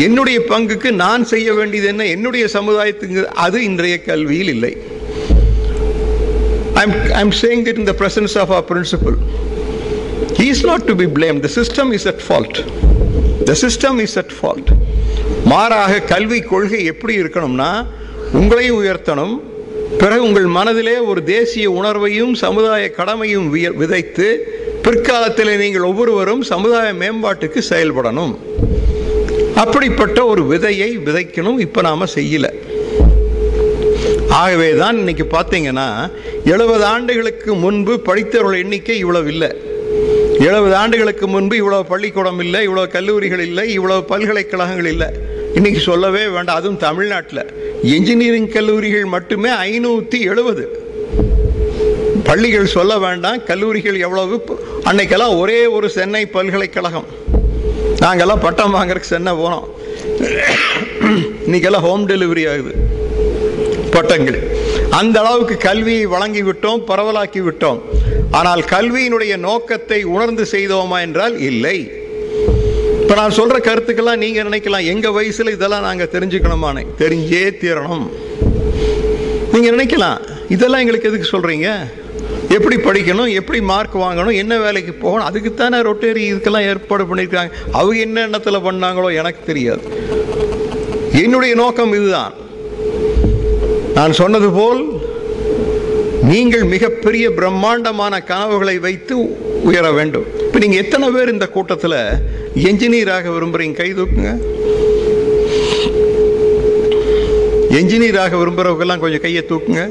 என்னுடைய 0.06 0.40
பங்குக்கு 0.52 0.90
நான் 1.04 1.24
செய்ய 1.34 1.54
வேண்டியது 1.60 1.88
என்ன? 1.94 2.06
என்னுடைய 2.16 2.46
சமுதாயத்துக்கு 2.58 3.24
அது 3.46 3.64
இன்றைய 3.70 3.96
கல்வியில் 4.10 4.52
இல்லை. 4.56 4.74
I'm 6.82 6.96
I'm 7.22 7.34
saying 7.42 7.66
it 7.72 7.80
in 7.82 7.90
the 7.92 7.96
presence 8.04 8.38
of 8.44 8.54
our 8.58 8.66
principal 8.72 9.20
He 10.38 10.46
is 10.54 10.62
not 10.70 10.82
to 10.88 10.94
be 11.02 11.06
blamed. 11.18 11.42
The 11.46 11.52
system 11.58 11.88
is 11.98 12.06
at 12.12 12.20
fault. 12.28 12.56
The 13.50 13.56
system 13.64 13.94
is 14.06 14.14
at 14.22 14.32
மாறாக 15.52 16.00
கல்வி 16.12 16.40
கொள்கை 16.52 16.80
எப்படி 16.92 17.14
இருக்கணும்னா 17.22 17.70
உங்களையும் 18.40 18.78
உயர்த்தணும் 18.82 19.34
பிறகு 20.02 20.22
உங்கள் 20.28 20.48
மனதிலே 20.58 20.96
ஒரு 21.12 21.22
தேசிய 21.24 21.66
உணர்வையும் 21.80 22.34
சமுதாய 22.44 22.84
கடமையும் 23.00 23.48
விதைத்து 23.82 24.28
பிற்காலத்தில் 24.86 25.52
நீங்கள் 25.62 25.86
ஒவ்வொருவரும் 25.90 26.42
சமுதாய 26.50 26.88
மேம்பாட்டுக்கு 27.02 27.60
செயல்படணும். 27.70 28.34
அப்படிப்பட்ட 29.62 30.20
ஒரு 30.32 30.42
விதையை 30.52 30.90
விதைக்கணும் 31.06 31.60
இப்போ 31.66 31.82
நாம் 31.88 32.14
செய்யலை. 32.16 32.52
ஆகவே 34.42 34.70
தான் 34.82 34.98
இன்னைக்கு 35.02 35.26
பார்த்தீங்கன்னா 35.36 35.88
எழுபது 36.54 36.86
ஆண்டுகளுக்கு 36.94 37.52
முன்பு 37.64 37.94
படித்தவர்கள் 38.08 38.62
எண்ணிக்கை 38.64 38.98
இவ்வளவு 39.04 39.30
இல்லை. 39.34 39.52
எழுபது 40.48 40.76
ஆண்டுகளுக்கு 40.82 41.26
முன்பு 41.36 41.56
இவ்வளோ 41.62 41.82
பள்ளிக்கூடம் 41.92 42.42
இல்லை 42.46 42.62
இவ்வளோ 42.68 42.86
கல்லூரிகள் 42.96 43.44
இல்லை 43.50 43.66
இவ்வளோ 43.78 43.98
பல்கலைக்கழகங்கள் 44.12 44.92
இல்லை. 44.94 45.10
இன்னைக்கு 45.58 45.82
சொல்லவே 45.90 46.24
வேண்டாம் 46.36 46.60
அதுவும் 46.62 46.84
தமிழ்நாட்டில். 46.88 47.44
இன்ஜினியரிங் 47.96 48.54
கல்லூரிகள் 48.58 49.14
மட்டுமே 49.16 49.52
ஐநூற்றி 49.70 50.20
எழுபது. 50.34 50.66
பள்ளிகள் 52.24 52.74
சொல்ல 52.78 52.98
வேண்டாம் 52.98 53.44
கல்லூரிகள் 53.44 54.00
எவ்வளவு 54.00 54.36
அன்னைக்கெல்லாம் 54.84 55.40
ஒரே 55.40 55.66
ஒரு 55.66 55.90
சென்னை 55.90 56.26
பல்கலைக்கழகம். 56.26 57.08
நாங்கெல்லாம் 58.04 58.42
பட்டம் 58.42 58.76
வாங்குறதுக்கு 58.76 59.12
சென்னை 59.14 59.34
போனோம். 59.34 59.66
இன்னைக்கெல்லாம் 61.48 61.86
ஹோம் 61.88 62.08
டெலிவரி 62.08 62.44
ஆகுது. 62.52 62.74
பட்டங்கள். 63.92 64.40
அந்த 64.90 65.20
அளவுக்கு 65.22 65.58
கல்வியை 65.58 66.06
வழங்கி 66.06 66.42
விட்டோம் 66.44 66.84
பரவலாக்கி 66.88 67.42
விட்டோம். 67.50 67.82
ஆனால் 68.32 68.62
கல்வியினுடைய 68.62 69.38
நோக்கத்தை 69.38 70.04
உணர்ந்து 70.04 70.46
செய்தோமா 70.52 71.00
என்றால் 71.00 71.40
இல்லை. 71.40 71.92
இப்போ 73.02 73.16
நான் 73.16 73.36
சொல்ற 73.38 73.58
கருத்துக்கெல்லாம் 73.68 74.24
நீங்க 74.26 74.44
நினைக்கலாம். 74.44 74.86
எங்க 74.86 75.10
வயசுல 75.10 75.52
இதெல்லாம் 75.52 75.82
நாங்கள் 75.82 76.12
தெரிஞ்சுக்கணுமானே. 76.12 76.86
தெரிஞ்சே 77.00 77.44
தீரணும். 77.64 78.08
நீங்க 79.54 79.72
நினைக்கலாம். 79.72 80.20
இதெல்லாம் 80.50 80.80
எங்களுக்கு 80.80 81.10
எதுக்கு 81.10 81.38
சொல்றீங்க? 81.38 81.70
எப்படி 82.56 82.76
படிக்கணும் 82.86 83.34
எப்படி 83.40 83.60
மார்க் 83.72 83.96
வாங்கணும் 84.04 84.40
என்ன 84.42 84.54
வேலைக்கு 84.64 84.94
போகணும் 85.04 85.28
அதுக்குத்தானே 85.30 85.78
ரொட்டேரி 85.88 86.24
இதுக்கெல்லாம் 86.32 86.68
ஏற்பாடு 86.72 87.04
பண்ணியிருக்காங்க. 87.10 87.52
அவங்க 87.80 87.98
என்ன 88.08 88.24
எண்ணத்தில் 88.28 88.66
பண்ணாங்களோ 88.68 89.10
எனக்கு 89.22 89.42
தெரியாது. 89.50 89.84
என்னுடைய 91.24 91.54
நோக்கம் 91.62 91.96
இதுதான். 92.00 92.34
நான் 93.98 94.20
சொன்னது 94.20 94.50
போல் 94.60 94.84
நீங்கள் 96.32 96.66
மிகப்பெரிய 96.74 97.26
பிரம்மாண்டமான 97.40 98.20
கனவுகளை 98.32 98.76
வைத்து 98.86 99.16
உயர 99.70 99.86
வேண்டும். 99.98 100.28
இப்போ 100.46 100.60
நீங்கள் 100.64 100.82
எத்தனை 100.84 101.08
பேர் 101.16 101.34
இந்த 101.36 101.48
கூட்டத்தில் 101.56 102.00
என்ஜினியராக 102.70 103.32
விரும்புகிறீங்க 103.36 103.80
கை 103.82 103.90
தூக்குங்க. 104.00 104.32
என்ஜினியராக 107.80 108.34
விரும்புகிறவங்கெல்லாம் 108.42 109.04
கொஞ்சம் 109.04 109.26
கையை 109.28 109.44
தூக்குங்க. 109.52 109.84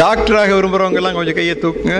டாக்டராக 0.00 0.50
விரும்புகிறவங்கெல்லாம் 0.56 1.16
கொஞ்சம் 1.18 1.38
கையை 1.38 1.54
தூக்குங்க. 1.62 1.94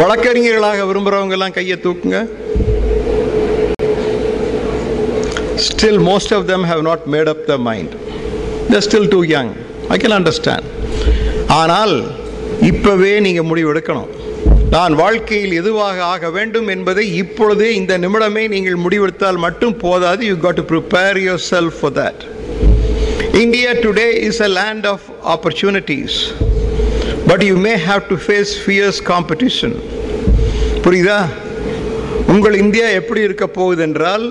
வழக்கறிஞர்களாக 0.00 0.84
விரும்புகிறவங்கெல்லாம் 0.90 1.56
கையை 1.58 1.76
தூக்குங்க. 1.84 2.18
Still 5.66 6.00
most 6.08 6.34
of 6.36 6.46
them 6.52 6.66
have 6.70 6.82
not 6.88 7.04
made 7.14 7.30
up 7.32 7.44
the 7.50 7.56
mind 7.68 7.94
still 8.86 9.08
too 9.14 9.20
young 9.34 9.52
I 9.94 9.98
I 10.04 10.12
understand 10.18 10.68
ஆனால் 11.60 11.94
இப்பவே 12.70 13.12
நீங்கள் 13.26 13.48
முடிவு 13.50 13.72
எடுக்கணும் 13.74 14.10
நான் 14.74 14.94
வாழ்க்கையில் 15.02 15.54
எதுவாக 15.60 15.98
ஆக 16.12 16.30
வேண்டும் 16.36 16.68
என்பதை 16.74 17.04
இப்பொழுதே 17.22 17.68
இந்த 17.80 17.98
நிமிடமே 18.04 18.44
நீங்கள் 18.54 18.78
முடிவெடுத்தால் 18.84 19.42
மட்டும் 19.46 19.76
போதாது. 19.86 20.24
You 20.30 20.36
got 20.46 20.58
to 20.60 20.64
prepare 20.70 21.18
yourself 21.50 21.76
for 21.80 21.96
that 22.00 22.22
India 23.42 23.70
today 23.82 24.10
is 24.26 24.40
a 24.40 24.48
land 24.48 24.86
of 24.86 25.00
opportunities, 25.34 26.32
but 27.28 27.42
you 27.42 27.56
may 27.56 27.76
have 27.76 28.08
to 28.10 28.16
face 28.26 28.50
fierce 28.66 28.98
competition. 29.08 29.72
புரியுதா? 30.84 31.16
உங்கள் 32.32 32.56
இந்தியா 32.64 32.86
எப்படி 33.00 33.20
இருக்க 33.20 33.46
போகுது 33.56 33.82
என்றால் 33.82 34.26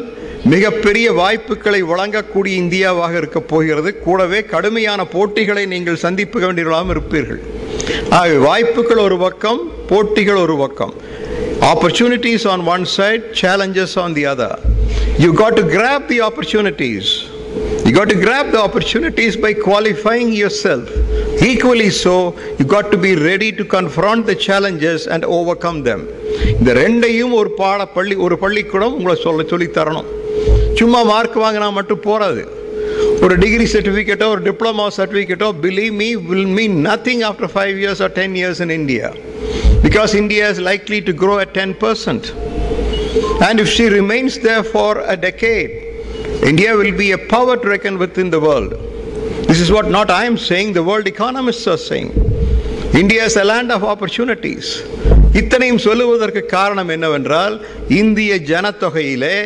மிகப்பெரிய 0.54 1.08
வாய்ப்புகளை 1.20 1.82
வழங்கக்கூடிய 1.91 2.54
இந்தியாவாக 2.62 3.14
இருக்க 3.22 3.41
போகிறது. 3.54 3.91
கூடவே 4.06 4.39
கடுமையான 4.54 5.08
போட்டிகளை 5.16 5.66
நீங்கள் 5.74 6.01
சந்திக்க 6.06 6.45
வேண்டியவர்களாகவும் 6.45 6.95
இருப்பீர்கள். 6.95 7.41
ஆகவே 8.10 8.39
வாய்ப்புகள் 8.47 9.04
ஒரு 9.08 9.20
பக்கம் 9.26 9.62
போட்டிகள் 9.91 10.41
ஒரு 10.45 10.58
பக்கம். 10.64 10.93
Opportunities 11.74 12.47
on 12.54 12.66
one 12.76 12.88
side 12.95 13.28
challenges 13.41 13.99
on 14.06 14.14
the 14.14 14.26
other 14.34 14.58
you 15.18 15.34
got 15.43 15.60
to 15.62 15.66
grab 15.78 16.06
the 16.06 16.22
opportunities 16.30 17.14
You 17.85 17.93
got 17.93 18.09
to 18.11 18.19
grab 18.25 18.53
the 18.53 18.61
opportunities 18.61 19.37
by 19.37 19.53
qualifying 19.66 20.33
yourself. 20.33 20.89
Equally 21.43 21.91
so, 21.91 22.14
you 22.59 22.64
got 22.66 22.91
to 22.93 22.99
be 22.99 23.12
ready 23.29 23.51
to 23.53 23.64
confront 23.66 24.27
the 24.27 24.37
challenges 24.47 25.07
and 25.07 25.25
overcome 25.39 25.79
them. 25.83 26.01
இந்த 26.53 26.71
ரெண்டையும் 26.81 27.35
ஒரு 27.41 27.51
பாட 27.61 27.87
பள்ளி 27.97 28.14
ஒரு 28.27 28.37
பள்ளிக்கூடம் 28.45 28.95
உங்களை 28.99 29.16
சொல்ல 29.25 29.45
சொல்லி 29.53 29.69
தரணும் 29.79 30.09
சும்மா 30.81 31.01
மார்க் 31.12 31.39
வாங்கினா 31.45 31.69
மட்டும் 31.79 32.05
போறாது 32.09 32.43
ஒரு 33.27 33.35
டிகிரி 33.45 33.66
சர்டிஃபிகேட்டோ 33.75 34.29
ஒரு 34.35 34.43
diploma 34.49 34.87
சர்டிஃபிகேட்டோ 34.99 35.49
believe 35.64 35.95
me 36.03 36.11
will 36.31 36.53
mean 36.59 36.77
nothing 36.89 37.25
after 37.31 37.53
five 37.57 37.75
years 37.83 38.03
or 38.07 38.14
ten 38.21 38.37
years 38.43 38.62
in 38.66 38.77
India 38.81 39.09
because 39.83 40.14
India 40.14 40.49
is 40.49 40.59
likely 40.61 41.01
to 41.01 41.12
grow 41.12 41.39
at 41.39 41.55
10%. 41.55 42.35
And 43.41 43.61
if 43.61 43.69
she 43.69 43.89
remains 43.89 44.39
there 44.39 44.64
for 44.64 45.01
a 45.01 45.16
decade, 45.16 45.71
India 46.44 46.76
will 46.76 46.96
be 46.96 47.12
a 47.12 47.18
power 47.18 47.56
to 47.56 47.68
reckon 47.68 47.98
with 47.98 48.18
in 48.18 48.30
the 48.30 48.39
world. 48.39 48.72
This 49.48 49.60
is 49.60 49.72
what 49.72 49.89
not 49.89 50.10
I 50.12 50.26
am 50.26 50.38
saying, 50.39 50.74
the 50.74 50.84
world 50.84 51.08
economists 51.08 51.68
are 51.68 51.78
saying. 51.80 52.10
India 52.94 53.24
is 53.24 53.36
a 53.38 53.44
land 53.44 53.72
of 53.72 53.84
opportunities. 53.84 54.66
இத்தனையும் 55.34 55.84
சொல்லுவதற்கு 55.86 56.41
காரணம் 56.48 56.89
என்னவென்றால் 56.89 57.54
இந்திய 58.00 58.34
ஜனத்தொகையிலே 58.50 59.38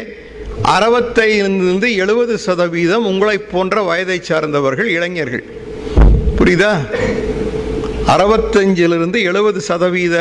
அறுபத்தைந்து 0.75 1.89
எழுபது 2.03 2.33
சதவீதம் 2.47 3.05
உங்களைப் 3.05 3.49
போன்ற 3.51 3.83
வயதை 3.83 4.17
சார்ந்தவர்கள் 4.29 4.89
இளைஞர்கள் 4.97 5.45
புரியுதா 6.39 6.73
அறுபத்தஞ்சிலிருந்து 8.13 9.21
எழுபது 9.31 9.61
சதவீத 9.69 10.15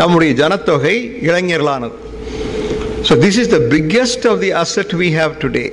நம்முடைய 0.00 0.32
ஜனத்தொகை 0.42 0.94
இளைஞர்களானது 1.28 1.96
so 3.06 3.14
this 3.24 3.38
is 3.42 3.50
the 3.54 3.58
biggest 3.74 4.24
of 4.30 4.40
the 4.44 4.50
asset 4.62 4.92
we 5.02 5.08
have 5.18 5.34
today 5.42 5.64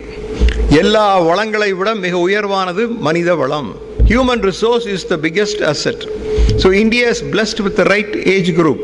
எல்லா 0.81 1.05
வளங்களை 1.29 1.69
விட 1.79 1.89
மிக 2.03 2.15
உயர்வானது 2.27 2.84
மனித 3.07 3.29
வளம். 3.41 3.69
Human 4.09 4.43
resource 4.49 4.86
is 4.95 5.05
the 5.11 5.15
biggest 5.25 5.63
asset 5.71 6.03
so 6.63 6.69
India 6.81 7.05
is 7.15 7.23
blessed 7.34 7.61
with 7.67 7.77
the 7.81 7.86
right 7.93 8.13
age 8.36 8.51
group 8.59 8.84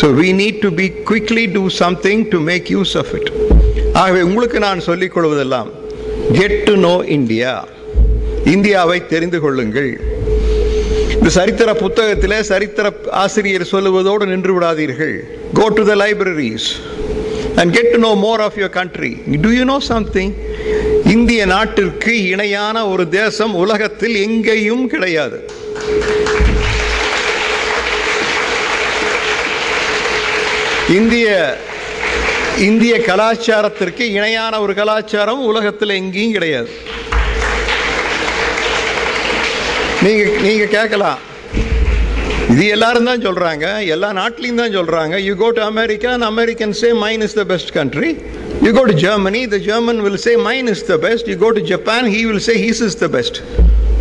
so 0.00 0.08
we 0.20 0.28
need 0.42 0.60
to 0.64 0.70
be 0.80 0.86
quickly 1.10 1.44
do 1.56 1.62
something 1.82 2.22
to 2.34 2.40
make 2.50 2.68
use 2.76 2.94
of 3.02 3.12
it 3.18 3.30
ஆகவே 4.02 4.20
உங்களுக்கு 4.28 4.58
நான் 4.66 4.86
சொல்லிக் 4.88 5.14
கொள்வதெல்லாம் 5.16 5.70
கெட் 6.38 6.58
டு 6.68 6.74
நோ 6.86 6.94
இந்தியா 7.18 7.52
இந்தியாவை 8.54 8.98
தெரிந்து 9.12 9.38
கொள்ளுங்கள். 9.44 9.90
இந்த 11.16 11.30
சரித்திர 11.38 11.70
புத்தகத்தில் 11.84 12.36
சரித்திர 12.50 12.86
ஆசிரியர் 13.22 13.64
சொல்லுவதோடு 13.72 14.26
நின்று 14.32 14.52
விடாதீர்கள். 14.56 15.16
Go 15.58 15.66
to 15.78 15.82
the 15.90 15.94
libraries 16.04 16.68
and 17.60 17.72
get 17.74 17.90
to 17.92 17.98
know 17.98 18.14
more 18.14 18.40
of 18.40 18.56
your 18.56 18.76
country 18.76 19.10
do 19.42 19.48
you 19.48 19.64
know 19.64 19.80
something 19.80 20.34
இந்திய 21.04 21.46
நாட்டிற்கு 21.46 22.12
இணையான 22.28 22.86
ஒரு 22.88 23.08
தேசம் 23.08 23.54
உலகத்தில் 23.54 24.14
எங்கேயும் 24.14 24.88
கிடையாது. 24.88 25.38
இந்திய 30.88 31.28
இந்திய 32.58 32.94
கலாச்சாரத்திற்கு 32.98 34.04
இணையான 34.18 34.60
ஒரு 34.60 34.74
கலாச்சாரம் 34.74 35.44
உலகத்தில் 35.44 35.88
எங்கேயும் 35.88 36.32
கிடையாது. 36.32 36.70
நீங்க 40.02 40.24
நீங்க 40.40 40.64
கேட்கலாம். 40.64 41.18
இது 42.52 42.64
எல்லாரும் 42.74 43.08
தான் 43.08 43.22
சொல்றாங்க. 43.24 43.66
எல்லா 43.94 44.08
நாட்டிலையும் 44.18 44.60
தான் 44.62 44.74
சொல்றாங்க. 44.76 45.14
You 45.28 45.32
go 45.42 45.48
to 45.56 45.62
America 45.70 46.08
and 46.16 46.26
American 46.32 46.72
say 46.80 46.88
mine 47.04 47.22
is 47.26 47.36
the 47.40 47.44
best 47.50 47.72
country 47.78 48.10
you 48.66 48.70
go 48.78 48.82
to 48.90 48.94
Germany 49.04 49.42
the 49.54 49.58
German 49.68 50.00
will 50.04 50.20
say 50.26 50.32
mine 50.48 50.68
is 50.74 50.84
the 50.90 50.96
best 51.06 51.26
you 51.32 51.36
go 51.44 51.50
to 51.58 51.62
Japan 51.72 52.06
he 52.14 52.20
will 52.30 52.44
say 52.48 52.54
his 52.64 52.82
is 52.88 52.98
the 53.04 53.08
best 53.16 53.38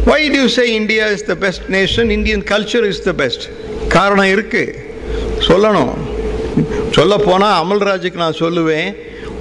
why 0.09 0.19
do 0.33 0.37
you 0.41 0.47
say 0.57 0.65
India 0.79 1.05
is 1.15 1.25
the 1.31 1.35
best 1.43 1.65
nation 1.77 2.11
Indian 2.17 2.43
culture 2.53 2.87
is 2.91 3.03
the 3.09 3.13
best 3.21 3.45
காரணம் 3.95 4.31
இருக்கு. 4.35 4.63
சொல்லணும். 5.49 5.93
சொல்ல 6.97 7.13
போனால் 7.27 7.57
அமல்ராஜுக்கு 7.63 8.23
நான் 8.25 8.39
சொல்லுவேன். 8.43 8.89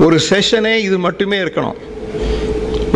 ஒரு 0.07 0.17
செஷனே 0.31 0.75
இது 0.87 0.97
மட்டுமே 1.05 1.39
இருக்கணும். 1.45 1.79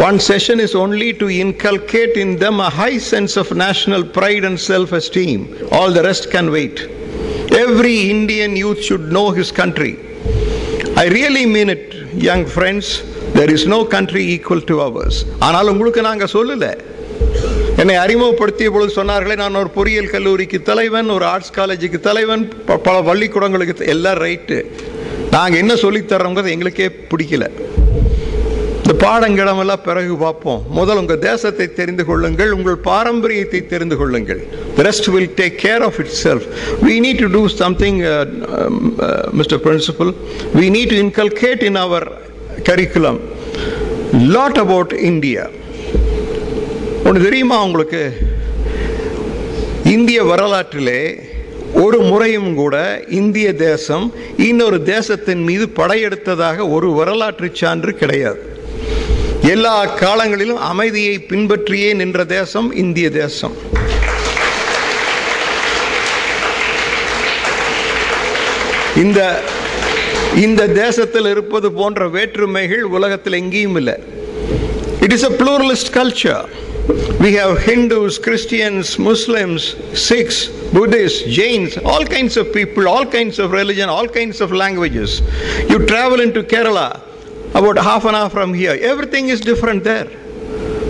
One 0.01 0.19
session 0.21 0.61
is 0.61 0.75
only 0.75 1.13
to 1.15 1.29
inculcate 1.37 2.17
in 2.17 2.37
them 2.37 2.59
a 2.61 2.71
high 2.73 2.99
sense 3.05 3.37
of 3.37 3.55
national 3.59 4.05
pride 4.09 4.45
and 4.45 4.59
self 4.63 4.93
esteem. 4.93 5.41
All 5.71 5.91
the 5.91 6.03
rest 6.03 6.31
can 6.31 6.51
wait. 6.51 6.79
Every 7.59 8.11
Indian 8.11 8.57
youth 8.57 8.81
should 8.83 9.13
know 9.13 9.31
his 9.31 9.51
country. 9.53 9.93
I 10.97 11.09
really 11.09 11.45
mean 11.47 11.69
it, 11.69 11.85
young 12.21 12.45
friends. 12.47 12.87
There 13.35 13.51
is 13.51 13.67
no 13.67 13.85
country 13.87 14.25
equal 14.37 14.63
to 14.71 14.77
ours. 14.81 15.17
ஆனால் 15.41 15.69
உங்களுக்கு 15.69 16.03
நாங்கள் 16.03 16.33
சொல்லலை 16.33 16.71
என்னை 17.77 17.97
அறிமுகப்படுத்திய 17.97 18.71
பொழுது 18.71 18.93
சொன்னார்களே 18.97 19.37
நான் 19.37 19.55
ஒரு 19.55 19.71
பொறியியல் 19.71 20.11
கல்லூரிக்கு 20.11 20.63
தலைவன் 20.63 21.11
ஒரு 21.11 21.25
ஆர்ட்ஸ் 21.25 21.55
காலேஜுக்கு 21.59 22.01
தலைவன் 22.01 22.43
ப- 22.69 22.81
பல 22.87 22.97
பள்ளிக்கூடங்களுக்கு 23.09 23.75
த- 23.75 23.89
எல்லாம் 23.95 24.19
ரைட்டு 24.25 24.59
நாங்கள் 25.31 25.61
என்ன 25.61 25.75
சொல்லித் 25.85 26.11
தர்றோங்கிறது 26.13 26.55
எங்களுக்கே 26.57 26.89
பிடிக்கல 27.13 27.47
இந்த 28.91 29.03
பாடங்கிடமெல்லாம் 29.09 29.83
பிறகு 29.89 30.15
பார்ப்போம். 30.23 30.63
முதல் 30.77 31.01
உங்கள் 31.01 31.21
தேசத்தை 31.27 31.67
தெரிந்து 31.77 32.05
கொள்ளுங்கள் 32.09 32.53
உங்கள் 32.57 32.79
பாரம்பரியத்தை 32.87 33.61
தெரிந்து 33.73 33.97
கொள்ளுங்கள். 34.01 34.41
The 34.77 34.85
rest 34.87 35.09
will 35.15 35.29
take 35.41 35.55
care 35.65 35.83
of 35.89 35.99
itself 36.23 36.47
we 36.87 36.95
need 37.05 37.21
to 37.23 37.29
do 37.37 37.43
something 37.61 38.01
mister 39.41 39.61
principal 39.67 40.11
we 40.57 40.65
need 40.77 40.91
to 40.95 40.99
inculcate 41.05 41.63
in 41.69 41.81
our 41.85 42.09
curriculum 42.71 43.21
lot 44.35 44.61
about 44.65 44.97
India 45.11 45.47
ஒன்று 47.07 47.25
தெரியுமா 47.29 47.61
உங்களுக்கு? 47.69 48.05
இந்திய 49.95 50.21
வரலாற்றிலே 50.33 51.01
ஒரு 51.85 52.01
முறையும் 52.11 52.53
கூட 52.63 52.77
இந்திய 53.23 53.49
தேசம் 53.67 54.07
இன்னொரு 54.51 54.81
தேசத்தின் 54.95 55.45
மீது 55.51 55.67
படையெடுத்ததாக 55.81 56.71
ஒரு 56.77 56.91
வரலாற்று 57.01 57.51
சான்று 57.63 57.93
கிடையாது. 58.05 58.43
எல்லா 59.49 59.75
காலங்களிலும் 60.01 60.59
அமைதியை 60.71 61.15
பின்பற்றியே 61.31 61.91
நின்ற 61.95 62.25
தேசம் 62.33 62.69
இந்திய 62.73 63.11
தேசம் 63.11 63.55
இந்த 68.97 69.21
இந்த 70.45 70.67
தேசத்தில் 70.75 71.29
இருப்பது 71.31 71.69
போன்ற 71.73 72.09
வேற்றுமைகள் 72.09 72.83
உலகத்தில் 72.97 73.39
எங்கேயும் 73.43 73.77
இல்லை 73.77 73.97
it 75.05 75.15
is 75.17 75.27
a 75.31 75.35
pluralist 75.43 75.89
culture 76.01 76.41
we 77.23 77.31
have 77.39 77.53
hindus 77.69 78.15
christians 78.27 78.87
muslims 79.09 79.63
sikhs 80.09 80.39
buddhists 80.73 81.23
jains 81.39 81.73
all 81.93 82.05
kinds 82.17 82.37
of 82.37 82.47
people 82.59 82.85
all 82.89 83.07
kinds 83.17 83.39
of 83.39 83.49
religion 83.53 83.89
all 83.89 84.09
kinds 84.19 84.41
of 84.41 84.51
languages 84.65 85.13
you 85.71 85.79
travel 85.93 86.21
into 86.21 86.43
kerala 86.53 86.89
about 87.54 87.78
half 87.80 88.06
an 88.06 88.16
hour 88.16 88.30
from 88.30 88.54
here 88.54 88.76
everything 88.84 89.28
is 89.30 89.42
different 89.42 89.84
there 89.84 90.10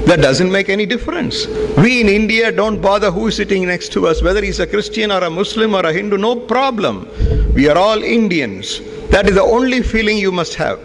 that 0.06 0.22
doesn't 0.22 0.52
make 0.52 0.70
any 0.70 0.86
difference. 0.86 1.48
We 1.78 2.00
in 2.00 2.10
India 2.10 2.52
don't 2.52 2.80
bother 2.80 3.10
who 3.10 3.28
is 3.28 3.36
sitting 3.36 3.66
next 3.66 3.92
to 3.94 4.06
us, 4.06 4.22
whether 4.22 4.42
he's 4.44 4.60
a 4.60 4.68
Christian 4.68 5.12
or 5.12 5.22
a 5.24 5.32
Muslim 5.32 5.74
or 5.74 5.84
a 5.84 5.92
Hindu, 5.92 6.18
no 6.18 6.36
problem. 6.36 7.08
We 7.56 7.68
are 7.70 7.78
all 7.78 8.04
Indians. 8.04 8.82
That 9.10 9.28
is 9.28 9.34
the 9.34 9.48
only 9.58 9.82
feeling 9.82 10.20
you 10.20 10.32
must 10.32 10.54
have. 10.56 10.78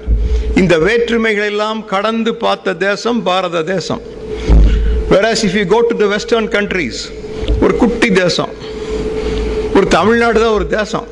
இந்த 0.61 0.75
வேற்றுமைகள் 0.87 1.49
எல்லாம் 1.53 1.81
கடந்து 1.93 2.33
பார்த்த 2.45 2.75
தேசம் 2.87 3.21
பாரத 3.29 3.63
தேசம் 3.75 4.03
whereas 5.13 5.39
if 5.49 5.53
you 5.59 5.67
go 5.77 5.81
to 5.91 5.95
the 6.03 6.09
western 6.15 6.47
countries 6.57 6.97
ஒரு 7.65 7.77
குட்டி 7.83 8.11
தேசம் 8.23 8.53
ஒரு 9.77 9.87
தமிழ்நாடு 9.97 10.39
தான் 10.45 10.57
ஒரு 10.59 10.69
தேசம் 10.79 11.07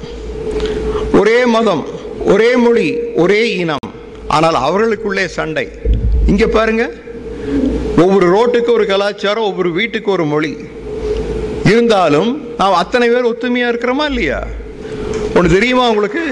ஒரே 1.20 1.38
மதம் 1.56 1.84
ஒரே 2.32 2.50
மொழி 2.64 2.88
ஒரே 3.24 3.42
இனம் 3.62 3.86
ஆனால் 4.35 4.57
அவர்களுக்குள்ளே 4.67 5.25
சண்டை. 5.37 5.65
இங்கே 6.27 6.47
பாருங்க. 6.57 6.83
ஒவ்வொரு 8.03 8.27
ரோட்டுக்கு 8.35 8.71
ஒரு 8.77 8.85
கலாச்சாரம் 8.85 9.47
ஒவ்வொரு 9.49 9.71
வீட்டுக்கு 9.71 10.09
ஒரு 10.11 10.25
மொழி. 10.25 10.53
இருந்தாலும் 11.71 12.29
நாம் 12.57 12.79
அத்தனை 12.81 13.07
பேர் 13.09 13.29
ஒத்துமையா 13.31 13.67
இருக்கிறோமா 13.71 14.05
இல்லையா? 14.11 14.39
ஒன்று 15.35 15.55
தெரியுமா 15.57 15.85
உங்களுக்கு? 15.89 16.23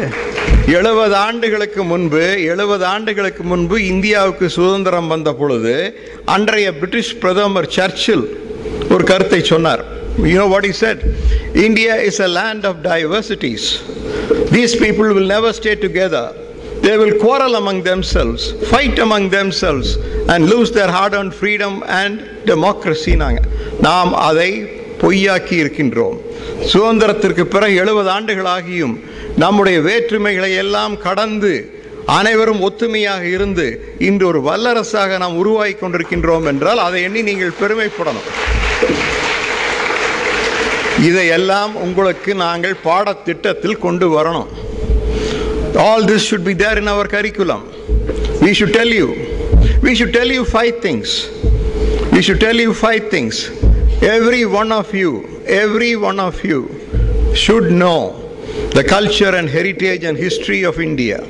எழுபது 0.75 1.15
ஆண்டுகளுக்கு 1.15 1.83
முன்பு 1.83 2.23
எழுபது 2.51 2.85
ஆண்டுகளுக்கு 2.85 3.43
முன்பு 3.43 3.77
இந்தியாவுக்கு 3.85 4.49
சுதந்திரம் 4.49 5.07
வந்த 5.07 5.29
பொழுது 5.33 5.75
அன்றைய 6.25 6.67
பிரிட்டிஷ் 6.73 7.17
பிரதமர் 7.17 7.69
சர்ச்சில் 7.77 8.25
ஒரு 8.91 9.03
கருத்தை 9.03 9.39
சொன்னார். 9.43 9.83
You 10.23 10.35
know 10.41 10.47
what 10.53 10.67
is 10.71 10.81
said 10.85 11.01
India 11.67 11.95
is 12.09 12.21
a 12.27 12.29
land 12.39 12.65
of 12.65 12.79
diversities 12.83 13.67
these 14.51 14.75
people 14.83 15.09
will 15.17 15.31
never 15.35 15.57
stay 15.59 15.73
together 15.85 16.31
They 16.83 16.97
will 16.97 17.15
quarrel 17.23 17.53
among 17.61 17.79
themselves, 17.83 18.43
fight 18.71 18.97
among 19.05 19.29
themselves, 19.29 19.89
and 20.27 20.49
lose 20.51 20.71
their 20.77 20.91
hard 20.95 21.13
earned 21.13 21.35
freedom 21.41 21.73
and 21.99 22.13
democracy. 22.51 23.13
நாம் 23.87 24.13
அதை 24.29 24.49
பொய்யாக்கி 25.01 25.55
இருக்கின்றோம். 25.63 26.17
சுதந்திரத்திற்கு 26.73 27.43
பிறகு 27.55 27.75
எழுபது 27.83 28.09
ஆண்டுகளாகியும் 28.09 28.95
நம்முடைய 29.43 29.79
வேற்றுமைகளை 29.79 30.51
எல்லாம் 30.63 30.95
கடந்து 31.07 31.53
அனைவரும் 32.05 32.63
ஒத்துமையாக 32.69 33.23
இருந்து 33.35 33.95
இன்று 34.07 34.25
ஒரு 34.31 34.41
வல்லரசாக 34.49 35.17
நாம் 35.23 35.37
உருவாகி 35.43 35.75
கொண்டிருக்கின்றோம் 35.81 36.47
என்றால் 36.53 36.81
அதை 36.87 37.01
எண்ணி 37.09 37.21
நீங்கள் 37.29 37.59
பெருமைப்படணும். 37.61 38.27
இதையெல்லாம் 41.09 41.75
உங்களுக்கு 41.75 42.35
நாங்கள் 42.45 42.81
பாடத்திட்டத்தில் 42.83 43.81
கொண்டு 43.85 44.07
வரணும். 44.17 44.51
All 45.77 46.05
this 46.05 46.23
should 46.23 46.43
be 46.43 46.53
there 46.53 46.77
in 46.77 46.87
our 46.87 47.07
curriculum 47.07 47.67
we 48.41 48.53
should 48.53 48.73
tell 48.73 48.87
you 48.87 49.07
we 49.81 49.95
should 49.95 50.13
tell 50.13 50.27
you 50.27 50.45
five 50.45 50.79
things 50.79 51.29
we 52.11 52.21
should 52.21 52.39
tell 52.39 52.55
you 52.55 52.73
five 52.73 53.09
things 53.09 53.49
every 54.01 54.45
one 54.45 54.71
of 54.71 54.93
you 54.93 55.41
every 55.45 55.95
one 55.95 56.19
of 56.19 56.43
you 56.43 56.81
should 57.35 57.71
know 57.71 58.21
the 58.73 58.83
culture 58.83 59.35
and 59.35 59.49
heritage 59.49 60.03
and 60.03 60.17
history 60.17 60.63
of 60.63 60.79
India. 60.79 61.23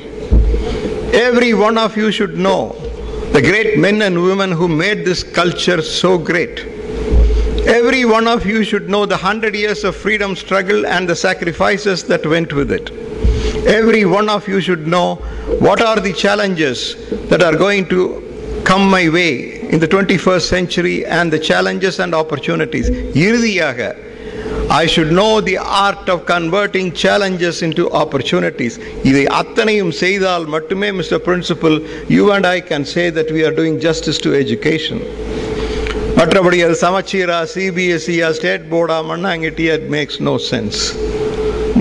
Every 1.14 1.54
one 1.54 1.78
of 1.78 1.98
you 1.98 2.12
should 2.12 2.38
know 2.38 2.74
the 3.34 3.42
great 3.42 3.78
men 3.78 4.02
and 4.02 4.22
women 4.22 4.52
who 4.52 4.68
made 4.68 5.06
this 5.06 5.24
culture 5.24 5.82
so 5.82 6.18
great. 6.18 6.60
Every 7.68 8.06
one 8.06 8.28
of 8.28 8.46
you 8.46 8.64
should 8.64 8.90
know 8.90 9.06
the 9.06 9.18
hundred 9.18 9.56
years 9.56 9.84
of 9.84 9.96
freedom 9.96 10.36
struggle 10.36 10.86
and 10.86 11.08
the 11.08 11.16
sacrifices 11.16 12.04
that 12.06 12.26
went 12.26 12.54
with 12.54 12.72
it 12.72 12.92
Every 13.79 14.05
one 14.05 14.29
of 14.29 14.47
you 14.49 14.61
should 14.61 14.87
know 14.87 15.09
what 15.67 15.81
are 15.83 16.01
the 16.01 16.13
challenges 16.15 16.79
that 17.31 17.43
are 17.43 17.57
going 17.57 17.87
to 17.89 18.01
come 18.65 18.89
my 18.89 19.09
way 19.09 19.33
in 19.73 19.79
the 19.81 19.89
21st 19.89 20.47
century 20.57 21.05
and 21.07 21.33
the 21.33 21.39
challenges 21.41 21.99
and 22.05 22.15
opportunities. 22.15 22.89
இறுதியாக 23.27 23.81
I 24.83 24.87
should 24.93 25.11
know 25.13 25.33
the 25.41 25.57
art 25.87 26.09
of 26.09 26.19
converting 26.27 26.87
challenges 27.03 27.57
into 27.67 27.85
opportunities. 28.03 28.75
இதை 29.11 29.25
அத்தனையும் 29.41 29.93
செய்தால் 30.03 30.47
மட்டுமே 30.55 30.89
mister 31.01 31.23
principal 31.27 31.77
you 32.17 32.25
and 32.37 32.47
I 32.57 32.61
can 32.71 32.85
say 32.95 33.07
that 33.19 33.31
we 33.37 33.43
are 33.49 33.55
doing 33.61 33.77
justice 33.87 34.19
to 34.27 34.33
education. 34.43 34.99
மற்றபடி 36.19 36.59
அது 36.67 36.77
சமச்சீரா 36.85 37.39
சிபிஎஸ்சியா 37.55 38.29
state 38.39 38.63
போர்டா 38.73 38.99
மண்ணாங்கிட்டியா 39.11 39.73
it 39.81 39.89
makes 39.97 40.21
no 40.29 40.35
sense 40.51 40.81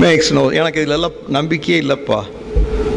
makes 0.00 0.32
no 0.32 0.48
எனக்கு 0.48 0.80
இதில் 0.80 0.94
எல்லாம் 0.94 1.12
நம்பிக்கையே 1.28 1.80
இல்லைப்பா. 1.80 2.22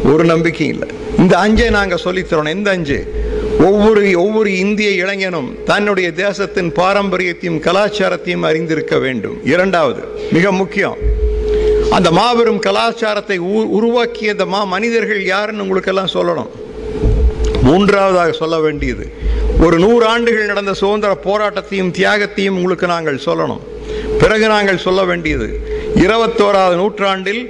ஒரு 0.04 0.24
நம்பிக்கையும் 0.24 0.80
இல்லை. 0.80 0.96
இந்த 1.18 1.36
அஞ்சை 1.36 1.70
நாங்கள் 1.70 2.00
சொல்லித்தரோம். 2.04 2.48
எந்த 2.48 2.70
அஞ்சு? 2.70 3.12
ஒவ்வொரு 3.58 4.26
ஒவ்வொரு 4.26 4.58
இந்திய 4.58 4.90
இளைஞனும் 4.90 5.56
தன்னுடைய 5.64 6.12
தேசத்தின் 6.12 6.72
பாரம்பரியத்தையும் 6.72 7.60
கலாச்சாரத்தையும் 7.60 8.40
அறிந்திருக்க 8.40 8.98
வேண்டும். 8.98 9.44
இரண்டாவது 9.44 10.02
மிக 10.32 10.52
முக்கியம். 10.52 10.96
அந்த 11.90 12.10
மாபெரும் 12.10 12.58
கலாச்சாரத்தை 12.58 13.38
உ- 13.38 13.70
உருவாக்கிய 13.70 14.30
அந்த 14.30 14.46
மா 14.46 14.64
மனிதர்கள் 14.64 15.24
யாருன்னு 15.24 15.62
உங்களுக்கெல்லாம் 15.62 16.10
சொல்லணும். 16.14 16.48
மூன்றாவதாக 17.62 18.32
சொல்ல 18.32 18.60
வேண்டியது. 18.60 19.12
ஒரு 19.60 19.78
நூறு 19.78 20.06
ஆண்டுகள் 20.06 20.46
நடந்த 20.46 20.74
சுதந்திர 20.74 21.16
போராட்டத்தையும் 21.24 21.90
தியாகத்தையும் 21.90 22.48
உங்களுக்கு 22.48 22.86
நாங்கள் 22.86 23.20
சொல்லணும். 23.24 23.60
பிறகு 24.18 24.48
நாங்கள் 24.48 24.78
சொல்ல 24.78 25.04
வேண்டியது 25.04 25.73
இருபத்தோராவது 26.04 26.76
நூற்றாண்டில் 26.82 27.42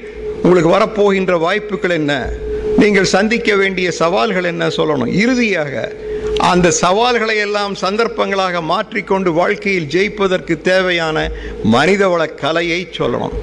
உங்களுக்கு 0.45 0.71
வரப்போகின்ற 0.77 1.35
வாய்ப்புகள் 1.45 1.95
என்ன? 2.01 2.13
நீங்கள் 2.81 3.13
சந்திக்க 3.17 3.51
வேண்டிய 3.61 3.89
சவால்கள் 4.01 4.51
என்ன 4.53 4.65
சொல்லணும்? 4.79 5.13
இறுதியாக 5.23 5.73
அந்த 6.51 6.69
சவால்களை 6.83 7.37
எல்லாம் 7.47 7.75
சந்தர்ப்பங்களாக 7.83 8.61
மாற்றிக்கொண்டு 8.73 9.31
வாழ்க்கையில் 9.39 9.91
ஜெயிப்பதற்கு 9.95 10.55
தேவையான 10.71 11.19
மனிதவள 11.75 12.23
கலையை 12.43 12.81
சொல்லணும். 12.99 13.35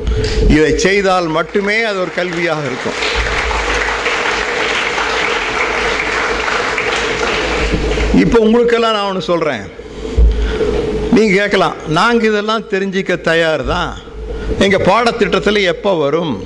இதை 0.56 0.72
செய்தால் 0.86 1.30
மட்டுமே 1.38 1.78
அது 1.90 2.00
ஒரு 2.04 2.12
கல்வியாக 2.20 2.64
இருக்கும். 2.70 3.00
இப்போ 8.24 8.38
உங்களுக்கெல்லாம் 8.46 8.96
நான் 8.96 9.10
ஒன்று 9.10 9.30
சொல்கிறேன் 9.32 9.66
நீங்கள் 11.16 11.38
கேட்கலாம் 11.40 11.78
நாங்கள் 12.00 12.30
இதெல்லாம் 12.32 12.70
தெரிஞ்சிக்க 12.74 13.22
தயார் 13.32 13.64
தான் 13.76 13.92
எங்கள் 14.60 14.86
பாடத்திட்டத்தில் 14.86 15.62
எப்போ 15.74 15.94
வரும்? 15.94 16.44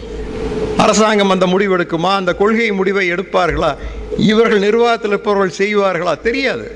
அரசாங்கம் 0.77 1.29
அந்த 1.29 1.47
முடிவு 1.47 1.77
எடுக்குமா 1.77 2.11
அந்த 2.19 2.33
கொள்கை 2.33 2.71
முடிவை 2.71 3.11
எடுப்பார்களா? 3.11 3.75
இவர்கள் 4.17 4.59
நிர்வாகத்தில் 4.59 5.09
இருப்பவர்கள் 5.09 5.57
செய்வார்களா? 5.57 6.21
தெரியாது. 6.21 6.67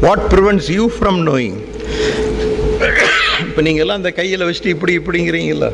What 0.00 0.24
prevents 0.32 0.70
you 0.76 0.90
from 0.96 1.20
knowing 1.30 1.58
இப்போ 3.40 3.62
நீங்கள்லாம் 3.62 4.00
அந்த 4.00 4.10
கையில் 4.10 4.46
வச்சுட்டு 4.48 4.72
இப்படி 4.74 4.98
இப்படிங்கிறீங்களா 4.98 5.70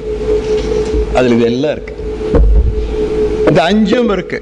அதில் 1.14 1.32
இது 1.32 1.44
எல்லாம் 1.44 1.72
இருக்கு. 1.72 1.94
இந்த 3.48 3.62
அஞ்சும் 3.62 4.10
இருக்கு. 4.10 4.38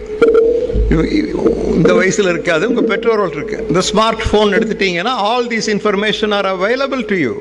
இந்த 1.77 1.95
வயசில் 1.95 2.27
இருக்காது 2.27 2.69
உங்கள் 2.69 2.85
பெற்றோர்கள் 2.85 3.31
இருக்கு. 3.31 3.65
இந்த 3.69 3.81
ஸ்மார்ட் 3.91 4.25
ஃபோன் 4.31 4.55
எடுத்துட்டீங்கன்னா 4.57 5.15
all 5.31 5.47
these 5.47 5.69
information 5.75 6.35
are 6.35 6.47
available 6.57 7.05
to 7.07 7.17
you 7.17 7.33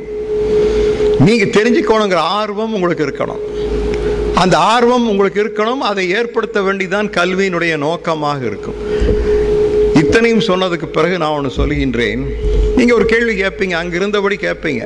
நீங்கள் 1.25 1.53
தெரிஞ்சுக்கணுங்கிற 1.57 2.21
ஆர்வம் 2.39 2.73
உங்களுக்கு 2.73 3.05
இருக்கணும். 3.07 3.41
அந்த 4.41 4.57
ஆர்வம் 4.57 5.07
உங்களுக்கு 5.09 5.39
இருக்கணும் 5.43 5.83
அதை 5.89 6.03
ஏற்படுத்த 6.09 6.61
வேண்டிதான் 6.61 7.09
கல்வியினுடைய 7.17 7.77
நோக்கமாக 7.77 8.45
இருக்கும். 8.45 8.77
இத்தனையும் 10.01 10.45
சொன்னதுக்கு 10.47 10.85
பிறகு 10.85 11.17
நான் 11.17 11.35
ஒன்று 11.37 11.51
சொல்லுகின்றேன் 11.57 12.23
நீங்கள் 12.75 12.95
ஒரு 12.95 13.05
கேள்வி 13.05 13.33
கேட்பீங்க 13.41 13.75
அங்கிருந்தபடி 13.81 14.35
கேட்பீங்க 14.45 14.83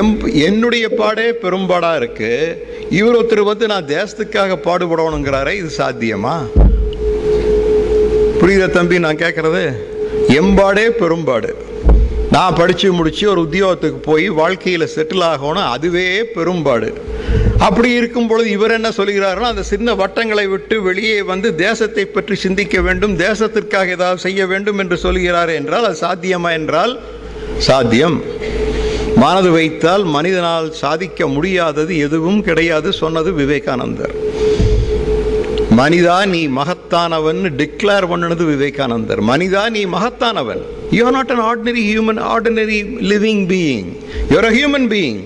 எம் 0.00 0.12
என்னுடைய 0.48 0.88
பாடே 0.88 1.28
பெரும்பாடாக 1.44 2.00
இருக்குது 2.00 2.56
இவர் 2.98 3.16
ஒருத்தர் 3.18 3.50
வந்து 3.50 3.66
நான் 3.66 3.86
தேசத்துக்காக 3.86 4.58
பாடுபடணுங்கிறாரே 4.66 5.54
இது 5.60 5.70
சாத்தியமா? 5.78 6.34
புரியுத 8.40 8.66
தம்பி 8.66 8.98
நான் 8.98 9.22
கேட்குறது 9.24 9.64
எம்பாடே 10.40 10.88
பெரும்பாடு. 11.02 11.50
நான் 12.34 12.56
படித்து 12.58 12.92
முடித்து 12.92 13.24
ஒரு 13.30 13.40
உத்தியோகத்துக்கு 13.46 13.98
போய் 14.08 14.26
வாழ்க்கையில் 14.40 14.92
செட்டில் 14.94 15.24
ஆகணும். 15.32 15.70
அதுவே 15.76 16.24
பெரும்பாடு. 16.36 16.88
அப்படி 17.66 17.90
இருக்கும் 17.98 18.28
பொழுது 18.30 18.50
இவர் 18.50 18.74
என்ன 18.76 18.88
சொல்கிறாருன்னா 18.88 19.48
அந்த 19.52 19.62
சின்ன 19.62 19.94
வட்டங்களை 19.94 20.46
விட்டு 20.52 20.76
வெளியே 20.82 21.22
வந்து 21.22 21.48
தேசத்தை 21.54 22.04
பற்றி 22.04 22.34
சிந்திக்க 22.44 22.80
வேண்டும் 22.80 23.18
தேசத்திற்காக 23.18 23.96
ஏதாவது 23.98 24.24
செய்ய 24.26 24.46
வேண்டும் 24.46 24.78
என்று 24.78 24.96
சொல்கிறார் 24.96 25.52
என்றால் 25.58 25.88
அது 25.88 25.98
சாத்தியமா 26.06 26.52
என்றால் 26.60 26.94
சாத்தியம். 27.68 28.18
மனது 29.22 29.50
வைத்தால் 29.50 30.04
மனிதனால் 30.16 30.68
சாதிக்க 30.82 31.26
முடியாதது 31.26 31.98
எதுவும் 31.98 32.42
கிடையாது 32.42 32.92
சொன்னது 32.92 33.32
விவேகானந்தர். 33.32 34.14
மனிதா 35.80 36.16
நீ 36.26 36.40
மகத்தானவன் 36.60 37.42
டிக்ளேர் 37.60 38.08
பண்ணுனது 38.12 38.44
விவேகானந்தர். 38.44 39.20
மனிதா 39.32 39.70
நீ 39.76 39.82
மகத்தானவன். 39.96 40.64
You 40.96 41.02
are 41.08 41.16
not 41.18 41.32
an 41.36 41.44
ordinary 41.50 41.84
human 41.90 42.22
ordinary 42.34 42.80
living 43.12 43.44
being 43.52 43.90
you are 44.32 44.48
a 44.50 44.54
human 44.58 44.88
being 44.94 45.20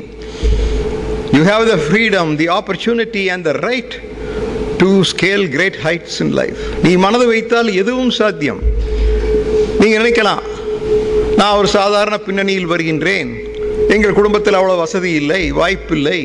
you 1.37 1.43
have 1.53 1.65
the 1.73 1.77
freedom 1.87 2.31
the 2.43 2.49
opportunity 2.59 3.25
and 3.35 3.47
the 3.51 3.55
right 3.69 3.97
to 4.83 4.91
scale 5.13 5.45
great 5.55 5.79
heights 5.87 6.19
in 6.25 6.35
life 6.41 6.59
நீ 6.85 6.93
மனது 7.05 7.27
வைத்தால் 7.33 7.71
எதுவும் 7.83 8.13
சாத்தியம். 8.21 8.61
நீங்கள் 9.81 10.01
நினைக்கலாம் 10.01 10.43
நான் 11.41 11.57
ஒரு 11.61 11.69
சாதாரண 11.79 12.17
பின்னணியில் 12.27 12.69
வருகின்றேன். 12.73 13.31
எங்கள் 13.95 14.17
குடும்பத்தில் 14.19 14.59
அவ்வளோ 14.59 14.77
வசதி 14.83 15.11
இல்லை 15.21 15.41
வாய்ப்பில்லை 15.59 16.21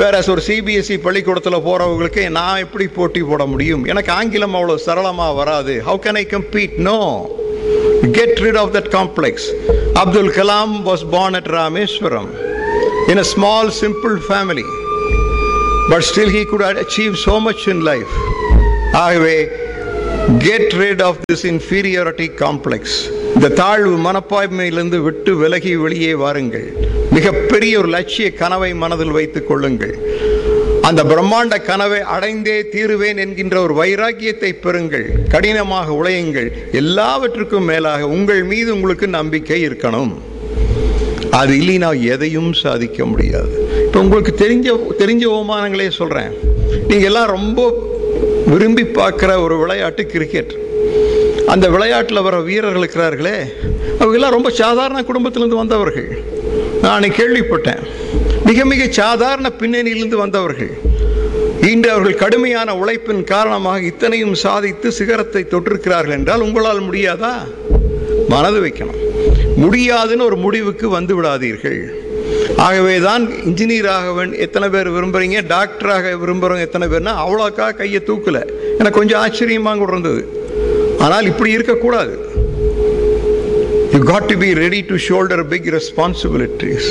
வேற 0.00 0.20
ஒரு 0.34 0.42
சிபிஎஸ்இ 0.46 0.96
பள்ளிக்கூடத்தில் 1.06 1.64
போகிறவங்களுக்கு 1.66 2.22
நான் 2.36 2.62
எப்படி 2.64 2.86
போட்டி 2.98 3.20
போட 3.30 3.42
முடியும்? 3.52 3.82
எனக்கு 3.92 4.10
ஆங்கிலம் 4.18 4.54
அவ்வளோ 4.58 4.76
சரளமாக 4.86 5.38
வராது. 5.40 5.74
How 5.88 6.00
can 6.06 6.20
I 6.22 6.24
compete 6.34 6.76
no 6.88 6.98
get 8.18 8.38
rid 8.46 8.60
of 8.62 8.72
that 8.76 8.90
complex 8.96 9.46
Abdul 10.02 10.32
Kalam 10.40 10.74
was 10.90 11.04
born 11.16 11.34
at 11.40 11.48
Rameswaram 11.60 12.30
in 13.12 13.18
a 13.18 13.24
small 13.24 13.70
simple 13.70 14.16
family. 14.30 14.64
But 15.90 16.02
still 16.10 16.30
he 16.36 16.42
could 16.50 16.62
achieve 16.84 17.14
so 17.24 17.34
much 17.46 17.62
in 17.72 17.80
life. 17.90 18.12
ஆகவே 18.92 19.36
get 20.44 20.72
rid 20.82 21.02
of 21.08 21.18
this 21.30 21.44
inferiority 21.52 22.28
complex 22.42 22.96
இந்த 23.34 23.48
தாழ்வு 23.48 23.96
மனப்பான்மையிலிருந்து 24.06 24.98
விட்டு 25.06 25.36
விலகி 25.36 25.76
வெளியே 25.76 26.14
வாருங்கள். 26.14 26.66
மிகப்பெரிய 27.16 27.78
ஒரு 27.78 27.88
லட்சிய 27.88 28.32
கனவை 28.32 28.74
மனதில் 28.74 29.10
வைத்துக் 29.10 29.48
கொள்ளுங்கள். 29.48 29.94
அந்த 30.88 31.00
பிரம்மாண்ட 31.10 31.56
கனவை 31.66 31.98
அடைந்தே 32.14 32.54
தீருவேன் 32.72 33.18
என்கின்ற 33.24 33.56
ஒரு 33.60 33.74
வைராக்கியத்தை 33.80 34.50
பெறுங்கள். 34.64 35.06
கடினமாக 35.28 35.92
உழையுங்கள். 35.92 36.48
எல்லாவற்றுக்கும் 36.72 37.68
மேலாக 37.70 38.08
உங்கள் 38.16 38.42
மீது 38.50 38.74
உங்களுக்கு 38.74 39.06
நம்பிக்கை 39.18 39.58
இருக்கணும். 39.68 40.12
அது 41.40 41.52
இல்லைனா 41.60 41.90
எதையும் 42.14 42.52
சாதிக்க 42.52 43.06
முடியாது. 43.12 43.52
இப்போ 43.86 44.00
உங்களுக்கு 44.00 44.32
தெரிஞ்ச 44.44 44.68
தெரிஞ்ச 45.02 45.24
ஓமானங்களே 45.38 45.88
சொல்கிறேன் 46.00 46.32
நீங்கள் 46.88 47.08
எல்லாம் 47.10 47.32
ரொம்ப 47.36 47.60
விரும்பி 48.52 48.82
பார்க்குற 48.82 49.30
ஒரு 49.46 49.56
விளையாட்டு 49.62 50.04
கிரிக்கெட் 50.06 50.54
அந்த 51.46 51.66
விளையாட்டில் 51.68 52.26
வர 52.26 52.36
வீரர்கள் 52.50 52.82
இருக்கிறார்களே. 52.82 53.36
அவங்க 53.98 54.16
எல்லாம் 54.18 54.36
ரொம்ப 54.38 54.50
சாதாரண 54.62 54.98
குடும்பத்திலேருந்து 55.02 55.62
வந்தவர்கள். 55.62 56.08
நான் 56.82 57.14
கேள்விப்பட்டேன். 57.18 57.82
மிக 58.48 58.64
மிக 58.70 58.82
சாதாரண 59.00 59.48
பின்னணியிலிருந்து 59.60 60.16
வந்தவர்கள். 60.22 60.72
இன்று 61.70 61.88
அவர்கள் 61.92 62.20
கடுமையான 62.22 62.70
உழைப்பின் 62.80 63.22
காரணமாக 63.32 63.80
இத்தனையும் 63.90 64.34
சாதித்து 64.44 64.88
சிகரத்தை 64.98 65.42
தொற்றிருக்கிறார்கள் 65.52 66.16
என்றால் 66.18 66.44
உங்களால் 66.46 66.86
முடியாதா? 66.88 67.32
மனது 68.32 68.58
வைக்கணும். 68.64 69.00
முடியாதுன்னு 69.62 70.26
ஒரு 70.30 70.36
முடிவுக்கு 70.44 70.86
வந்து 70.96 71.14
விடாதீர்கள். 71.18 71.80
ஆகவே 72.66 72.94
தான் 73.06 73.24
இன்ஜினியராக 73.48 74.26
எத்தனை 74.46 74.68
பேர் 74.74 74.94
விரும்புகிறீங்க 74.96 75.38
டாக்டராக 75.54 76.12
விரும்புகிறவங்க 76.22 76.66
எத்தனை 76.68 76.88
பேர்னா 76.92 77.14
அவ்வளோக்கா 77.24 77.66
கையை 77.80 78.00
தூக்கல. 78.10 78.40
எனக்கு 78.78 78.98
கொஞ்சம் 79.00 79.22
ஆச்சரியமாக 79.24 79.78
கூட 79.82 79.92
இருந்தது. 79.96 80.22
ஆனால் 81.06 81.28
இப்படி 81.32 81.50
இருக்கக்கூடாது. 81.56 82.14
You 83.94 84.00
got 84.12 84.30
to 84.32 84.36
be 84.44 84.50
ready 84.64 84.82
to 84.90 84.96
shoulder 85.08 85.44
big 85.52 85.68
responsibilities 85.78 86.88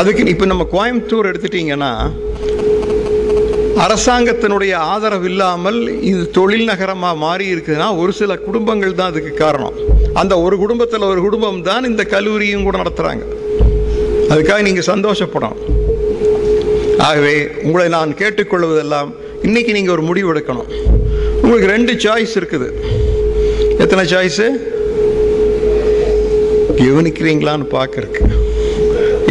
அதுக்கு 0.00 0.32
இப்போ 0.32 0.46
நம்ம 0.50 0.64
கோயம்புத்தூர் 0.74 1.28
எடுத்துட்டீங்கன்னா 1.30 1.90
அரசாங்கத்தினுடைய 3.84 4.72
ஆதரவு 4.92 5.26
இல்லாமல் 5.30 5.78
இது 6.10 6.22
தொழில் 6.36 6.68
நகரமாக 6.70 7.20
மாறி 7.24 7.46
இருக்குதுன்னா 7.54 7.88
ஒரு 8.00 8.12
சில 8.18 8.32
குடும்பங்கள் 8.46 8.98
தான் 8.98 9.10
அதுக்கு 9.12 9.32
காரணம். 9.42 9.76
அந்த 10.20 10.34
ஒரு 10.44 10.56
குடும்பத்தில் 10.62 11.08
ஒரு 11.12 11.20
குடும்பம் 11.26 11.60
தான் 11.68 11.88
இந்த 11.90 12.02
கல்லூரியும் 12.14 12.66
கூட 12.66 12.76
நடத்துகிறாங்க 12.82 13.24
அதுக்காக 14.32 14.60
நீங்கள் 14.68 14.88
சந்தோஷப்படணும். 14.92 15.62
ஆகவே 17.08 17.34
உங்களை 17.66 17.86
நான் 17.96 18.18
கேட்டுக்கொள்வதெல்லாம் 18.20 19.10
இன்றைக்கி 19.48 19.72
நீங்கள் 19.78 19.94
ஒரு 19.96 20.04
முடிவு 20.10 20.30
எடுக்கணும். 20.34 20.70
உங்களுக்கு 21.42 21.72
ரெண்டு 21.74 21.94
சாய்ஸ் 22.04 22.36
இருக்குது. 22.40 22.68
எத்தனை 23.84 24.04
சாய்ஸு 24.14 24.46
கவனிக்கிறீங்களான்னு 26.80 27.66
பார்க்குறக்கு 27.78 28.22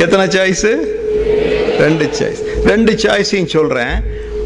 எத்தனை 0.04 0.26
சாய்ஸு 0.36 0.72
ரெண்டு 1.84 2.06
சாய்ஸ் 2.18 2.42
ரெண்டு 2.70 2.92
சாய்ஸையும் 3.04 3.54
சொல்கிறேன் 3.56 3.96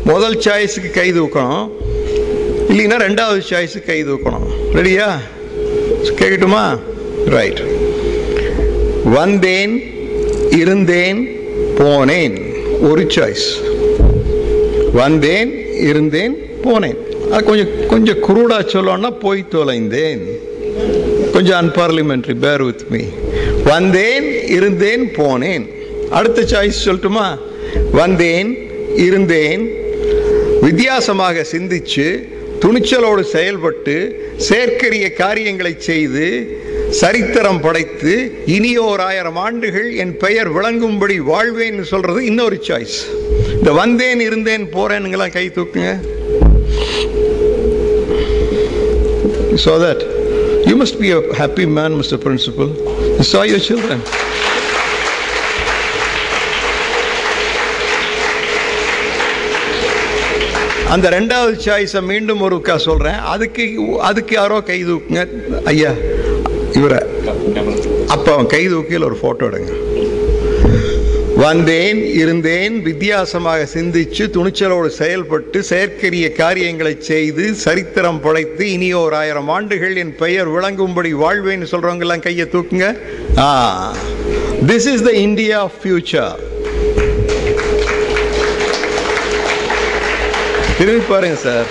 முதல் 0.10 0.38
சாய்ஸுக்கு 0.46 0.90
கை 0.98 1.08
தூக்கணும். 1.18 1.68
இல்லைன்னா 2.72 2.98
ரெண்டாவது 3.06 3.42
சாய்ஸுக்கு 3.50 3.86
கை 3.86 4.00
தூக்கணும். 4.06 4.48
ரெடியா 4.78 5.08
கேட்கட்டுமா 6.20 6.64
ரைட் 7.36 7.62
வந்தேன் 9.18 9.76
இருந்தேன் 10.62 11.20
போனேன். 11.80 12.36
ஒரு 12.90 13.04
சாய்ஸ் 13.16 13.48
வந்தேன் 15.02 15.52
இருந்தேன் 15.90 16.36
போனேன். 16.66 16.98
அது 17.32 17.44
கொஞ்சம் 17.50 17.72
கொஞ்சம் 17.94 18.22
குரூடாக 18.28 18.64
சொல்லணும்னா 18.76 19.12
போய் 19.26 19.52
தொலைந்தேன். 19.56 20.24
கொஞ்சம் 21.36 21.60
அன்பார்லிமெண்ட்ரி 21.62 22.36
பேர் 22.46 22.64
வித் 22.64 22.86
மீ 22.90 23.04
வந்தேன் 23.72 24.28
இருந்தேன் 24.48 25.12
போனேன். 25.18 25.66
அடுத்த 26.10 26.42
சாய்ஸ் 26.42 26.86
சொல்லட்டுமா? 26.86 27.40
வந்தேன் 27.92 28.58
இருந்தேன். 28.96 29.70
வித்தியாசமாக 30.62 31.46
சிந்திச்சு 31.52 32.34
துணிச்சலோடு 32.60 33.22
செயல்பட்டு 33.22 33.96
செயற்கரிய 34.38 35.14
காரியங்களை 35.14 35.76
செய்து 35.78 36.26
சரித்திரம் 36.90 37.62
படைத்து 37.62 38.14
இனியோர் 38.46 39.02
ஆயிரம் 39.08 39.36
ஆண்டுகள் 39.36 39.96
என் 39.96 40.18
பெயர் 40.18 40.50
விளங்கும்படி 40.58 41.18
வாழ்வேன்னு 41.32 41.82
சொல்றது 41.82 42.26
இன்னொரு 42.26 42.60
சாய்ஸ் 42.68 42.98
இந்த 43.58 43.72
வந்தேன் 43.72 44.20
இருந்தேன் 44.20 44.68
போறேனுங்களாம் 44.74 45.32
கை 45.32 45.52
தூக்குங்க. 45.56 45.92
So 49.66 49.74
that 49.86 50.04
you 50.68 50.84
must 50.84 51.00
be 51.00 51.12
happy 51.14 51.68
man 51.68 51.94
mister 51.94 52.20
mr 52.20 52.52
and 53.16 53.26
saw 53.32 53.44
your 53.52 53.62
children. 53.68 54.00
அந்த 60.94 61.10
ரெண்டாவது 61.16 61.54
சாய்ஸை 61.66 62.02
மீண்டும் 62.10 62.44
ஒருக்கா 62.48 62.76
சொல்கிறேன் 62.88 63.20
அதுக்கு 63.34 63.64
அதுக்கு 64.10 64.34
யாரோ 64.36 64.58
கை 64.70 64.78
தூக்குங்க. 64.90 65.22
ஐயா 65.72 65.92
இவரை. 66.80 67.00
அப்போ 68.16 68.30
அவன் 68.34 68.52
கை 68.54 68.64
தூக்கியில் 68.74 69.08
ஒரு 69.10 69.18
ஃபோட்டோ 69.22 69.48
எடுங்க. 69.50 69.72
வந்தேன் 71.44 72.00
இருந்தேன் 72.22 72.76
வித்தியாசமாக 72.88 73.66
சிந்திச்சு 73.74 74.24
துணிச்சலோடு 74.36 74.90
செயல்பட்டு 75.00 75.60
செயற்கரிய 75.70 76.28
காரியங்களை 76.34 76.94
செய்து 77.10 77.46
சரித்திரம் 77.64 78.22
படைத்து 78.26 78.66
இனி 78.76 78.90
ஓர் 78.94 79.16
ஆயிரம் 79.22 79.50
ஆண்டுகள் 79.56 79.96
என் 80.04 80.16
பெயர் 80.22 80.50
விளங்கும்படி 80.56 81.12
வாழ்வேன்னு 81.24 81.72
சொல்றவங்கெல்லாம் 81.74 82.26
கையை 82.28 82.46
தூக்குங்க. 82.54 82.88
ஆ 83.46 83.50
this 84.72 84.88
is 84.94 85.06
the 85.10 85.14
India 85.26 85.58
of 85.66 85.78
future 85.82 86.40
திரும்பி 90.78 91.06
பாருங்க 91.12 91.38
சார் 91.46 91.68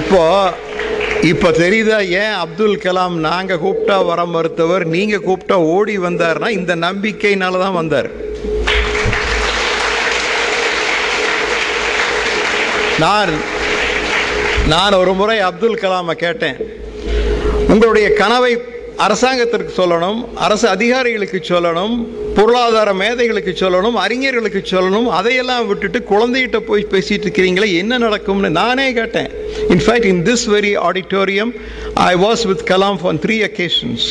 இப்போ 0.00 0.22
இப்போ 1.20 1.48
தெரியுதா 1.50 1.96
ஏன் 2.20 2.34
அப்துல் 2.42 2.82
கலாம் 2.82 3.14
நாங்கள் 3.26 3.60
கூப்பிட்டா 3.62 3.96
வர 4.06 4.20
மறுத்தவர் 4.24 4.84
நீங்கள் 4.94 5.24
கூப்பிட்டா 5.26 5.56
ஓடி 5.74 5.98
வந்தார்னா 5.98 6.48
இந்த 6.48 6.76
நம்பிக்கையினால 6.76 7.58
தான் 7.62 7.78
வந்தார். 7.78 8.08
நான் 13.04 13.32
நான் 14.72 14.98
ஒரு 15.02 15.12
முறை 15.12 15.38
அப்துல் 15.48 15.80
கலாமை 15.82 16.14
கேட்டேன். 16.24 16.56
உங்களுடைய 17.72 18.12
கனவை 18.12 18.52
அரசாங்கத்திற்கு 19.04 19.72
சொல்லணும் 19.82 20.20
அரசு 20.34 20.68
அதிகாரிகளுக்கு 20.68 21.38
சொல்லணும் 21.42 21.94
பொருளாதார 22.34 22.92
மேதைகளுக்கு 22.92 23.52
சொல்லணும் 23.60 23.96
அறிஞர்களுக்கு 24.04 24.62
சொல்லணும் 24.70 25.06
அதையெல்லாம் 25.18 25.66
விட்டுட்டு 25.66 25.98
குழந்தைகிட்ட 26.10 26.58
போய் 26.58 26.90
பேசிட்டு 26.90 27.24
இருக்கிறீங்களே 27.26 27.68
என்ன 27.76 27.98
நடக்கும்னு 27.98 28.50
நானே 28.50 28.92
கேட்டேன். 28.92 29.30
In fact 29.68 30.04
in 30.04 30.22
this 30.22 30.46
very 30.54 30.72
auditorium 30.88 31.52
I 31.94 32.14
was 32.14 32.44
with 32.46 32.64
Kalam 32.70 32.98
on 33.02 33.20
three 33.24 33.38
occasions 33.48 34.06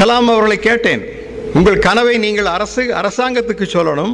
Kalam 0.00 0.30
அவர்களை 0.32 0.58
கேட்டேன் 0.58 1.04
உங்கள் 1.54 1.78
கனவை 1.78 2.18
நீங்கள் 2.18 2.52
அரசு 2.56 2.82
அரசாங்கத்துக்கு 2.94 3.66
சொல்லணும் 3.72 4.12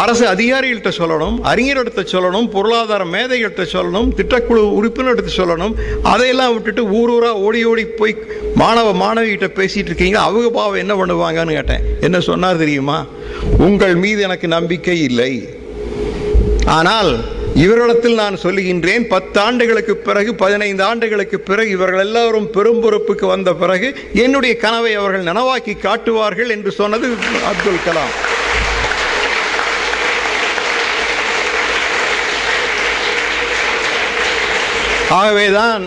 அரசு 0.00 0.24
அதிகாரிகள்கிட்ட 0.26 0.90
சொல்லணும் 0.98 1.34
அறிஞர்கிட்ட 1.50 2.02
சொல்லணும் 2.12 2.46
பொருளாதார 2.54 3.04
மேதைகள்கிட்ட 3.04 3.64
சொல்லணும் 3.72 4.08
திட்டக்குழு 4.18 4.62
உறுப்பினர்கிட்ட 4.78 5.32
சொல்லணும். 5.36 5.74
அதையெல்லாம் 6.12 6.52
விட்டுட்டு 6.54 6.82
ஊர் 6.98 7.10
ஊராக 7.10 7.42
ஓடி 7.46 7.64
ஓடி 7.64 7.84
போய் 7.84 8.14
மாணவ 8.54 8.92
மாணவிகிட்ட 9.02 9.48
பேசிகிட்டு 9.58 9.90
இருக்கீங்க. 9.92 10.18
அவங்க 10.20 10.50
பாவம் 10.50 10.82
என்ன 10.84 10.94
பண்ணுவாங்கன்னு 11.00 11.56
கேட்டேன். 11.58 11.84
என்ன 12.00 12.20
சொன்னார் 12.20 12.62
தெரியுமா? 12.64 13.06
உங்கள் 13.66 13.94
மீது 13.94 14.22
எனக்கு 14.22 14.48
நம்பிக்கை 14.56 14.98
இல்லை. 15.02 15.32
ஆனால் 16.78 17.12
இவரிடத்தில் 17.64 18.20
நான் 18.22 18.42
சொல்லுகின்றேன் 18.42 19.04
பத்தாண்டுகளுக்கு 19.14 19.94
பிறகு 20.08 20.34
பதினைந்து 20.34 20.82
ஆண்டுகளுக்கு 20.84 21.40
பிறகு 21.40 21.70
இவர்கள் 21.70 22.04
எல்லாரும் 22.06 22.50
பெரும் 22.50 22.82
பொறுப்புக்கு 22.84 23.26
வந்த 23.26 23.52
பிறகு 23.54 23.94
என்னுடைய 24.12 24.56
கனவை 24.56 24.94
அவர்கள் 24.94 25.28
நனவாக்கி 25.30 25.74
காட்டுவார்கள் 25.86 26.48
என்று 26.48 26.72
சொன்னது 26.80 27.08
அப்துல் 27.50 27.84
கலாம். 27.88 28.14
ஆகவேதான் 35.20 35.84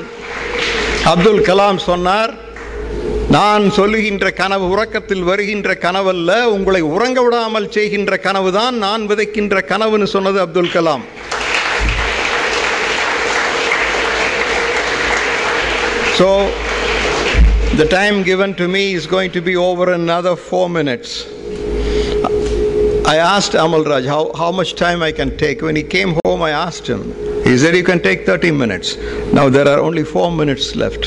அப்துல் 1.11 1.45
கலாம் 1.49 1.80
சொன்னார் 1.89 2.34
நான் 3.36 3.63
சொல்லுகின்ற 3.71 4.26
கனவு 4.32 4.65
உறக்கத்தில் 4.73 5.23
வருகின்ற 5.23 5.73
கனவல்ல 5.86 6.32
உங்களை 6.55 6.82
உறங்க 6.95 7.21
விடாமல் 7.21 7.71
செய்கின்ற 7.71 8.17
கனவுதான் 8.28 8.76
நான் 8.78 9.05
விதைக்கின்ற 9.07 9.61
கனவுன்னு 9.71 10.09
சொன்னது 10.15 10.39
Abdul 10.45 10.76
Kalam 10.78 11.05
So, 16.17 16.28
the 17.76 17.86
time 17.86 18.23
given 18.23 18.55
to 18.55 18.69
me 18.69 18.93
is 18.93 19.05
going 19.05 19.32
to 19.32 19.41
be 19.41 19.57
over 19.57 19.91
another 19.91 20.38
four 20.38 20.69
minutes. 20.69 21.26
I 23.05 23.17
asked 23.17 23.53
Amal 23.53 23.84
Raj 23.84 24.05
how, 24.05 24.32
how 24.34 24.51
much 24.51 24.76
time 24.76 25.03
I 25.03 25.11
can 25.11 25.36
take. 25.38 25.61
When 25.61 25.76
he 25.76 25.84
came 25.86 26.17
home, 26.26 26.41
I 26.41 26.51
asked 26.51 26.88
him. 26.88 27.01
He 27.46 27.58
said, 27.58 27.76
You 27.76 27.84
can 27.84 28.02
take 28.02 28.26
30 28.26 28.52
minutes. 28.52 28.98
Now 29.32 29.50
there 29.50 29.68
are 29.68 29.80
only 29.80 30.04
4 30.04 30.32
minutes 30.32 30.76
left. 30.76 31.06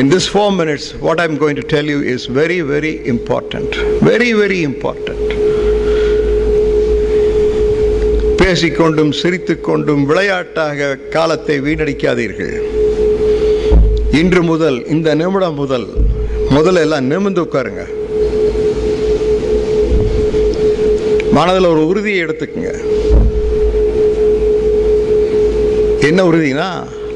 In 0.00 0.08
this 0.08 0.26
4 0.26 0.50
minutes, 0.52 0.94
what 0.94 1.20
I'm 1.20 1.36
going 1.36 1.54
to 1.56 1.62
tell 1.62 1.84
you 1.84 2.00
is 2.02 2.26
very, 2.26 2.60
very 2.62 3.06
important. 3.06 3.70
Very, 4.10 4.32
very 4.34 4.62
important. 4.64 5.20
பேசிக்கொண்டும் 8.40 9.12
சிரித்துக்கொண்டும் 9.18 10.02
விளையாட்டாக 10.08 10.88
காலத்தை 11.14 11.56
வீணடிக்காதீர்கள் 11.66 12.52
இன்று 14.20 14.42
முதல் 14.50 14.78
இந்த 14.94 15.14
நிமிடம் 15.20 15.56
முதல் 15.62 15.86
முதல்ல 16.56 16.84
எல்லாம் 16.86 17.08
நிமிர்ந்து 17.12 17.42
உட்காருங்க 17.46 17.84
மனதில் 21.38 21.70
ஒரு 21.72 21.82
உறுதியை 21.90 22.18
எடுத்துக்கங்க 22.26 22.72
என்ன 26.08 26.20
உறுதினா 26.30 26.68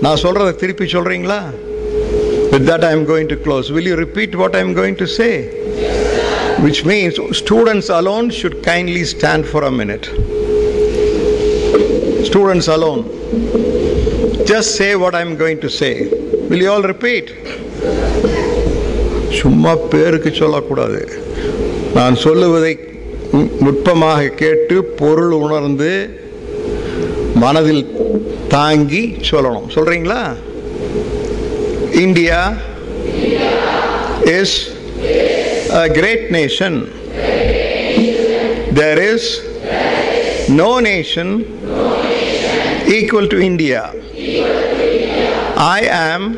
நான் 0.04 0.22
சொல்றதை 0.24 0.52
திருப்பி 0.62 0.88
சொல்றீங்களா 0.96 1.40
With 2.52 2.64
that, 2.66 2.82
I 2.82 2.92
am 2.92 3.04
going 3.04 3.26
to 3.28 3.36
close. 3.36 3.66
Will 3.70 3.82
you 3.82 3.96
repeat 3.96 4.34
what 4.34 4.52
I 4.58 4.60
am 4.60 4.72
going 4.72 4.96
to 4.96 5.06
say? 5.16 5.32
Which 6.64 6.78
means 6.84 7.14
students 7.40 7.88
alone 7.90 8.30
should 8.30 8.56
kindly 8.62 9.02
stand 9.04 9.42
for 9.46 9.60
a 9.64 9.70
minute. 9.70 10.06
Students 12.28 12.68
alone. 12.76 13.02
Just 14.46 14.76
say 14.78 14.90
what 15.02 15.14
I 15.14 15.20
am 15.20 15.34
going 15.42 15.60
to 15.60 15.70
say. 15.70 15.92
Will 16.48 16.62
you 16.64 16.70
all 16.74 16.86
repeat? 16.92 17.26
சும்மா 19.38 19.72
பேருக்கு 19.92 20.30
சொல்லக்கூடாது 20.40 21.00
நான் 21.96 22.16
சொல்லுவதை 22.24 22.72
நுட்பமாக 23.64 24.30
கேட்டு 24.42 24.76
பொருள் 25.00 25.34
உணர்ந்து 25.44 25.92
மனதில் 27.42 27.84
தாங்கி 28.55 29.03
சொல்லணும் 29.29 29.67
சொல்றீங்களா 29.75 30.21
India 32.05 32.39
is 34.37 34.57
a 35.83 35.89
great 35.89 36.23
nation 36.31 36.73
there 38.79 38.99
is 38.99 39.23
no 40.49 40.79
nation 40.79 41.27
equal 42.87 43.27
to 43.27 43.39
India. 43.39 43.93
I 45.57 45.81
am 45.81 46.37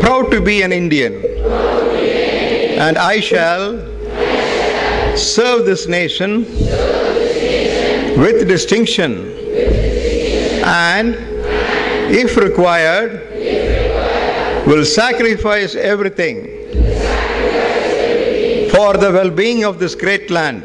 proud 0.00 0.30
to 0.30 0.40
be 0.40 0.62
an 0.62 0.72
Indian 0.72 1.14
and 2.78 2.98
I 2.98 3.20
shall 3.20 3.64
serve 5.16 5.64
this 5.66 5.86
nation 5.86 6.44
with 8.18 8.46
distinction 8.48 9.12
and 10.63 11.15
if 12.13 12.37
required 12.37 13.27
will 14.67 14.85
sacrifice 14.85 15.75
everything 15.75 16.45
for 18.69 18.97
the 18.97 19.11
well-being 19.11 19.63
of 19.63 19.79
this 19.79 19.95
great 19.95 20.29
land. 20.29 20.63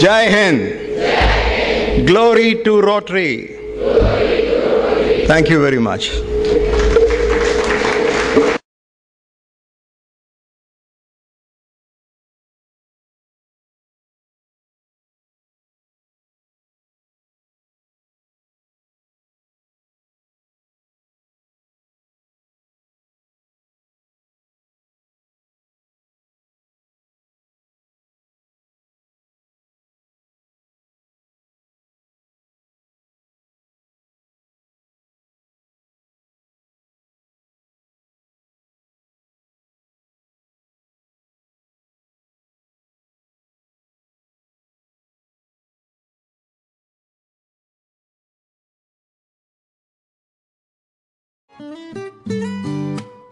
Jai 0.00 0.30
Hind. 0.30 2.06
Glory 2.06 2.62
to 2.64 2.80
Rotary. 2.80 3.56
Thank 5.26 5.48
you 5.48 5.60
very 5.60 5.78
much. 5.78 6.10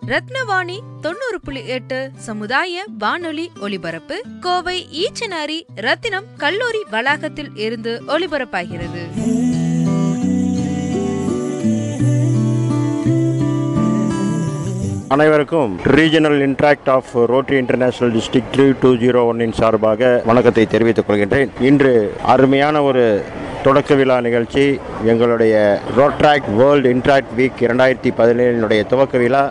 Rathnavani 0.06 0.78
தொண்ணூறு 1.00 1.40
புள்ளி 1.44 1.66
எட்டு 1.66 2.10
சமுதாய 2.16 2.84
வானொலி 2.98 3.50
ஒலிபரப்பு 3.60 4.22
கோவை 4.40 4.86
ஈச்சனாரி 5.02 5.60
ரத்தினம் 5.74 6.24
கல்லூரி 6.36 6.82
வளாகத்தில் 6.90 7.50
இருந்து 7.54 8.02
ஒலிபரப்பாகிறது. 8.08 9.02
அனைவருக்கும் 15.08 15.78
regional 15.78 16.38
interact 16.48 16.90
of 16.90 17.10
rotary 17.14 17.56
international 17.56 18.14
district 18.14 18.52
three 18.52 18.74
two 18.80 18.90
zero 18.94 19.24
ஒன்னின் 19.24 19.52
சார்பாக 19.52 20.22
வணக்கத்தை 20.24 20.66
தெரிவித்துக் 20.66 21.10
கொள்கின்றேன். 21.10 21.50
இன்று 21.60 22.14
அருமையான 22.22 22.82
ஒரு 22.82 23.24
தொடக்க 23.64 23.94
விழா 23.94 24.20
நிகழ்ச்சி 24.20 24.78
எங்களுடைய 25.04 25.54
ரோட்ராக் 25.96 26.46
வேர்ல்டு 26.56 26.88
இன்ட்ராக்ட் 26.92 27.32
வீக் 27.38 27.60
இரண்டாயிரத்தி 27.60 28.10
பதினேழினுடைய 28.20 28.86
துவக்க 28.86 29.18
விழா. 29.18 29.42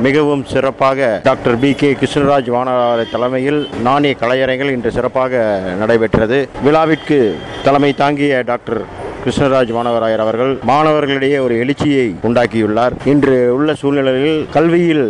மிகவும் 0.00 0.44
சிறப்பாக 0.44 1.20
டாக்டர் 1.22 1.58
பி 1.58 1.70
கே 1.74 1.88
கிருஷ்ணராஜ் 2.00 2.50
வானரார் 2.54 3.02
தலைமையில் 3.10 3.68
நாணய 3.82 4.14
கலையரங்கில் 4.20 4.72
இன்று 4.76 4.90
சிறப்பாக 4.90 5.60
நடைபெற்றது. 5.78 6.48
விழாவிற்கு 6.64 7.18
தலைமை 7.64 7.94
தாங்கிய 8.02 8.42
டாக்டர் 8.46 8.80
கிருஷ்ணராஜ் 9.24 9.72
மாணவராயர் 9.78 10.24
அவர்கள் 10.26 10.52
மாணவர்களிடையே 10.66 11.40
ஒரு 11.46 11.56
எழுச்சியை 11.58 12.06
உண்டாக்கியுள்ளார். 12.22 12.96
இன்று 13.04 13.54
உள்ள 13.54 13.74
சூழ்நிலையில் 13.74 14.46
கல்வியில் 14.52 15.06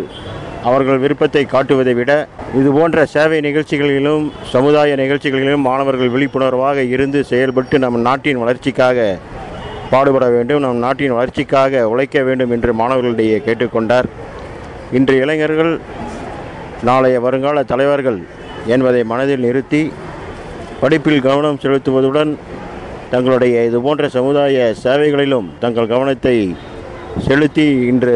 அவர்கள் 0.62 0.98
விருப்பத்தை 0.98 1.46
காட்டுவதை 1.46 1.94
விட 1.94 2.12
இது 2.54 2.72
போன்ற 2.72 3.06
சேவை 3.06 3.40
நிகழ்ச்சிகளிலும் 3.40 4.32
சமுதாய 4.52 4.96
நிகழ்ச்சிகளிலும் 4.96 5.66
மாணவர்கள் 5.68 6.12
விழிப்புணர்வாக 6.14 6.84
இருந்து 6.84 7.24
செயல்பட்டு 7.24 7.78
நம் 7.78 8.00
நாட்டின் 8.00 8.38
வளர்ச்சிக்காக 8.38 9.18
பாடுபட 9.90 10.28
வேண்டும் 10.28 10.60
நம் 10.60 10.78
நாட்டின் 10.78 11.12
வளர்ச்சிக்காக 11.12 11.88
உழைக்க 11.88 12.22
வேண்டும் 12.22 12.50
என்று 12.50 12.74
மாணவர்களிடையே 12.74 13.38
கேட்டுக்கொண்டார். 13.46 14.08
இன்று 14.92 15.16
இளைஞர்கள் 15.16 15.80
நாளைய 16.82 17.20
வருங்கால 17.20 17.62
தலைவர்கள் 17.62 18.18
என்பதை 18.66 19.04
மனதில் 19.04 19.40
நிறுத்தி 19.40 19.92
படிப்பில் 20.80 21.20
கவனம் 21.20 21.60
செலுத்துவதுடன் 21.62 22.36
தங்களுடைய 23.10 23.64
இதுபோன்ற 23.64 24.08
சமுதாய 24.08 24.74
சேவைகளிலும் 24.84 25.48
தங்கள் 25.60 25.86
கவனத்தை 25.86 26.56
செலுத்தி 27.26 27.64
இன்று 27.90 28.14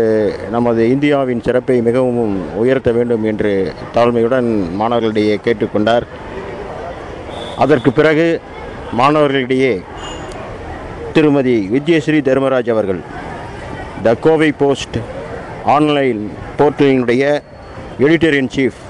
நமது 0.55 0.83
இந்தியாவின் 0.95 1.43
சிறப்பை 1.47 1.77
மிகவும் 1.89 2.35
உயர்த்த 2.63 2.91
வேண்டும் 2.99 3.25
என்று 3.31 3.53
தாழ்மையுடன் 3.95 4.49
மாணவர்களிடையே 4.81 5.37
கேட்டுக்கொண்டார். 5.47 6.07
அதற்கு 7.65 7.91
பிறகு 7.99 8.27
மாணவர்களிடையே 9.01 9.75
திருமதி 11.17 11.57
வித்யஸ்ரீ 11.75 12.21
தர்மராஜ் 12.29 12.71
அவர்கள் 12.75 13.03
த 14.07 14.15
கோவை 14.27 14.51
போஸ்ட் 14.63 14.99
ஆன்லைன் 15.75 16.23
போர்ட்டலினுடைய 16.59 17.25
எடிட்டர் 18.05 18.37
இன் 18.41 18.53
சீஃப் 18.55 18.81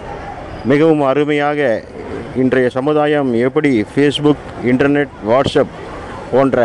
மிகவும் 0.71 1.03
அருமையாக 1.11 1.61
இன்றைய 2.43 2.69
சமுதாயம் 2.79 3.31
எப்படி 3.47 3.71
ஃபேஸ்புக் 3.93 4.47
இன்டர்நெட் 4.71 5.15
வாட்ஸ்அப் 5.31 5.75
போன்ற 6.33 6.59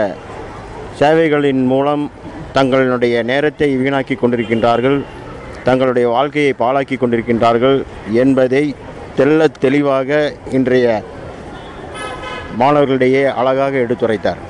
சேவைகளின் 0.99 1.63
மூலம் 1.71 2.05
தங்களுடைய 2.57 3.15
நேரத்தை 3.31 3.67
வீணாக்கி 3.81 4.15
கொண்டிருக்கின்றார்கள் 4.19 4.99
தங்களுடைய 5.67 6.07
வாழ்க்கையை 6.15 6.51
பாழாக்கி 6.61 6.95
கொண்டிருக்கின்றார்கள் 6.99 7.77
என்பதை 8.23 8.63
தெல்ல 9.17 9.47
தெளிவாக 9.63 10.09
இன்றைய 10.57 10.87
மாணவர்களிடையே 12.59 13.23
அழகாக 13.39 13.73
எடுத்துரைத்தார். 13.85 14.41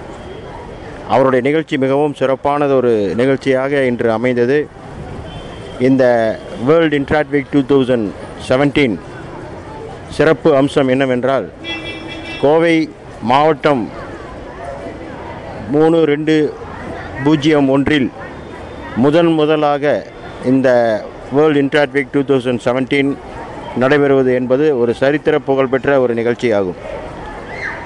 அவருடைய 1.14 1.42
நிகழ்ச்சி 1.48 1.76
மிகவும் 1.84 2.16
சிறப்பானது 2.20 2.74
ஒரு 2.80 2.92
நிகழ்ச்சியாக 3.22 3.82
இன்று 3.90 4.10
அமைந்தது. 4.18 4.58
இந்த 5.88 6.04
world 6.68 6.98
interact 7.00 7.34
week 7.36 7.52
two 7.56 7.62
thousand 7.72 8.08
seventeen 8.48 8.96
சிறப்பு 10.18 10.50
அம்சம் 10.60 10.92
என்னவென்றால் 10.94 11.48
கோவை 12.44 12.76
மாவட்டம் 13.32 13.84
மூணு 15.76 15.98
ரெண்டு 16.14 16.36
பூஜ்ஜியம் 17.26 17.70
ஒன்றில் 17.76 18.10
முதன் 19.04 19.32
முதலாக 19.40 19.86
இந்த 20.52 20.68
world 21.36 21.62
interact 21.62 22.12
two 22.12 22.22
thousand 22.30 22.62
seventeen 22.66 23.12
நடைபெறுவது 23.82 24.32
என்பது 24.40 24.66
ஒரு 24.82 24.92
சரித்திர 25.02 25.36
புகழ்பெற்ற 25.48 26.00
ஒரு 26.04 26.14
நிகழ்ச்சியாகும். 26.20 26.78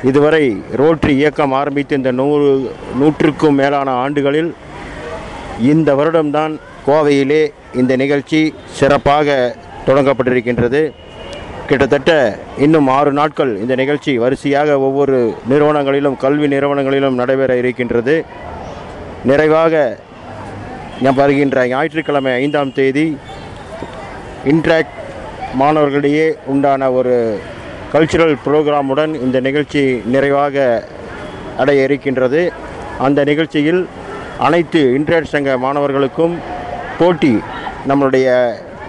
இதுவரை 0.09 0.43
ரோட்டரி 0.81 1.13
இயக்கம் 1.21 1.55
ஆரம்பித்து 1.61 1.95
இந்த 1.99 2.11
நூறு 2.19 2.49
நூற்றுக்கும் 2.99 3.57
மேலான 3.61 3.91
ஆண்டுகளில் 4.03 4.51
இந்த 5.71 5.89
வருடம்தான் 5.99 6.53
கோவையிலே 6.87 7.41
இந்த 7.81 7.95
நிகழ்ச்சி 8.03 8.41
சிறப்பாக 8.79 9.55
தொடங்கப்பட்டிருக்கின்றது. 9.87 10.81
கிட்டத்தட்ட 11.67 12.11
இன்னும் 12.65 12.87
ஆறு 12.87 13.11
நாட்கள் 13.19 13.51
இந்த 13.63 13.73
நிகழ்ச்சி 13.81 14.13
வரிசையாக 14.23 14.79
ஒவ்வொரு 14.87 15.17
நிறுவனங்களிலும் 15.49 16.17
கல்வி 16.23 16.47
நிறுவனங்களிலும் 16.55 17.19
நடைபெற 17.21 17.51
இருக்கின்றது. 17.61 18.15
நிறைவாக 19.29 19.73
வருகின்ற 21.19 21.63
ஞாயிற்றுக்கிழமை 21.71 22.31
ஐந்தாம் 22.43 22.71
தேதி 22.77 23.05
இன்ட்ராக்ட் 24.51 24.97
மாணவர்களிடையே 25.61 26.27
உண்டான 26.51 26.89
ஒரு 26.97 27.15
கல்ச்சுரல் 27.93 28.35
ப்ரோக்ராமுடன் 28.45 29.13
இந்த 29.25 29.37
நிகழ்ச்சி 29.47 29.81
நிறைவாக 30.13 30.65
அடைய 31.61 31.85
இருக்கின்றது. 31.87 32.41
அந்த 33.05 33.19
நிகழ்ச்சியில் 33.29 33.81
அனைத்து 34.47 34.81
இன்ட்ராக்ட் 34.97 35.33
சங்க 35.33 35.57
மாணவர்களுக்கும் 35.65 36.35
போட்டி 36.99 37.33
நம்மளுடைய 37.89 38.27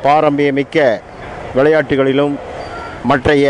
பாரம்பரியமிக்க 0.06 0.78
விளையாட்டுகளிலும் 1.56 2.34
மற்றைய 3.10 3.46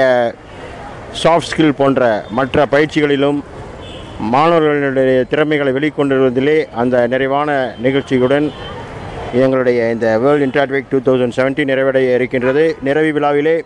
சாஃப்ட் 1.22 1.50
ஸ்கில் 1.50 1.78
போன்ற 1.80 2.02
மற்ற 2.38 2.66
பயிற்சிகளிலும் 2.74 3.40
மாணவர்களுடைய 4.30 5.24
திறமைகளை 5.30 5.70
வெளிக்கொண்டு 5.76 6.14
வருவதிலே 6.16 6.56
அந்த 6.80 6.96
நிறைவான 7.12 7.50
நிகழ்ச்சியுடன் 7.82 8.46
எங்களுடைய 9.42 9.90
இந்த 9.94 10.06
world 10.22 10.46
interact 10.46 10.84
two 10.90 10.98
thousand 11.06 11.36
seventeen 11.36 11.70
நிறைவடைய 11.72 12.14
இருக்கின்றது. 12.14 12.64
நிறைவு 12.86 13.12
விழாவிலே 13.12 13.64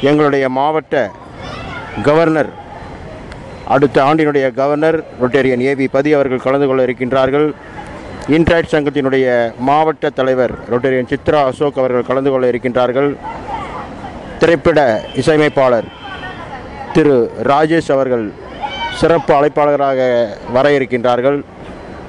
எங்களுடைய 0.00 0.48
மாவட்ட 0.48 1.10
கவர்னர் 2.08 2.50
அடுத்த 3.74 4.02
ஆண்டினுடைய 4.02 4.46
கவர்னர் 4.60 4.98
ரொட்டேரியன் 5.22 5.64
ஏபி 5.70 5.86
பதி 5.96 6.12
அவர்கள் 6.12 6.44
கலந்து 6.46 6.66
கொள்ள 6.66 6.82
இருக்கின்றார்கள். 6.84 7.48
இன்ட்ராக்ட் 8.36 8.72
சங்கத்தினுடைய 8.74 9.26
மாவட்ட 9.68 10.10
தலைவர் 10.10 10.54
ரொட்டேரியன் 10.72 11.10
சித்ரா 11.12 11.40
அசோக் 11.50 11.78
அவர்கள் 11.78 12.08
கலந்து 12.10 12.30
கொள்ள 12.30 12.46
இருக்கின்றார்கள். 12.50 13.16
திரைப்பட 14.38 14.80
இசையமைப்பாளர் 15.14 15.88
திரு 16.92 17.16
ராஜேஷ் 17.44 17.90
அவர்கள் 17.96 18.26
சிறப்பு 19.00 19.32
அழைப்பாளராக 19.38 20.00
வர 20.56 20.66
இருக்கின்றார்கள் 20.76 21.38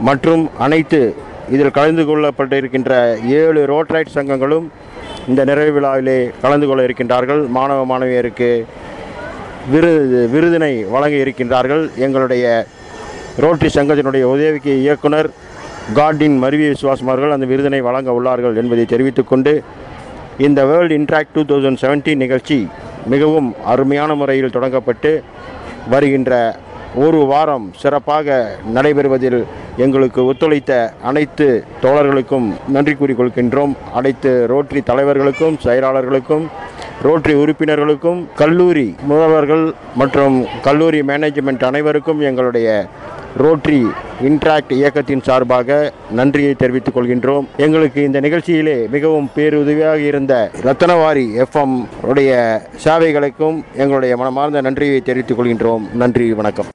மற்றும் 0.07 0.43
அனைத்து 0.65 0.99
இதில் 1.53 1.75
கலந்து 1.77 2.03
கொள்ளப்பட்டிருக்கின்ற 2.09 2.93
ஏழு 3.39 3.61
ரோட்ரைட் 3.71 4.15
சங்கங்களும் 4.17 4.67
இந்த 5.31 5.41
நிறைவு 5.49 5.71
விழாவிலே 5.75 6.17
கலந்து 6.43 6.65
கொள்ள 6.67 6.81
இருக்கின்றார்கள். 6.87 7.41
மாணவ 7.57 7.79
மாணவியருக்கு 7.91 8.49
விருது 9.73 10.19
விருதினை 10.33 10.73
வழங்க 10.93 11.15
இருக்கின்றார்கள். 11.23 11.83
எங்களுடைய 12.05 12.45
ரோட்டரி 13.43 13.69
சங்கத்தினுடைய 13.77 14.23
உதவிக்கு 14.33 14.73
இயக்குனர் 14.85 15.29
கார்டின் 15.97 16.37
மருவி 16.43 16.65
விசுவாசம் 16.73 17.09
அவர்கள் 17.11 17.35
அந்த 17.35 17.45
விருதினை 17.51 17.81
வழங்க 17.87 18.09
உள்ளார்கள் 18.17 18.57
என்பதை 18.61 18.85
தெரிவித்துக்கொண்டு 18.93 19.53
இந்த 20.47 20.59
world 20.69 20.97
interact 20.99 21.35
two 21.35 21.43
thousand 21.51 21.81
seventeen 21.83 22.23
நிகழ்ச்சி 22.23 22.57
மிகவும் 23.13 23.49
அருமையான 23.73 24.15
முறையில் 24.21 24.55
தொடங்கப்பட்டு 24.55 25.11
வருகின்ற 25.93 26.33
ஒரு 26.95 27.17
வாரம் 27.17 27.73
சிறப்பாக 27.77 28.57
நடைபெறுவதில் 28.73 29.45
எங்களுக்கு 29.77 30.25
ஒத்துழைத்த 30.25 30.93
அனைத்து 31.03 31.63
தோழர்களுக்கும் 31.81 32.53
நன்றி 32.67 32.93
கூறிக்கொள்கின்றோம். 32.93 33.73
அனைத்து 33.93 34.45
ரோட்டரி 34.47 34.81
தலைவர்களுக்கும் 34.81 35.57
செயலாளர்களுக்கும் 35.63 36.47
ரோட்டரி 37.01 37.33
உறுப்பினர்களுக்கும் 37.33 38.27
கல்லூரி 38.35 38.95
முதல்வர்கள் 39.09 39.73
மற்றும் 39.95 40.45
கல்லூரி 40.61 41.01
மேனேஜ்மெண்ட் 41.01 41.63
அனைவருக்கும் 41.63 42.19
எங்களுடைய 42.19 42.87
ரோட்டரி 43.37 43.85
இன்ட்ராக்ட் 44.21 44.71
இயக்கத்தின் 44.73 45.21
சார்பாக 45.21 45.93
நன்றியை 46.11 46.53
தெரிவித்துக் 46.53 46.97
கொள்கின்றோம். 46.97 47.45
எங்களுக்கு 47.57 48.03
இந்த 48.03 48.19
நிகழ்ச்சியிலே 48.19 48.89
மிகவும் 48.89 49.29
பேருதவியாக 49.35 49.95
இருந்த 49.95 50.51
ரத்தனவாரி 50.63 51.45
எஃப்எம் 51.45 51.85
உடைய 52.01 52.61
சேவைகளுக்கும் 52.85 53.63
எங்களுடைய 53.75 54.17
மனமார்ந்த 54.17 54.61
நன்றியை 54.61 55.01
தெரிவித்துக் 55.01 55.39
கொள்கின்றோம். 55.39 55.93
நன்றி 55.93 56.33
வணக்கம். 56.33 56.65